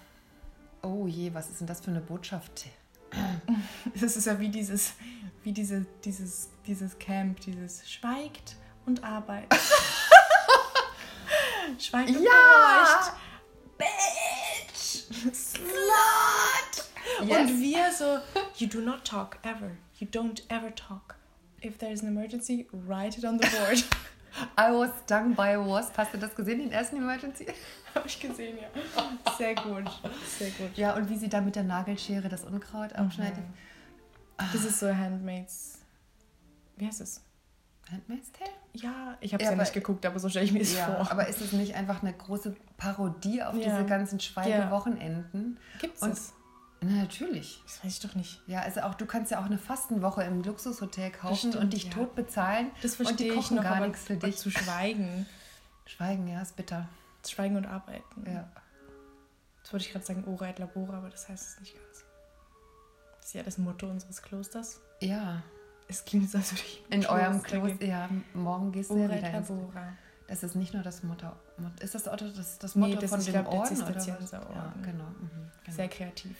Oh 0.83 1.09
je, 1.09 1.35
was 1.35 1.51
ist 1.51 1.61
denn 1.61 1.67
das 1.67 1.81
für 1.81 1.91
eine 1.91 2.01
Botschaft? 2.01 2.67
Das 4.01 4.17
ist 4.17 4.27
ja 4.27 4.39
wie 4.39 4.49
dieses, 4.49 4.93
wie 5.43 5.53
diese, 5.53 5.87
dieses, 6.05 6.51
dieses 6.67 6.99
Camp, 6.99 7.41
dieses 7.41 7.91
schweigt 7.91 8.57
und 8.88 9.05
arbeitet. 9.05 9.53
schweigt 11.79 12.16
und 12.16 12.22
Ja! 12.22 13.12
Bitch! 13.77 15.05
Slut! 15.33 16.85
Und 17.20 17.61
wir 17.61 17.92
so, 17.92 18.18
you 18.57 18.66
do 18.66 18.81
not 18.81 19.05
talk 19.05 19.38
ever. 19.42 19.77
You 19.98 20.07
don't 20.07 20.42
ever 20.48 20.74
talk. 20.74 21.16
If 21.62 21.79
there 21.79 21.92
is 21.92 22.03
an 22.03 22.09
emergency, 22.09 22.66
write 22.72 23.18
it 23.18 23.24
on 23.24 23.38
the 23.38 23.48
board. 23.48 23.85
I 24.57 24.70
was 24.70 24.90
stung 25.05 25.35
by 25.35 25.55
a 25.55 25.61
wasp. 25.61 25.96
Hast 25.96 26.14
du 26.14 26.18
das 26.18 26.35
gesehen, 26.35 26.61
den 26.61 26.70
ersten 26.70 26.96
Emergency? 26.96 27.46
Habe 27.94 28.07
ich 28.07 28.20
gesehen, 28.20 28.59
ja. 28.59 28.68
Sehr 29.37 29.55
gut. 29.55 29.85
Sehr 30.38 30.51
gut. 30.51 30.77
Ja, 30.77 30.94
und 30.94 31.09
wie 31.09 31.16
sie 31.16 31.29
da 31.29 31.40
mit 31.40 31.57
der 31.57 31.64
Nagelschere 31.64 32.29
das 32.29 32.44
Unkraut 32.44 32.92
abschneidet. 32.92 33.42
Das 34.37 34.64
ist 34.64 34.79
so 34.79 34.94
Handmaids. 34.94 35.79
Wie 36.77 36.87
heißt 36.87 37.01
es? 37.01 37.22
Handmaid's 37.90 38.31
Tale? 38.33 38.51
Ja, 38.72 39.16
ich 39.20 39.33
habe 39.35 39.42
es 39.42 39.48
Ja, 39.51 39.55
ja, 39.57 39.61
nicht 39.62 39.72
geguckt, 39.72 40.05
aber 40.07 40.18
so 40.18 40.29
stelle 40.29 40.44
ich 40.44 40.53
mir 40.53 40.61
es 40.61 40.77
Ja, 40.77 40.87
vor. 40.87 41.11
aber 41.11 41.27
ist 41.29 41.40
es 41.40 41.53
nicht 41.53 41.74
einfach 41.74 42.03
eine 42.03 42.12
große 42.12 42.55
Parodie 42.77 43.42
auf 43.42 43.55
Ja. 43.55 43.70
diese 43.70 43.87
ganzen 43.87 44.20
Schweigewochenenden? 44.20 45.59
Gibt's 45.81 46.03
Und- 46.03 46.12
es? 46.12 46.33
Na, 46.81 46.92
natürlich. 46.92 47.61
Das 47.66 47.85
weiß 47.85 47.92
ich 47.94 48.01
doch 48.01 48.14
nicht. 48.14 48.40
Ja, 48.46 48.61
also 48.61 48.83
auch 48.83 48.94
du 48.94 49.05
kannst 49.05 49.33
ja 49.33 49.40
auch 49.40 49.46
eine 49.46 49.59
Fastenwoche 49.59 50.22
im 50.22 50.44
Luxushotel 50.44 51.11
kaufen 51.11 51.37
stimmt, 51.37 51.57
und 51.57 51.72
dich 51.72 51.90
tot 51.90 52.14
bezahlen. 52.14 52.70
Das 52.83 52.92
und 52.92 53.01
die 53.01 53.05
verstehe 53.07 53.33
ich 53.33 53.35
kochen 53.40 53.57
noch, 53.57 53.64
gar 53.64 53.81
nichts 53.81 54.05
für 54.05 54.16
dich. 54.16 54.37
zu 54.37 54.51
schweigen. 54.51 55.27
Schweigen, 55.87 56.29
ja, 56.29 56.40
ist 56.42 56.55
bitter. 56.55 56.88
Schweigen 57.27 57.57
und 57.57 57.66
arbeiten. 57.66 58.24
Ja. 58.31 58.48
Das 59.62 59.72
wollte 59.72 59.87
ich 59.87 59.92
gerade 59.92 60.05
sagen, 60.05 60.22
Ora 60.29 60.48
et 60.51 60.59
Labora, 60.61 60.98
aber 60.98 61.11
das 61.11 61.29
heißt 61.29 61.48
es 61.48 61.61
nicht 61.61 61.74
ganz. 61.74 62.05
Das 63.16 63.27
ist 63.27 63.35
ja 63.35 63.42
das 63.42 63.59
Motto 63.59 63.88
unseres 63.90 64.22
Klosters. 64.22 64.81
Ja, 65.01 65.42
Es 65.88 66.05
klingt 66.05 66.31
so, 66.31 66.38
als 66.38 66.53
würde 66.53 66.62
ich 66.66 66.85
in 66.90 67.07
eurem 67.07 67.42
Kloster 67.42 67.59
Kloster. 67.61 67.79
gehen. 67.79 67.88
Ja, 67.90 68.09
morgen 68.35 68.72
gehst 68.72 68.90
du 68.90 68.96
ja 68.98 69.05
wieder 69.11 69.31
ins. 69.38 69.51
Das 70.27 70.42
ist 70.42 70.55
nicht 70.55 70.74
nur 70.74 70.83
das 70.83 71.03
Motto. 71.03 71.29
Mot- 71.57 71.81
Ist 71.81 71.94
das 71.94 72.07
Otto 72.07 72.29
das, 72.29 72.59
das 72.59 72.74
Nee, 72.77 72.88
Motto 72.88 73.01
das 73.01 73.11
von 73.11 73.18
ist, 73.20 73.29
dem 73.29 73.33
glaub, 73.33 73.46
Orden? 73.55 73.83
Oder 73.83 73.94
was? 73.96 74.07
Ja, 74.07 74.11
genau. 74.83 75.05
Mhm, 75.05 75.31
genau. 75.64 75.77
Sehr 75.77 75.88
kreativ. 75.88 76.37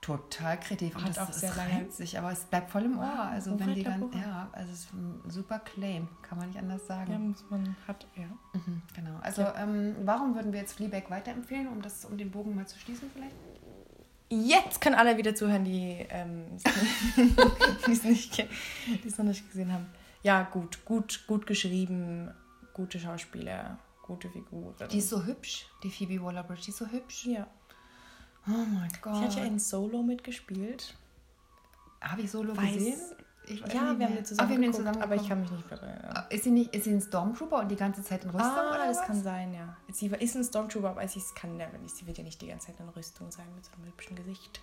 Total 0.00 0.60
kreativ. 0.60 0.94
Und 0.94 1.02
Hat 1.04 1.16
das, 1.16 1.28
auch 1.30 1.32
sehr 1.32 1.52
lange- 1.56 1.90
sich, 1.90 2.16
aber 2.18 2.30
es 2.30 2.44
bleibt 2.44 2.70
voll 2.70 2.84
im 2.84 2.98
Ohr. 2.98 3.18
Also 3.30 3.58
wenn 3.58 3.74
die 3.74 3.82
dann, 3.82 4.12
ja, 4.12 4.48
also 4.52 4.70
es 4.70 4.80
ist 4.84 4.92
ein 4.92 5.20
super 5.28 5.58
Claim, 5.58 6.06
kann 6.22 6.38
man 6.38 6.48
nicht 6.48 6.58
anders 6.58 6.86
sagen. 6.86 7.10
Ja, 7.10 7.18
muss 7.18 7.44
man, 7.50 7.74
hat, 7.88 8.06
ja. 8.14 8.26
Mhm, 8.52 8.82
genau. 8.94 9.18
Also 9.22 9.42
Ja. 9.42 9.54
ähm, 9.62 9.96
warum 10.04 10.34
würden 10.36 10.52
wir 10.52 10.60
jetzt 10.60 10.74
Fleabag 10.74 11.10
weiterempfehlen, 11.10 11.66
um 11.68 11.82
das, 11.82 12.04
um 12.04 12.16
den 12.18 12.30
Bogen 12.30 12.54
mal 12.54 12.66
zu 12.68 12.78
schließen 12.78 13.10
vielleicht? 13.12 13.34
Jetzt 14.30 14.80
können 14.80 14.94
alle 14.96 15.16
wieder 15.16 15.34
zuhören, 15.34 15.64
die 15.64 16.06
ähm, 16.08 16.46
es 17.90 18.02
nicht, 18.04 18.46
noch 19.18 19.24
nicht 19.24 19.48
gesehen 19.50 19.72
haben. 19.72 19.86
Ja, 20.22 20.42
gut, 20.44 20.84
gut, 20.84 21.24
gut 21.26 21.46
geschrieben, 21.46 22.30
gute 22.72 22.98
Schauspieler, 22.98 23.78
gute 24.02 24.30
Figuren. 24.30 24.74
Die 24.90 24.98
ist 24.98 25.10
so 25.10 25.24
hübsch, 25.24 25.66
die 25.82 25.90
Phoebe 25.90 26.22
Waller-Bridge, 26.22 26.62
die 26.62 26.70
ist 26.70 26.78
so 26.78 26.86
hübsch. 26.86 27.26
ja. 27.26 27.46
Oh 28.46 28.50
mein 28.50 28.90
Gott. 29.00 29.16
Sie 29.16 29.24
hat 29.24 29.36
ja 29.36 29.44
in 29.44 29.58
Solo 29.58 30.02
mitgespielt. 30.02 30.94
Habe 32.00 32.22
ich 32.22 32.30
Solo 32.30 32.52
Weiß- 32.54 32.74
gesehen? 32.74 33.00
Ich 33.46 33.62
weiß 33.62 33.72
Ja, 33.72 33.74
nicht 33.74 33.74
wir 33.74 33.80
haben 33.80 33.98
mehr. 33.98 34.08
den 34.08 34.24
zusammen, 34.24 34.48
Ah, 34.48 34.52
den 34.52 34.60
geguckt, 34.62 34.76
zusammen 34.76 35.02
aber 35.02 35.14
ich 35.16 35.28
kann 35.28 35.40
mich 35.40 35.50
nicht 35.50 35.70
erinnern. 35.70 35.98
Ah, 36.14 36.20
Ist 36.30 36.44
sie, 36.44 36.50
nicht, 36.50 36.74
ist 36.74 36.84
sie 36.84 36.90
ein 36.92 37.00
Stormtrooper 37.00 37.60
und 37.60 37.70
die 37.70 37.76
ganze 37.76 38.02
Zeit 38.02 38.24
in 38.24 38.30
Rüstung 38.30 38.50
Ah, 38.50 38.70
oder 38.74 38.86
das 38.86 38.98
was? 38.98 39.06
kann 39.06 39.22
sein, 39.22 39.52
ja. 39.54 39.76
Sie 39.92 40.06
ist 40.06 40.36
ein 40.36 40.44
Stormtrooper, 40.44 40.90
aber 40.90 41.06
sie 41.08 41.22
kann 41.34 41.56
never 41.56 41.76
nicht. 41.78 41.96
Sie 41.96 42.06
wird 42.06 42.18
ja 42.18 42.24
nicht 42.24 42.40
die 42.40 42.46
ganze 42.48 42.68
Zeit 42.68 42.80
in 42.80 42.88
Rüstung 42.88 43.30
sein 43.30 43.46
mit 43.54 43.64
so 43.64 43.72
einem 43.76 43.86
hübschen 43.86 44.16
Gesicht. 44.16 44.60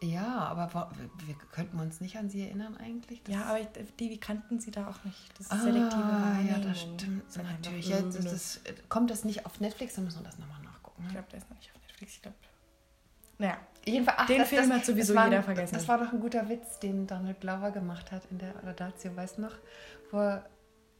Ja, 0.00 0.38
aber 0.46 0.70
wir, 0.96 1.10
wir 1.26 1.34
könnten 1.50 1.80
uns 1.80 2.00
nicht 2.00 2.16
an 2.16 2.30
sie 2.30 2.42
erinnern 2.42 2.76
eigentlich. 2.76 3.20
Das 3.24 3.34
Ja, 3.34 3.44
aber 3.46 3.60
ich, 3.60 3.66
die, 3.98 4.08
die 4.08 4.18
kannten 4.20 4.60
sie 4.60 4.70
da 4.70 4.88
auch 4.88 5.04
nicht. 5.04 5.30
Das 5.38 5.46
ist 5.46 5.52
Ah, 5.52 5.56
selektive 5.58 6.00
ja, 6.02 6.20
Wahrnehmung. 6.22 6.62
das 6.62 6.80
stimmt 6.80 7.22
Das 7.26 7.38
einfach 7.38 7.52
natürlich. 7.52 7.88
Ja, 7.88 8.00
das, 8.02 8.24
das, 8.24 8.60
kommt 8.88 9.10
das 9.10 9.24
nicht 9.24 9.44
auf 9.44 9.58
Netflix, 9.60 9.94
dann 9.94 10.04
müssen 10.04 10.20
wir 10.20 10.24
das 10.24 10.38
nochmal 10.38 10.62
nachgucken. 10.62 11.02
Ich 11.02 11.06
Ne? 11.08 11.12
glaube, 11.14 11.28
der 11.32 11.38
ist 11.40 11.50
noch 11.50 11.56
nicht 11.56 11.70
auf 11.74 11.80
Netflix. 11.82 12.14
Ich 12.14 12.22
glaube. 12.22 12.36
Naja, 13.38 13.58
Jedenfalls, 13.84 14.18
ach, 14.20 14.26
Den 14.26 14.38
das, 14.38 14.48
Film 14.48 14.68
das, 14.68 14.78
hat 14.78 14.84
sowieso 14.86 15.14
war, 15.14 15.24
jeder 15.26 15.42
vergessen. 15.42 15.74
Das 15.74 15.88
war 15.88 15.98
doch 15.98 16.12
ein 16.12 16.20
guter 16.20 16.48
Witz, 16.48 16.78
den 16.78 17.06
Donald 17.06 17.40
Glover 17.40 17.70
gemacht 17.70 18.12
hat 18.12 18.22
in 18.30 18.38
der 18.38 18.52
Laudatio, 18.62 19.16
weißt 19.16 19.38
du 19.38 19.42
noch? 19.42 19.54
Wo 20.10 20.18
er 20.18 20.44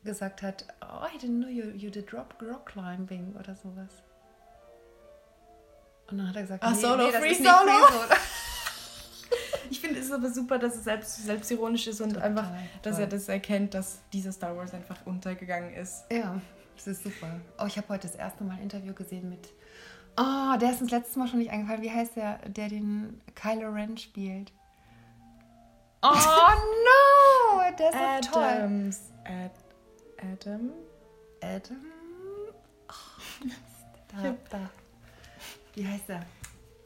gesagt 0.04 0.40
hat, 0.42 0.64
oh, 0.80 1.04
I 1.04 1.18
didn't 1.18 1.40
know 1.40 1.48
you, 1.48 1.64
you 1.76 1.90
did 1.90 2.12
rock, 2.14 2.36
rock 2.40 2.66
climbing 2.66 3.34
oder 3.38 3.54
sowas. 3.54 4.02
Und 6.10 6.18
dann 6.18 6.28
hat 6.28 6.36
er 6.36 6.42
gesagt, 6.42 6.64
Ah, 6.64 6.74
Solo, 6.74 7.10
das 7.10 7.16
Free 7.16 7.32
ist 7.32 7.40
nicht 7.40 7.50
Solo. 7.50 7.72
Free 7.72 7.92
Solo. 7.92 8.20
ich 9.70 9.80
finde 9.80 10.00
es 10.00 10.10
aber 10.10 10.30
super, 10.30 10.58
dass 10.58 10.76
es 10.76 10.84
selbst, 10.84 11.16
selbstironisch 11.26 11.86
ist 11.88 12.00
und 12.00 12.14
Total 12.14 12.28
einfach, 12.30 12.48
dass 12.80 12.94
toll. 12.94 13.04
er 13.04 13.08
das 13.08 13.28
erkennt, 13.28 13.74
dass 13.74 13.98
dieser 14.14 14.32
Star 14.32 14.56
Wars 14.56 14.72
einfach 14.72 15.04
untergegangen 15.04 15.74
ist. 15.74 16.04
Ja, 16.10 16.40
das 16.76 16.86
ist 16.86 17.02
super. 17.02 17.38
Oh, 17.58 17.66
ich 17.66 17.76
habe 17.76 17.88
heute 17.88 18.06
das 18.06 18.16
erste 18.16 18.44
Mal 18.44 18.54
ein 18.54 18.62
Interview 18.62 18.94
gesehen 18.94 19.28
mit 19.28 19.50
Oh, 20.18 20.56
der 20.58 20.72
ist 20.72 20.80
uns 20.82 20.90
letztes 20.90 21.16
Mal 21.16 21.28
schon 21.28 21.38
nicht 21.38 21.50
eingefallen. 21.50 21.82
Wie 21.82 21.90
heißt 21.90 22.16
der, 22.16 22.38
der 22.48 22.68
den 22.68 23.20
Kylo 23.34 23.70
Ren 23.70 23.96
spielt? 23.96 24.52
Oh 26.02 26.08
no! 26.10 27.62
Der 27.78 27.90
ist 28.20 28.24
so 28.26 28.32
toll. 28.32 28.42
Adams. 28.44 29.12
Ad, 29.24 29.50
Adam? 30.32 30.70
Adam? 31.42 31.76
Oh, 32.88 33.44
da, 34.22 34.34
da. 34.50 34.70
Wie 35.74 35.86
heißt 35.86 36.08
der? 36.08 36.22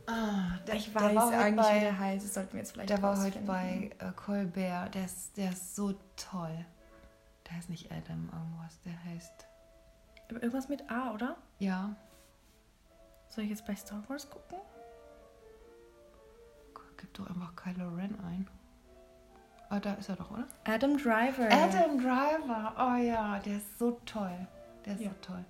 Ah, 0.06 0.58
der 0.66 0.74
Ich 0.74 0.92
der 0.92 1.02
weiß 1.02 1.14
war 1.14 1.26
heute 1.28 1.38
eigentlich, 1.38 1.66
bei- 1.66 1.76
wie 1.76 1.80
der 1.80 1.98
heißt. 1.98 2.24
Das 2.26 2.34
sollten 2.34 2.52
wir 2.52 2.58
jetzt 2.60 2.72
vielleicht 2.72 2.90
Der 2.90 3.00
war 3.02 3.18
heute 3.22 3.38
bei 3.40 3.90
äh, 3.98 4.10
Colbert. 4.16 4.94
Der 4.94 5.04
ist, 5.04 5.36
der 5.36 5.50
ist 5.52 5.76
so 5.76 5.94
toll. 6.16 6.64
Der 7.46 7.56
heißt 7.56 7.70
nicht 7.70 7.90
Adam 7.92 8.28
irgendwas. 8.32 8.80
Der 8.84 9.04
heißt. 9.04 9.46
Irgendwas 10.30 10.68
mit 10.68 10.90
A, 10.90 11.12
oder? 11.12 11.36
Ja. 11.58 11.94
Soll 13.34 13.44
ich 13.44 13.50
jetzt 13.50 13.66
bei 13.66 13.74
Star 13.74 14.02
Wars 14.08 14.28
gucken? 14.28 14.58
Gib 16.98 17.14
doch 17.14 17.26
einfach 17.28 17.54
Kylo 17.56 17.88
Ren 17.96 18.16
ein. 18.24 18.46
Ah, 19.70 19.80
da 19.80 19.94
ist 19.94 20.08
er 20.10 20.16
doch, 20.16 20.30
oder? 20.30 20.46
Adam 20.64 20.96
Driver. 20.98 21.48
Adam 21.50 21.98
Driver. 21.98 22.74
Oh 22.78 22.96
ja, 23.02 23.38
der 23.38 23.56
ist 23.56 23.78
so 23.78 23.98
toll. 24.04 24.46
Der 24.84 24.94
ist 24.94 25.00
Ja. 25.00 25.10
so 25.10 25.32
toll. 25.32 25.44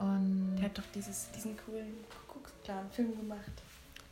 Und 0.00 0.56
Der 0.56 0.64
hat 0.64 0.76
doch 0.78 0.82
dieses, 0.94 1.30
diesen 1.30 1.56
coolen 1.64 1.94
Kuckucksklan-Film 2.26 3.16
gemacht. 3.16 3.52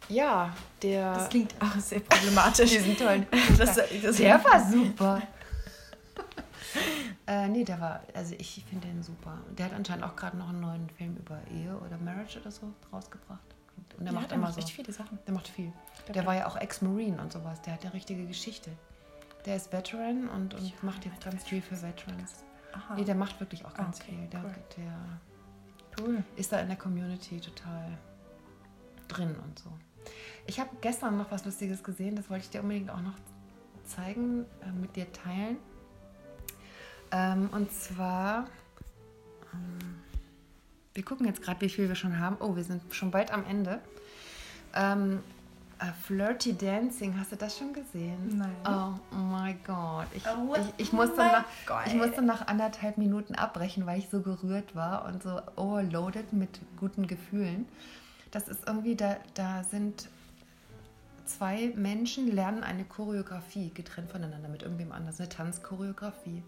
ja, 0.08 0.54
der. 0.82 1.14
Das 1.14 1.28
klingt 1.28 1.52
auch 1.60 1.74
sehr 1.80 2.00
problematisch. 2.00 2.70
diesen 2.70 2.96
tollen. 2.96 3.26
Das, 3.58 3.74
das, 3.74 4.16
Der 4.18 4.44
war 4.44 4.60
super. 4.70 5.20
Äh, 7.30 7.48
nee, 7.48 7.62
der 7.62 7.80
war, 7.80 8.00
also 8.12 8.34
ich 8.38 8.64
finde 8.68 8.88
den 8.88 9.04
super. 9.04 9.38
Der 9.56 9.66
hat 9.66 9.72
anscheinend 9.72 10.04
auch 10.04 10.16
gerade 10.16 10.36
noch 10.36 10.48
einen 10.48 10.60
neuen 10.60 10.90
Film 10.90 11.16
über 11.16 11.38
Ehe 11.54 11.76
oder 11.78 11.96
Marriage 11.98 12.40
oder 12.40 12.50
so 12.50 12.72
rausgebracht. 12.92 13.54
Und 13.98 14.04
der 14.04 14.12
ja, 14.12 14.18
macht 14.18 14.30
der 14.30 14.36
immer 14.36 14.46
macht 14.48 14.54
so. 14.54 14.60
echt 14.60 14.70
viele 14.70 14.92
Sachen. 14.92 15.18
Der 15.26 15.34
macht 15.34 15.46
viel. 15.46 15.72
glaub, 16.04 16.12
Der 16.14 16.26
war 16.26 16.34
ja 16.34 16.46
auch 16.48 16.56
Ex-Marine 16.56 17.20
und 17.22 17.32
sowas. 17.32 17.62
Der 17.62 17.74
hat 17.74 17.82
eine 17.84 17.94
richtige 17.94 18.26
Geschichte. 18.26 18.72
Der 19.46 19.54
ist 19.56 19.72
Veteran 19.72 20.28
und, 20.28 20.54
und 20.54 20.62
Ja, 20.66 20.72
macht 20.82 21.04
jetzt 21.04 21.22
ganz 21.24 21.44
viel 21.44 21.62
für 21.62 21.80
Veterans. 21.80 22.44
Aha. 22.72 22.94
Nee, 22.96 23.04
der 23.04 23.14
macht 23.14 23.38
wirklich 23.38 23.64
auch 23.64 23.74
ganz 23.74 24.00
Okay, 24.00 24.12
viel. 24.18 24.26
Der, 24.28 24.40
cool. 24.44 24.54
der 24.76 26.04
cool. 26.04 26.24
ist 26.36 26.50
da 26.52 26.58
in 26.58 26.66
der 26.68 26.76
Community 26.76 27.40
total 27.40 27.96
drin 29.08 29.36
und 29.44 29.58
so. 29.58 29.70
Ich 30.46 30.58
habe 30.58 30.70
gestern 30.80 31.16
noch 31.16 31.30
was 31.30 31.44
Lustiges 31.44 31.82
gesehen, 31.84 32.16
das 32.16 32.28
wollte 32.28 32.44
ich 32.44 32.50
dir 32.50 32.62
unbedingt 32.62 32.90
auch 32.90 33.00
noch 33.02 33.14
zeigen, 33.84 34.46
äh, 34.62 34.72
mit 34.72 34.96
dir 34.96 35.10
teilen. 35.12 35.58
Ähm, 37.12 37.48
und 37.52 37.72
zwar, 37.72 38.46
ähm, 39.52 39.96
wir 40.94 41.04
gucken 41.04 41.26
jetzt 41.26 41.42
gerade, 41.42 41.60
wie 41.60 41.68
viel 41.68 41.88
wir 41.88 41.96
schon 41.96 42.18
haben. 42.18 42.36
Oh, 42.40 42.56
wir 42.56 42.64
sind 42.64 42.82
schon 42.94 43.10
bald 43.10 43.32
am 43.32 43.44
Ende. 43.44 43.80
Ähm, 44.74 45.20
äh, 45.80 45.92
Flirty 46.06 46.56
Dancing, 46.56 47.18
hast 47.18 47.32
du 47.32 47.36
das 47.36 47.56
schon 47.56 47.72
gesehen? 47.72 48.36
Nein. 48.36 48.54
Oh 48.64 49.16
mein 49.16 49.58
Gott. 49.66 50.06
Ich, 50.14 50.22
Oh 50.26 50.54
ich, 50.54 50.86
ich, 50.86 50.92
musste 50.92 51.16
nach, 51.16 51.44
Gott. 51.66 51.86
ich 51.86 51.94
musste 51.94 52.22
nach 52.22 52.46
anderthalb 52.46 52.98
Minuten 52.98 53.34
abbrechen, 53.34 53.86
weil 53.86 53.98
ich 53.98 54.08
so 54.10 54.20
gerührt 54.20 54.76
war 54.76 55.06
und 55.06 55.22
so 55.22 55.40
overloaded 55.56 56.32
mit 56.32 56.60
guten 56.78 57.06
Gefühlen. 57.06 57.66
Das 58.30 58.46
ist 58.46 58.66
irgendwie, 58.66 58.94
da, 58.94 59.16
da 59.34 59.64
sind 59.64 60.08
zwei 61.24 61.72
Menschen, 61.76 62.30
lernen 62.30 62.62
eine 62.62 62.84
Choreografie 62.84 63.70
getrennt 63.70 64.10
voneinander 64.10 64.48
mit 64.48 64.62
irgendwem 64.62 64.92
anders, 64.92 65.18
eine 65.18 65.28
Tanzchoreografie. 65.28 66.42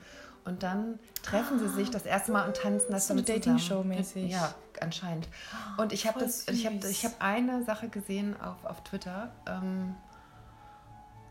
Und 0.44 0.62
dann 0.62 0.98
treffen 1.22 1.58
sie 1.58 1.68
sich 1.68 1.90
das 1.90 2.04
erste 2.04 2.32
Mal 2.32 2.46
und 2.46 2.56
tanzen 2.56 2.90
das 2.90 3.06
So 3.06 3.14
eine 3.14 3.22
dann 3.22 3.40
zusammen. 3.40 3.58
Dating-Show-mäßig. 3.58 4.30
Ja, 4.30 4.54
anscheinend. 4.80 5.28
Und 5.76 5.92
ich 5.92 6.06
habe 6.06 6.18
das, 6.18 6.48
ich 6.48 6.66
habe 6.66 6.78
ich 6.88 7.04
habe 7.04 7.14
eine 7.20 7.64
Sache 7.64 7.88
gesehen 7.88 8.38
auf, 8.40 8.64
auf 8.64 8.82
Twitter, 8.82 9.30
ähm, 9.46 9.94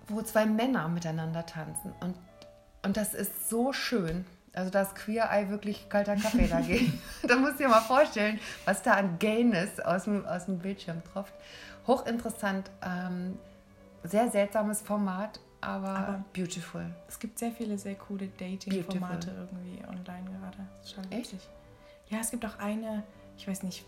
wo 0.08 0.21
zwei 0.21 0.45
Männer 0.45 0.88
miteinander 0.88 1.45
tanzen. 1.45 1.93
Und, 2.00 2.15
und 2.84 2.97
das 2.97 3.13
ist 3.13 3.50
so 3.50 3.74
schön. 3.74 4.26
Also 4.54 4.69
da 4.69 4.82
ist 4.82 4.95
Queer 4.95 5.30
Eye 5.32 5.50
wirklich 5.50 5.88
kalter 5.89 6.15
Kaffee 6.15 6.47
dagegen. 6.47 7.02
da 7.28 7.36
musst 7.38 7.54
du 7.54 7.63
dir 7.63 7.69
mal 7.69 7.82
vorstellen, 7.82 8.39
was 8.65 8.82
da 8.82 8.93
an 8.93 9.19
Gayness 9.19 9.80
aus 9.80 10.06
dem, 10.06 10.26
aus 10.26 10.45
dem 10.45 10.60
Bildschirm 10.60 11.02
tropft. 11.12 11.34
Hochinteressant, 11.88 12.69
ähm, 12.82 13.38
sehr 14.04 14.30
seltsames 14.30 14.82
Format, 14.82 15.39
aber, 15.62 15.89
Aber- 15.89 16.26
beautiful. 16.34 16.86
Es 17.08 17.19
gibt 17.19 17.39
sehr 17.39 17.52
viele 17.52 17.78
sehr 17.78 17.95
coole 17.95 18.28
Dating-Formate 18.28 19.32
irgendwie 19.32 19.84
online 19.88 20.30
gerade. 20.39 20.58
Das 20.78 20.86
ist 20.88 20.93
schon 20.93 21.12
Echt? 21.12 21.34
witzig. 21.34 21.50
Ja, 22.10 22.19
es 22.19 22.32
gibt 22.32 22.45
auch 22.45 22.58
eine, 22.60 23.04
ich 23.38 23.47
weiß 23.47 23.63
nicht, 23.63 23.86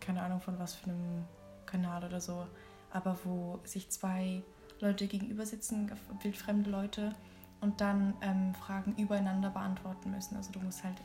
keine 0.00 0.22
Ahnung 0.22 0.40
von 0.40 0.58
was 0.58 0.74
für 0.74 0.90
einem 0.90 1.24
Kanal 1.64 2.04
oder 2.04 2.20
so, 2.20 2.46
aber 2.92 3.18
wo 3.24 3.58
sich 3.64 3.90
zwei 3.90 4.42
Leute 4.80 5.06
gegenüber 5.06 5.44
sitzen, 5.46 5.90
wildfremde 6.22 6.70
Leute, 6.70 7.12
und 7.60 7.80
dann 7.80 8.14
ähm, 8.20 8.54
Fragen 8.54 8.94
übereinander 8.96 9.50
beantworten 9.50 10.10
müssen. 10.10 10.36
Also 10.36 10.52
du 10.52 10.60
musst 10.60 10.84
halt, 10.84 10.96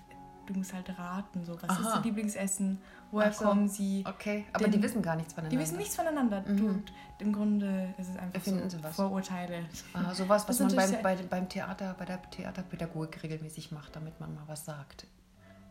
du 0.46 0.54
musst 0.54 0.74
halt 0.74 0.98
raten, 0.98 1.46
so 1.46 1.54
was 1.62 1.64
ist 1.80 1.86
Aha. 1.86 1.98
ihr 2.00 2.04
Lieblingsessen, 2.04 2.80
woher 3.12 3.32
so. 3.32 3.46
kommen 3.46 3.68
sie. 3.68 4.04
Okay, 4.08 4.46
aber 4.54 4.66
Den- 4.66 4.74
die 4.74 4.84
wissen 4.84 5.02
gar 5.02 5.16
nichts 5.16 5.34
voneinander. 5.34 5.56
Die 5.58 5.62
wissen 5.64 5.78
nichts 5.78 5.96
voneinander. 5.96 6.42
Mhm. 6.48 6.58
Du, 6.58 6.84
Im 7.20 7.34
Grunde 7.34 7.94
ist 7.98 8.10
es 8.10 8.18
einfach 8.18 8.34
Erfinden 8.36 8.70
so. 8.70 8.78
Vorurteile. 8.92 9.66
Ah, 9.94 10.14
sowas, 10.14 10.48
was 10.50 10.58
Das 10.58 10.74
man 10.74 10.86
ist 10.90 11.02
beim, 11.04 11.18
bei, 11.18 11.24
beim 11.24 11.50
Theater, 11.50 11.96
bei 11.98 12.06
der 12.06 12.22
Theaterpädagogik 12.32 13.22
regelmäßig 13.24 13.72
macht, 13.72 13.96
damit 13.96 14.20
man 14.20 14.34
mal 14.36 14.44
was 14.48 14.66
sagt. 14.66 15.06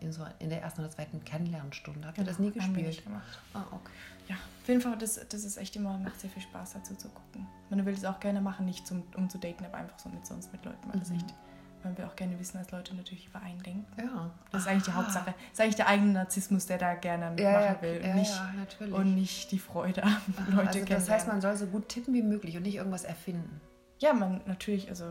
In, 0.01 0.13
so, 0.13 0.25
in 0.39 0.49
der 0.49 0.63
ersten 0.63 0.81
oder 0.81 0.91
zweiten 0.91 1.23
Kennenlernstunde. 1.25 2.07
Habt 2.09 2.17
ihr 2.17 2.25
das 2.25 2.39
nie 2.39 2.51
Genau, 2.53 2.65
haben 2.65 2.75
wir 2.77 2.85
gespielt? 2.85 3.13
Ah, 3.53 3.65
okay. 3.71 3.91
Ja, 4.29 4.37
auf 4.63 4.69
jeden 4.69 4.81
Fall, 4.81 4.97
das, 4.97 5.21
das 5.29 5.45
ist 5.45 5.57
echt 5.59 5.77
immer, 5.77 5.99
macht 5.99 6.19
sehr 6.21 6.31
viel 6.31 6.41
Spaß 6.43 6.73
dazu 6.75 6.95
zu 6.95 7.09
gucken. 7.11 7.47
Man 7.69 7.85
will 7.85 7.93
es 7.93 8.05
auch 8.07 8.19
gerne 8.21 8.41
machen, 8.41 8.65
nicht 8.65 8.87
zum, 8.87 9.03
um 9.17 9.29
zu 9.29 9.37
daten, 9.39 9.65
aber 9.65 9.77
einfach 9.77 9.99
so 9.99 10.09
mit 10.09 10.25
sonst 10.25 10.53
mit 10.53 10.65
Leuten, 10.65 10.89
weil 10.91 11.01
das 11.01 11.11
Mhm. 11.11 11.17
echt, 11.17 11.35
man 11.85 11.97
will 11.97 12.05
auch 12.05 12.17
gerne 12.17 12.39
wissen, 12.39 12.59
dass 12.59 12.71
Leute 12.71 12.95
natürlich 12.95 13.27
über 13.27 13.41
einen 13.41 13.63
denken. 13.63 13.87
Ja. 13.99 14.31
Das 14.53 14.63
ist 14.63 14.69
eigentlich 14.69 14.85
die 14.85 14.91
Ah. 14.91 14.95
Hauptsache. 14.97 15.27
Das 15.35 15.53
ist 15.53 15.61
eigentlich 15.61 15.77
der 15.77 15.89
eigene 15.89 16.13
Narzissmus, 16.13 16.67
der 16.67 16.79
da 16.79 16.95
gerne 16.95 17.31
mitmachen 17.31 17.45
Ja, 17.53 17.61
ja, 17.73 17.83
will. 17.83 18.01
ja, 18.03 18.11
und, 18.11 18.15
nicht, 18.17 18.31
ja, 18.35 18.53
natürlich. 18.57 18.95
und 18.95 19.15
nicht 19.15 19.53
die 19.53 19.59
Freude 19.59 20.03
am 20.03 20.11
Aha, 20.37 20.51
Leute 20.57 20.69
also 20.81 20.85
das 20.85 21.09
heißt, 21.11 21.29
man 21.29 21.41
soll 21.41 21.57
so 21.57 21.67
gut 21.67 21.89
tippen 21.89 22.15
wie 22.15 22.23
möglich 22.23 22.57
und 22.57 22.63
nicht 22.63 22.77
irgendwas 22.77 23.05
erfinden. 23.05 23.61
Ja, 23.99 24.13
man 24.13 24.41
natürlich, 24.47 24.89
also 24.89 25.05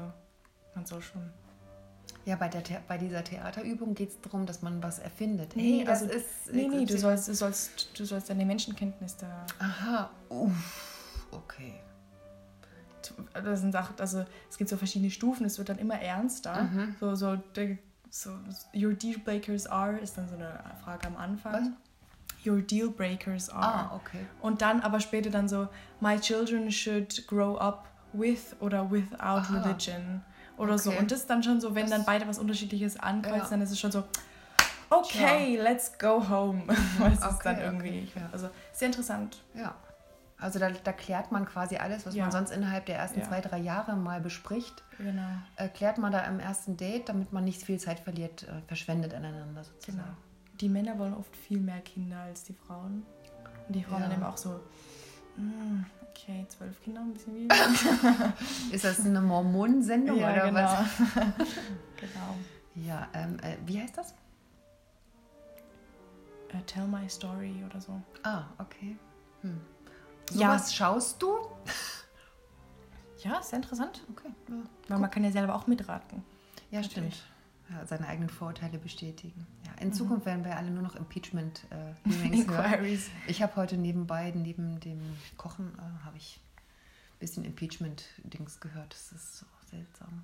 man 0.75 0.85
soll 0.85 1.01
schon. 1.01 1.29
Ja, 2.25 2.35
bei, 2.35 2.47
der, 2.47 2.61
bei 2.87 2.97
dieser 2.97 3.23
Theaterübung 3.23 3.95
geht 3.95 4.09
es 4.09 4.21
darum, 4.21 4.45
dass 4.45 4.61
man 4.61 4.83
was 4.83 4.99
erfindet. 4.99 5.55
Nee, 5.55 5.79
hey, 5.79 5.85
das 5.85 6.01
also- 6.03 6.13
ist... 6.13 6.51
Nee, 6.51 6.67
nee, 6.67 6.85
du 6.85 6.97
sollst, 6.97 7.27
du 7.27 7.33
sollst, 7.33 7.97
du 7.99 8.05
sollst 8.05 8.29
deine 8.29 8.45
Menschenkenntnis 8.45 9.15
da. 9.17 9.45
Aha, 9.59 10.09
uff, 10.29 11.27
okay. 11.31 11.73
Das 13.33 13.61
sind 13.61 13.71
Sachen, 13.71 13.95
also 13.99 14.25
es 14.49 14.57
gibt 14.57 14.69
so 14.69 14.77
verschiedene 14.77 15.11
Stufen, 15.11 15.45
es 15.45 15.57
wird 15.57 15.69
dann 15.69 15.77
immer 15.77 15.99
ernster. 15.99 16.63
Mhm. 16.63 16.95
So, 16.99 17.15
so, 17.15 17.37
so, 18.09 18.31
your 18.73 18.93
deal 18.93 19.17
breakers 19.19 19.67
are 19.67 19.97
ist 19.97 20.17
dann 20.17 20.27
so 20.29 20.35
eine 20.35 20.59
Frage 20.83 21.07
am 21.07 21.17
Anfang. 21.17 21.53
Was? 21.53 22.45
Your 22.45 22.61
deal 22.61 22.89
breakers 22.89 23.49
are. 23.49 23.63
Ah, 23.91 23.95
okay. 23.95 24.25
Und 24.41 24.61
dann 24.61 24.79
aber 24.81 24.99
später 24.99 25.29
dann 25.29 25.49
so, 25.49 25.67
my 25.99 26.17
children 26.19 26.71
should 26.71 27.27
grow 27.27 27.57
up 27.57 27.85
with 28.13 28.55
oder 28.61 28.89
without 28.89 29.17
Aha. 29.19 29.61
religion 29.61 30.21
oder 30.57 30.77
so. 30.77 30.89
Okay. 30.91 30.99
Und 30.99 31.11
das 31.11 31.19
ist 31.21 31.29
dann 31.29 31.43
schon 31.43 31.59
so, 31.59 31.75
wenn 31.75 31.83
Das- 31.83 31.91
dann 31.91 32.05
beide 32.05 32.27
was 32.27 32.39
Unterschiedliches 32.39 32.97
ankreuzen, 32.99 33.39
Ja. 33.43 33.49
dann 33.49 33.61
ist 33.61 33.71
es 33.71 33.79
schon 33.79 33.91
so, 33.91 34.03
okay, 34.89 35.57
let's 35.57 35.97
go 35.99 36.27
home. 36.27 36.63
Ist 37.13 37.23
Okay, 37.23 37.37
dann 37.43 37.59
irgendwie, 37.59 38.07
okay, 38.09 38.19
ja. 38.21 38.29
also 38.31 38.49
sehr 38.73 38.87
interessant. 38.87 39.37
Ja. 39.53 39.75
Also 40.39 40.57
da, 40.59 40.69
da 40.71 40.93
klärt 40.93 41.31
man 41.31 41.45
quasi 41.45 41.75
alles, 41.77 42.05
was 42.05 42.15
Ja. 42.15 42.23
man 42.23 42.31
sonst 42.31 42.51
innerhalb 42.51 42.85
der 42.85 42.97
ersten 42.97 43.19
Ja. 43.19 43.25
zwei, 43.27 43.41
drei 43.41 43.57
Jahre 43.57 43.95
mal 43.97 44.21
bespricht. 44.21 44.83
Genau. 44.97 45.27
Erklärt 45.57 45.97
man 45.97 46.11
da 46.11 46.19
im 46.21 46.39
ersten 46.39 46.77
Date, 46.77 47.09
damit 47.09 47.33
man 47.33 47.43
nicht 47.43 47.61
viel 47.63 47.79
Zeit 47.79 47.99
verliert, 47.99 48.43
äh, 48.43 48.61
verschwendet 48.67 49.13
aneinander 49.13 49.63
sozusagen. 49.63 49.97
Genau. 50.03 50.17
Die 50.61 50.69
Männer 50.69 50.97
wollen 50.97 51.13
oft 51.13 51.35
viel 51.35 51.59
mehr 51.59 51.79
Kinder 51.81 52.19
als 52.21 52.43
die 52.45 52.53
Frauen. 52.53 53.05
Und 53.67 53.75
die 53.75 53.83
Frauen 53.83 54.01
Ja. 54.01 54.07
dann 54.07 54.15
eben 54.17 54.23
auch 54.23 54.37
so, 54.37 54.59
"Mm, 55.37 55.83
okay, 56.09 56.45
zwölf 56.49 56.81
Kinder, 56.83 57.01
ein 57.01 57.13
bisschen 57.13 57.33
viel. 57.49 58.73
Ist 58.75 58.83
das 58.85 59.05
eine 59.05 59.21
Mormonensendung 59.21 60.17
oder 60.17 60.45
genau. 60.47 60.53
was? 60.61 60.87
genau. 61.97 62.35
Ja, 62.75 63.07
ähm, 63.13 63.37
äh, 63.41 63.57
wie 63.65 63.81
heißt 63.81 63.97
das? 63.97 64.13
Äh, 66.49 66.61
tell 66.65 66.87
my 66.87 67.07
story 67.09 67.63
oder 67.69 67.79
so. 67.79 68.01
Ah, 68.23 68.43
okay. 68.57 68.97
Hm. 69.41 69.59
Ja. 70.31 70.47
Sowas 70.57 70.75
schaust 70.75 71.21
du? 71.21 71.37
Ja, 73.23 73.43
sehr 73.43 73.57
interessant. 73.57 74.01
Okay. 74.11 74.29
Ja, 74.47 74.55
Weil 74.87 74.99
man 74.99 75.11
kann 75.11 75.25
ja 75.25 75.31
selber 75.33 75.53
auch 75.53 75.67
mitraten. 75.67 76.23
ja 76.71 76.79
Natürlich. 76.79 77.15
stimmt. 77.15 77.23
Ja, 77.69 77.85
seine 77.85 78.07
eigenen 78.07 78.29
Vorurteile 78.29 78.79
bestätigen. 78.79 79.45
Ja, 79.65 79.73
in 79.81 79.89
Mhm. 79.89 79.93
Zukunft 79.93 80.25
werden 80.25 80.45
wir 80.45 80.55
alle 80.55 80.71
nur 80.71 80.81
noch 80.81 80.95
Impeachment-Hearings 80.95 81.99
hören. 82.47 82.63
Inquiries. 82.73 83.09
Ich 83.27 83.41
habe 83.43 83.55
heute 83.57 83.75
nebenbei, 83.75 84.31
neben 84.31 84.79
dem 84.79 85.01
Kochen, 85.35 85.77
äh, 85.77 86.05
habe 86.05 86.15
ich 86.15 86.39
ein 87.15 87.19
bisschen 87.19 87.43
Impeachment-Dings 87.43 88.61
gehört. 88.61 88.93
Das 88.93 89.11
ist 89.11 89.39
so 89.39 89.45
seltsam, 89.69 90.23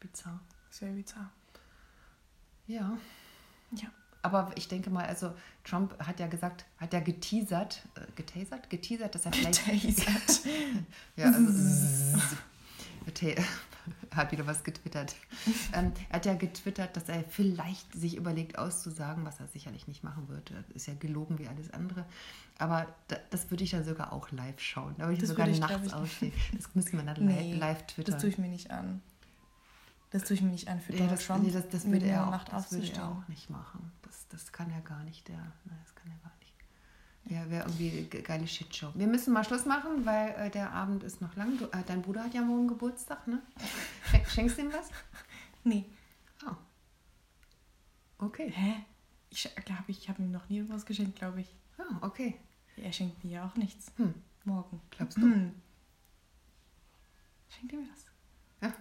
bizarr. 0.00 0.40
Sehr 0.70 0.90
bizarr. 0.90 1.30
Ja. 2.66 2.98
Ja. 3.70 3.88
Aber 4.22 4.52
ich 4.54 4.68
denke 4.68 4.88
mal, 4.90 5.04
also 5.04 5.32
Trump 5.64 5.98
hat 5.98 6.20
ja 6.20 6.28
gesagt, 6.28 6.64
hat 6.78 6.92
ja 6.92 7.00
geteasert, 7.00 7.82
äh, 7.96 8.00
getasert, 8.14 8.70
geteasert, 8.70 9.14
dass 9.14 9.26
er 9.26 9.32
vielleicht. 9.32 9.66
Getasert. 9.66 10.40
ja, 11.16 11.26
also, 11.26 12.18
hat 14.14 14.32
wieder 14.32 14.46
was 14.46 14.62
getwittert. 14.62 15.16
ähm, 15.72 15.92
er 16.08 16.16
hat 16.16 16.26
ja 16.26 16.34
getwittert, 16.34 16.96
dass 16.96 17.08
er 17.08 17.24
vielleicht 17.24 17.92
sich 17.92 18.16
überlegt 18.16 18.58
auszusagen, 18.58 19.24
was 19.24 19.40
er 19.40 19.48
sicherlich 19.48 19.88
nicht 19.88 20.04
machen 20.04 20.28
würde. 20.28 20.64
Ist 20.74 20.86
ja 20.86 20.94
gelogen 20.94 21.38
wie 21.38 21.48
alles 21.48 21.72
andere. 21.72 22.04
Aber 22.58 22.86
da, 23.08 23.16
das 23.30 23.50
würde 23.50 23.64
ich 23.64 23.70
dann 23.70 23.84
sogar 23.84 24.12
auch 24.12 24.30
live 24.30 24.60
schauen. 24.60 24.94
Da 24.98 25.04
würde 25.04 25.14
ich 25.14 25.20
das 25.20 25.30
sogar 25.30 25.48
ich, 25.48 25.58
nachts 25.58 25.92
ausstehen. 25.92 26.32
Das 26.56 26.74
müsste 26.74 26.96
man 26.96 27.06
dann 27.06 27.24
nee, 27.24 27.54
live 27.54 27.86
twittern. 27.86 28.12
Das 28.12 28.20
tue 28.20 28.30
ich 28.30 28.38
mir 28.38 28.48
nicht 28.48 28.70
an. 28.70 29.02
Das 30.12 30.24
tue 30.24 30.34
ich 30.34 30.42
mir 30.42 30.50
nicht 30.50 30.68
an 30.68 30.78
für 30.78 30.92
Donald 30.92 31.12
das, 31.12 31.26
Trump. 31.26 31.42
Nee, 31.42 31.50
das, 31.50 31.68
das 31.70 31.86
würde 31.86 32.04
er, 32.04 32.28
auch, 32.28 32.44
das 32.44 32.70
würde 32.70 32.92
er 32.92 33.08
auch 33.08 33.26
nicht 33.28 33.48
machen. 33.48 33.90
Das, 34.02 34.28
das 34.28 34.52
kann 34.52 34.70
er 34.70 34.82
gar 34.82 35.02
nicht. 35.04 35.26
Der, 35.26 35.38
nein, 35.38 35.78
das 35.82 35.94
kann 35.94 36.12
er 36.12 36.18
gar 36.18 36.36
nicht. 36.38 36.54
Ja, 37.24 37.50
wäre 37.50 37.64
irgendwie 37.66 38.08
eine 38.12 38.22
geile 38.22 38.46
Shitshow. 38.46 38.90
Wir 38.94 39.06
müssen 39.06 39.32
mal 39.32 39.42
Schluss 39.42 39.64
machen, 39.64 40.04
weil 40.04 40.34
äh, 40.34 40.50
der 40.50 40.70
Abend 40.72 41.02
ist 41.02 41.22
noch 41.22 41.34
lang. 41.34 41.56
Du, 41.56 41.64
äh, 41.64 41.82
dein 41.86 42.02
Bruder 42.02 42.24
hat 42.24 42.34
ja 42.34 42.42
morgen 42.42 42.68
Geburtstag, 42.68 43.26
ne? 43.26 43.40
Schenkst 44.28 44.58
du 44.58 44.62
ihm 44.62 44.72
was? 44.72 44.90
Nee. 45.64 45.86
Oh. 46.46 46.56
Okay. 48.26 48.50
Hä? 48.50 48.84
Ich 49.30 49.48
glaube, 49.64 49.84
ich 49.86 50.10
habe 50.10 50.22
ihm 50.22 50.30
noch 50.30 50.46
nie 50.50 50.68
was 50.68 50.84
geschenkt, 50.84 51.16
glaube 51.16 51.40
ich. 51.40 51.54
Oh, 51.78 52.06
okay. 52.06 52.38
Er 52.76 52.92
schenkt 52.92 53.24
mir 53.24 53.30
ja 53.30 53.46
auch 53.46 53.56
nichts. 53.56 53.90
Hm. 53.96 54.12
Morgen. 54.44 54.78
Glaubst 54.90 55.16
du? 55.16 55.22
Hm. 55.22 55.54
Schenkt 57.48 57.72
mir 57.72 57.80
was? 57.90 58.04
Ja. 58.60 58.74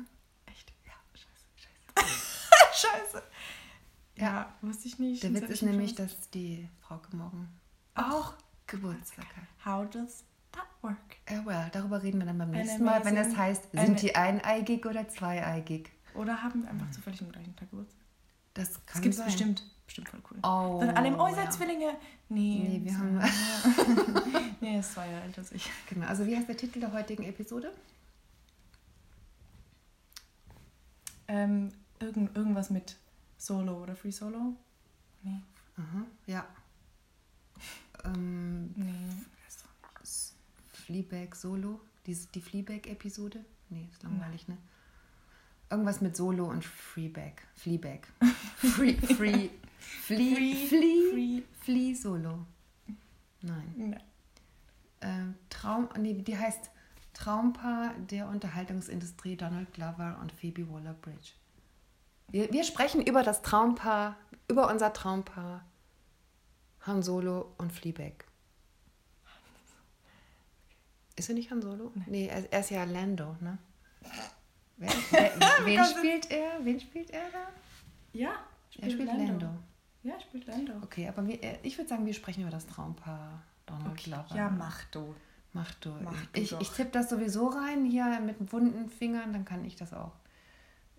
Scheiße. 2.82 3.23
Ja, 4.15 4.23
ja, 4.25 4.53
wusste 4.61 4.88
ich 4.88 4.99
nicht. 4.99 5.23
Der 5.23 5.34
Witz 5.34 5.49
ist 5.49 5.61
nämlich, 5.63 5.95
dass 5.95 6.29
die 6.29 6.67
Frau 6.82 6.99
morgen 7.13 7.47
auch 7.95 8.34
Geburtstag 8.67 9.25
hat. 9.36 9.65
How 9.65 9.89
does 9.89 10.23
that 10.51 10.65
work? 10.82 10.97
Ja, 11.29 11.45
well, 11.45 11.69
darüber 11.71 12.01
reden 12.03 12.19
wir 12.19 12.25
dann 12.25 12.38
beim 12.38 12.51
nächsten 12.51 12.84
Mal, 12.84 13.03
wenn 13.05 13.17
es 13.17 13.36
heißt, 13.36 13.71
sind 13.71 14.01
die 14.01 14.15
eineigig 14.15 14.86
oder 14.86 15.07
zweieigig? 15.07 15.89
Oder 16.13 16.41
haben 16.43 16.63
wir 16.63 16.69
einfach 16.69 16.91
zufällig 16.91 17.21
am 17.21 17.32
gleichen 17.32 17.55
Tag 17.55 17.69
Geburtstag? 17.69 18.01
Das 18.53 18.73
kann 18.73 18.82
das 18.86 19.01
gibt's 19.01 19.17
sein. 19.17 19.25
bestimmt. 19.27 19.63
Bestimmt 19.86 20.09
voll 20.09 20.21
cool. 20.32 20.38
Oh, 20.43 20.79
Dann 20.79 20.95
alle 20.95 21.07
im 21.09 21.19
Oh, 21.19 21.27
ja. 21.27 21.49
Zwillinge. 21.49 21.97
Nee. 22.29 22.79
Nee, 22.79 22.82
wir 22.84 22.97
haben. 22.97 23.19
nee, 24.61 24.77
es 24.77 24.95
war 24.95 25.05
ja 25.05 25.19
älter 25.25 25.39
als 25.41 25.51
ich. 25.51 25.69
Genau. 25.89 26.05
Also, 26.07 26.25
wie 26.25 26.36
heißt 26.36 26.47
der 26.47 26.57
Titel 26.57 26.79
der 26.79 26.93
heutigen 26.93 27.23
Episode? 27.23 27.73
Ähm, 31.27 31.71
irgend, 32.02 32.36
irgendwas 32.36 32.70
mit 32.70 32.97
Solo 33.38 33.82
oder 33.84 33.95
Free 33.95 34.12
Solo? 34.12 34.56
Nee. 35.24 35.41
Aha, 35.78 36.06
ja. 36.28 36.45
ähm, 38.06 38.74
nee. 38.76 39.10
Fleabag 40.91 41.36
Solo? 41.36 41.80
Die, 42.06 42.18
die 42.34 42.41
Fleabag-Episode? 42.41 43.45
Nee, 43.70 43.88
ist 43.91 44.04
langweilig, 44.04 44.47
ne? 44.47 44.58
Irgendwas 45.70 46.02
mit 46.02 46.18
Solo 46.18 46.49
und 46.49 46.66
Freeback. 46.66 47.47
Fleabag. 47.56 48.08
Free, 48.58 48.93
free, 48.95 49.49
Flea, 49.78 50.36
free, 50.36 50.68
Flea, 50.68 51.12
free. 51.12 51.41
Flea 51.62 51.93
Solo. 51.95 52.45
Nein. 53.41 53.74
Nein. 53.76 54.04
Ähm, 55.02 55.36
Traum, 55.49 55.89
nee, 55.97 56.14
die 56.14 56.38
heißt 56.38 56.70
Traumpaar 57.14 57.93
der 58.12 58.28
Unterhaltungsindustrie 58.28 59.36
Donald 59.36 59.74
Glover 59.74 60.20
und 60.22 60.32
Phoebe 60.32 60.70
Waller-Bridge. 60.70 61.32
Wir, 62.32 62.51
wir 62.51 62.63
sprechen 62.63 63.01
über 63.01 63.23
das 63.23 63.41
Traumpaar, 63.41 64.15
über 64.47 64.69
unser 64.69 64.93
Traumpaar 64.93 65.65
Han 66.82 67.03
Solo 67.03 67.53
und 67.57 67.71
Fleabag. 67.73 68.25
Ist 71.17 71.29
er 71.29 71.36
nicht 71.36 71.51
Han 71.51 71.61
Solo? 71.61 71.91
Nee, 71.93 72.03
nee 72.07 72.27
er, 72.27 72.51
er, 72.51 72.61
ist 72.61 72.71
ja 72.71 72.86
Lando, 72.86 73.36
ne? 73.41 73.57
Wer, 74.77 74.89
wer, 75.11 75.32
wen 75.63 75.86
spielt 75.86 76.32
er? 76.32 76.65
Wen 76.65 76.79
spielt 76.79 77.11
er 77.11 77.29
da? 77.32 77.47
Ja, 78.13 78.32
spielt 78.71 78.88
er 78.88 78.91
spielt 78.91 79.07
Lando. 79.09 79.45
Lando. 79.45 79.49
Ja, 80.01 80.19
spielt 80.19 80.47
Lando. 80.47 80.73
Okay, 80.82 81.07
aber 81.07 81.27
wir, 81.27 81.43
äh, 81.43 81.59
ich 81.61 81.77
würde 81.77 81.88
sagen, 81.88 82.03
wir 82.07 82.15
sprechen 82.15 82.41
über 82.41 82.49
das 82.49 82.65
Traumpaar 82.65 83.43
Donald 83.67 83.91
okay. 83.91 84.03
Glover. 84.05 84.36
Ja, 84.36 84.49
mach 84.49 84.84
du. 84.86 85.13
Mach 85.53 85.71
du. 85.75 85.91
Mach 86.01 86.25
du 86.34 86.41
ich, 86.41 86.51
ich 86.59 86.69
tippe 86.71 86.89
das 86.89 87.11
sowieso 87.11 87.49
rein 87.49 87.86
hier 87.86 88.21
mit 88.21 88.51
wunden 88.51 88.89
Fingern, 88.89 89.34
dann 89.34 89.45
kann 89.45 89.63
ich 89.65 89.75
das 89.75 89.93
auch. 89.93 90.13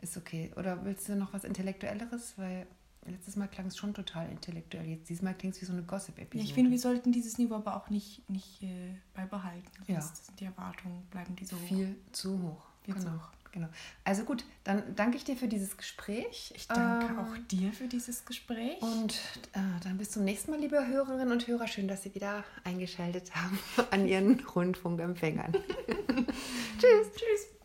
Ist 0.03 0.17
okay. 0.17 0.51
Oder 0.57 0.85
willst 0.85 1.09
du 1.09 1.17
noch 1.17 1.33
was 1.33 1.45
Intellektuelleres? 1.45 2.35
Weil 2.37 2.67
letztes 3.07 3.37
Mal 3.37 3.47
klang 3.49 3.67
es 3.67 3.77
schon 3.77 3.95
total 3.95 4.29
intellektuell. 4.31 4.87
Jetzt 4.87 5.09
dieses 5.09 5.23
Mal 5.23 5.35
klingt 5.35 5.55
es 5.55 5.63
wie 5.63 5.67
so 5.67 5.73
eine 5.73 5.83
Gossip-Episode. 5.83 6.39
Ja, 6.39 6.45
ich 6.45 6.55
finde, 6.55 6.71
wir 6.71 6.79
sollten 6.79 7.13
dieses 7.13 7.39
Niveau 7.39 7.55
aber 7.55 7.77
auch 7.77 7.89
nicht, 7.89 8.29
nicht 8.29 8.63
äh, 8.63 8.97
beibehalten. 9.15 9.71
Ja. 9.87 10.01
Sind 10.01 10.41
die 10.41 10.45
Erwartungen, 10.45 11.03
bleiben 11.11 11.37
die 11.37 11.45
so 11.45 11.57
hoch. 11.57 11.69
Viel 11.69 11.97
zu 12.11 12.43
hoch. 12.43 12.67
Viel 12.85 12.95
genau. 12.95 13.07
zu 13.07 13.13
hoch. 13.15 13.29
Genau. 13.53 13.69
Also 14.03 14.25
gut, 14.25 14.45
dann 14.65 14.97
danke 14.97 15.19
ich 15.19 15.25
dir 15.25 15.37
für 15.37 15.47
dieses 15.47 15.77
Gespräch. 15.77 16.53
Ich 16.57 16.67
danke 16.69 17.07
ähm, 17.07 17.19
auch 17.19 17.39
dir 17.51 17.71
für 17.73 17.87
dieses 17.87 18.25
Gespräch. 18.25 18.81
Und 18.81 19.13
äh, 19.53 19.61
dann 19.85 19.99
bis 19.99 20.11
zum 20.11 20.25
nächsten 20.25 20.51
Mal, 20.51 20.59
liebe 20.59 20.87
Hörerinnen 20.87 21.31
und 21.31 21.47
Hörer. 21.47 21.69
Schön, 21.69 21.87
dass 21.87 22.03
Sie 22.03 22.15
wieder 22.15 22.45
eingeschaltet 22.65 23.35
haben 23.37 23.59
an 23.91 24.09
Ihren 24.09 24.41
Rundfunkempfängern. 24.41 25.53
Tschüss. 26.79 27.13
Tschüss. 27.15 27.62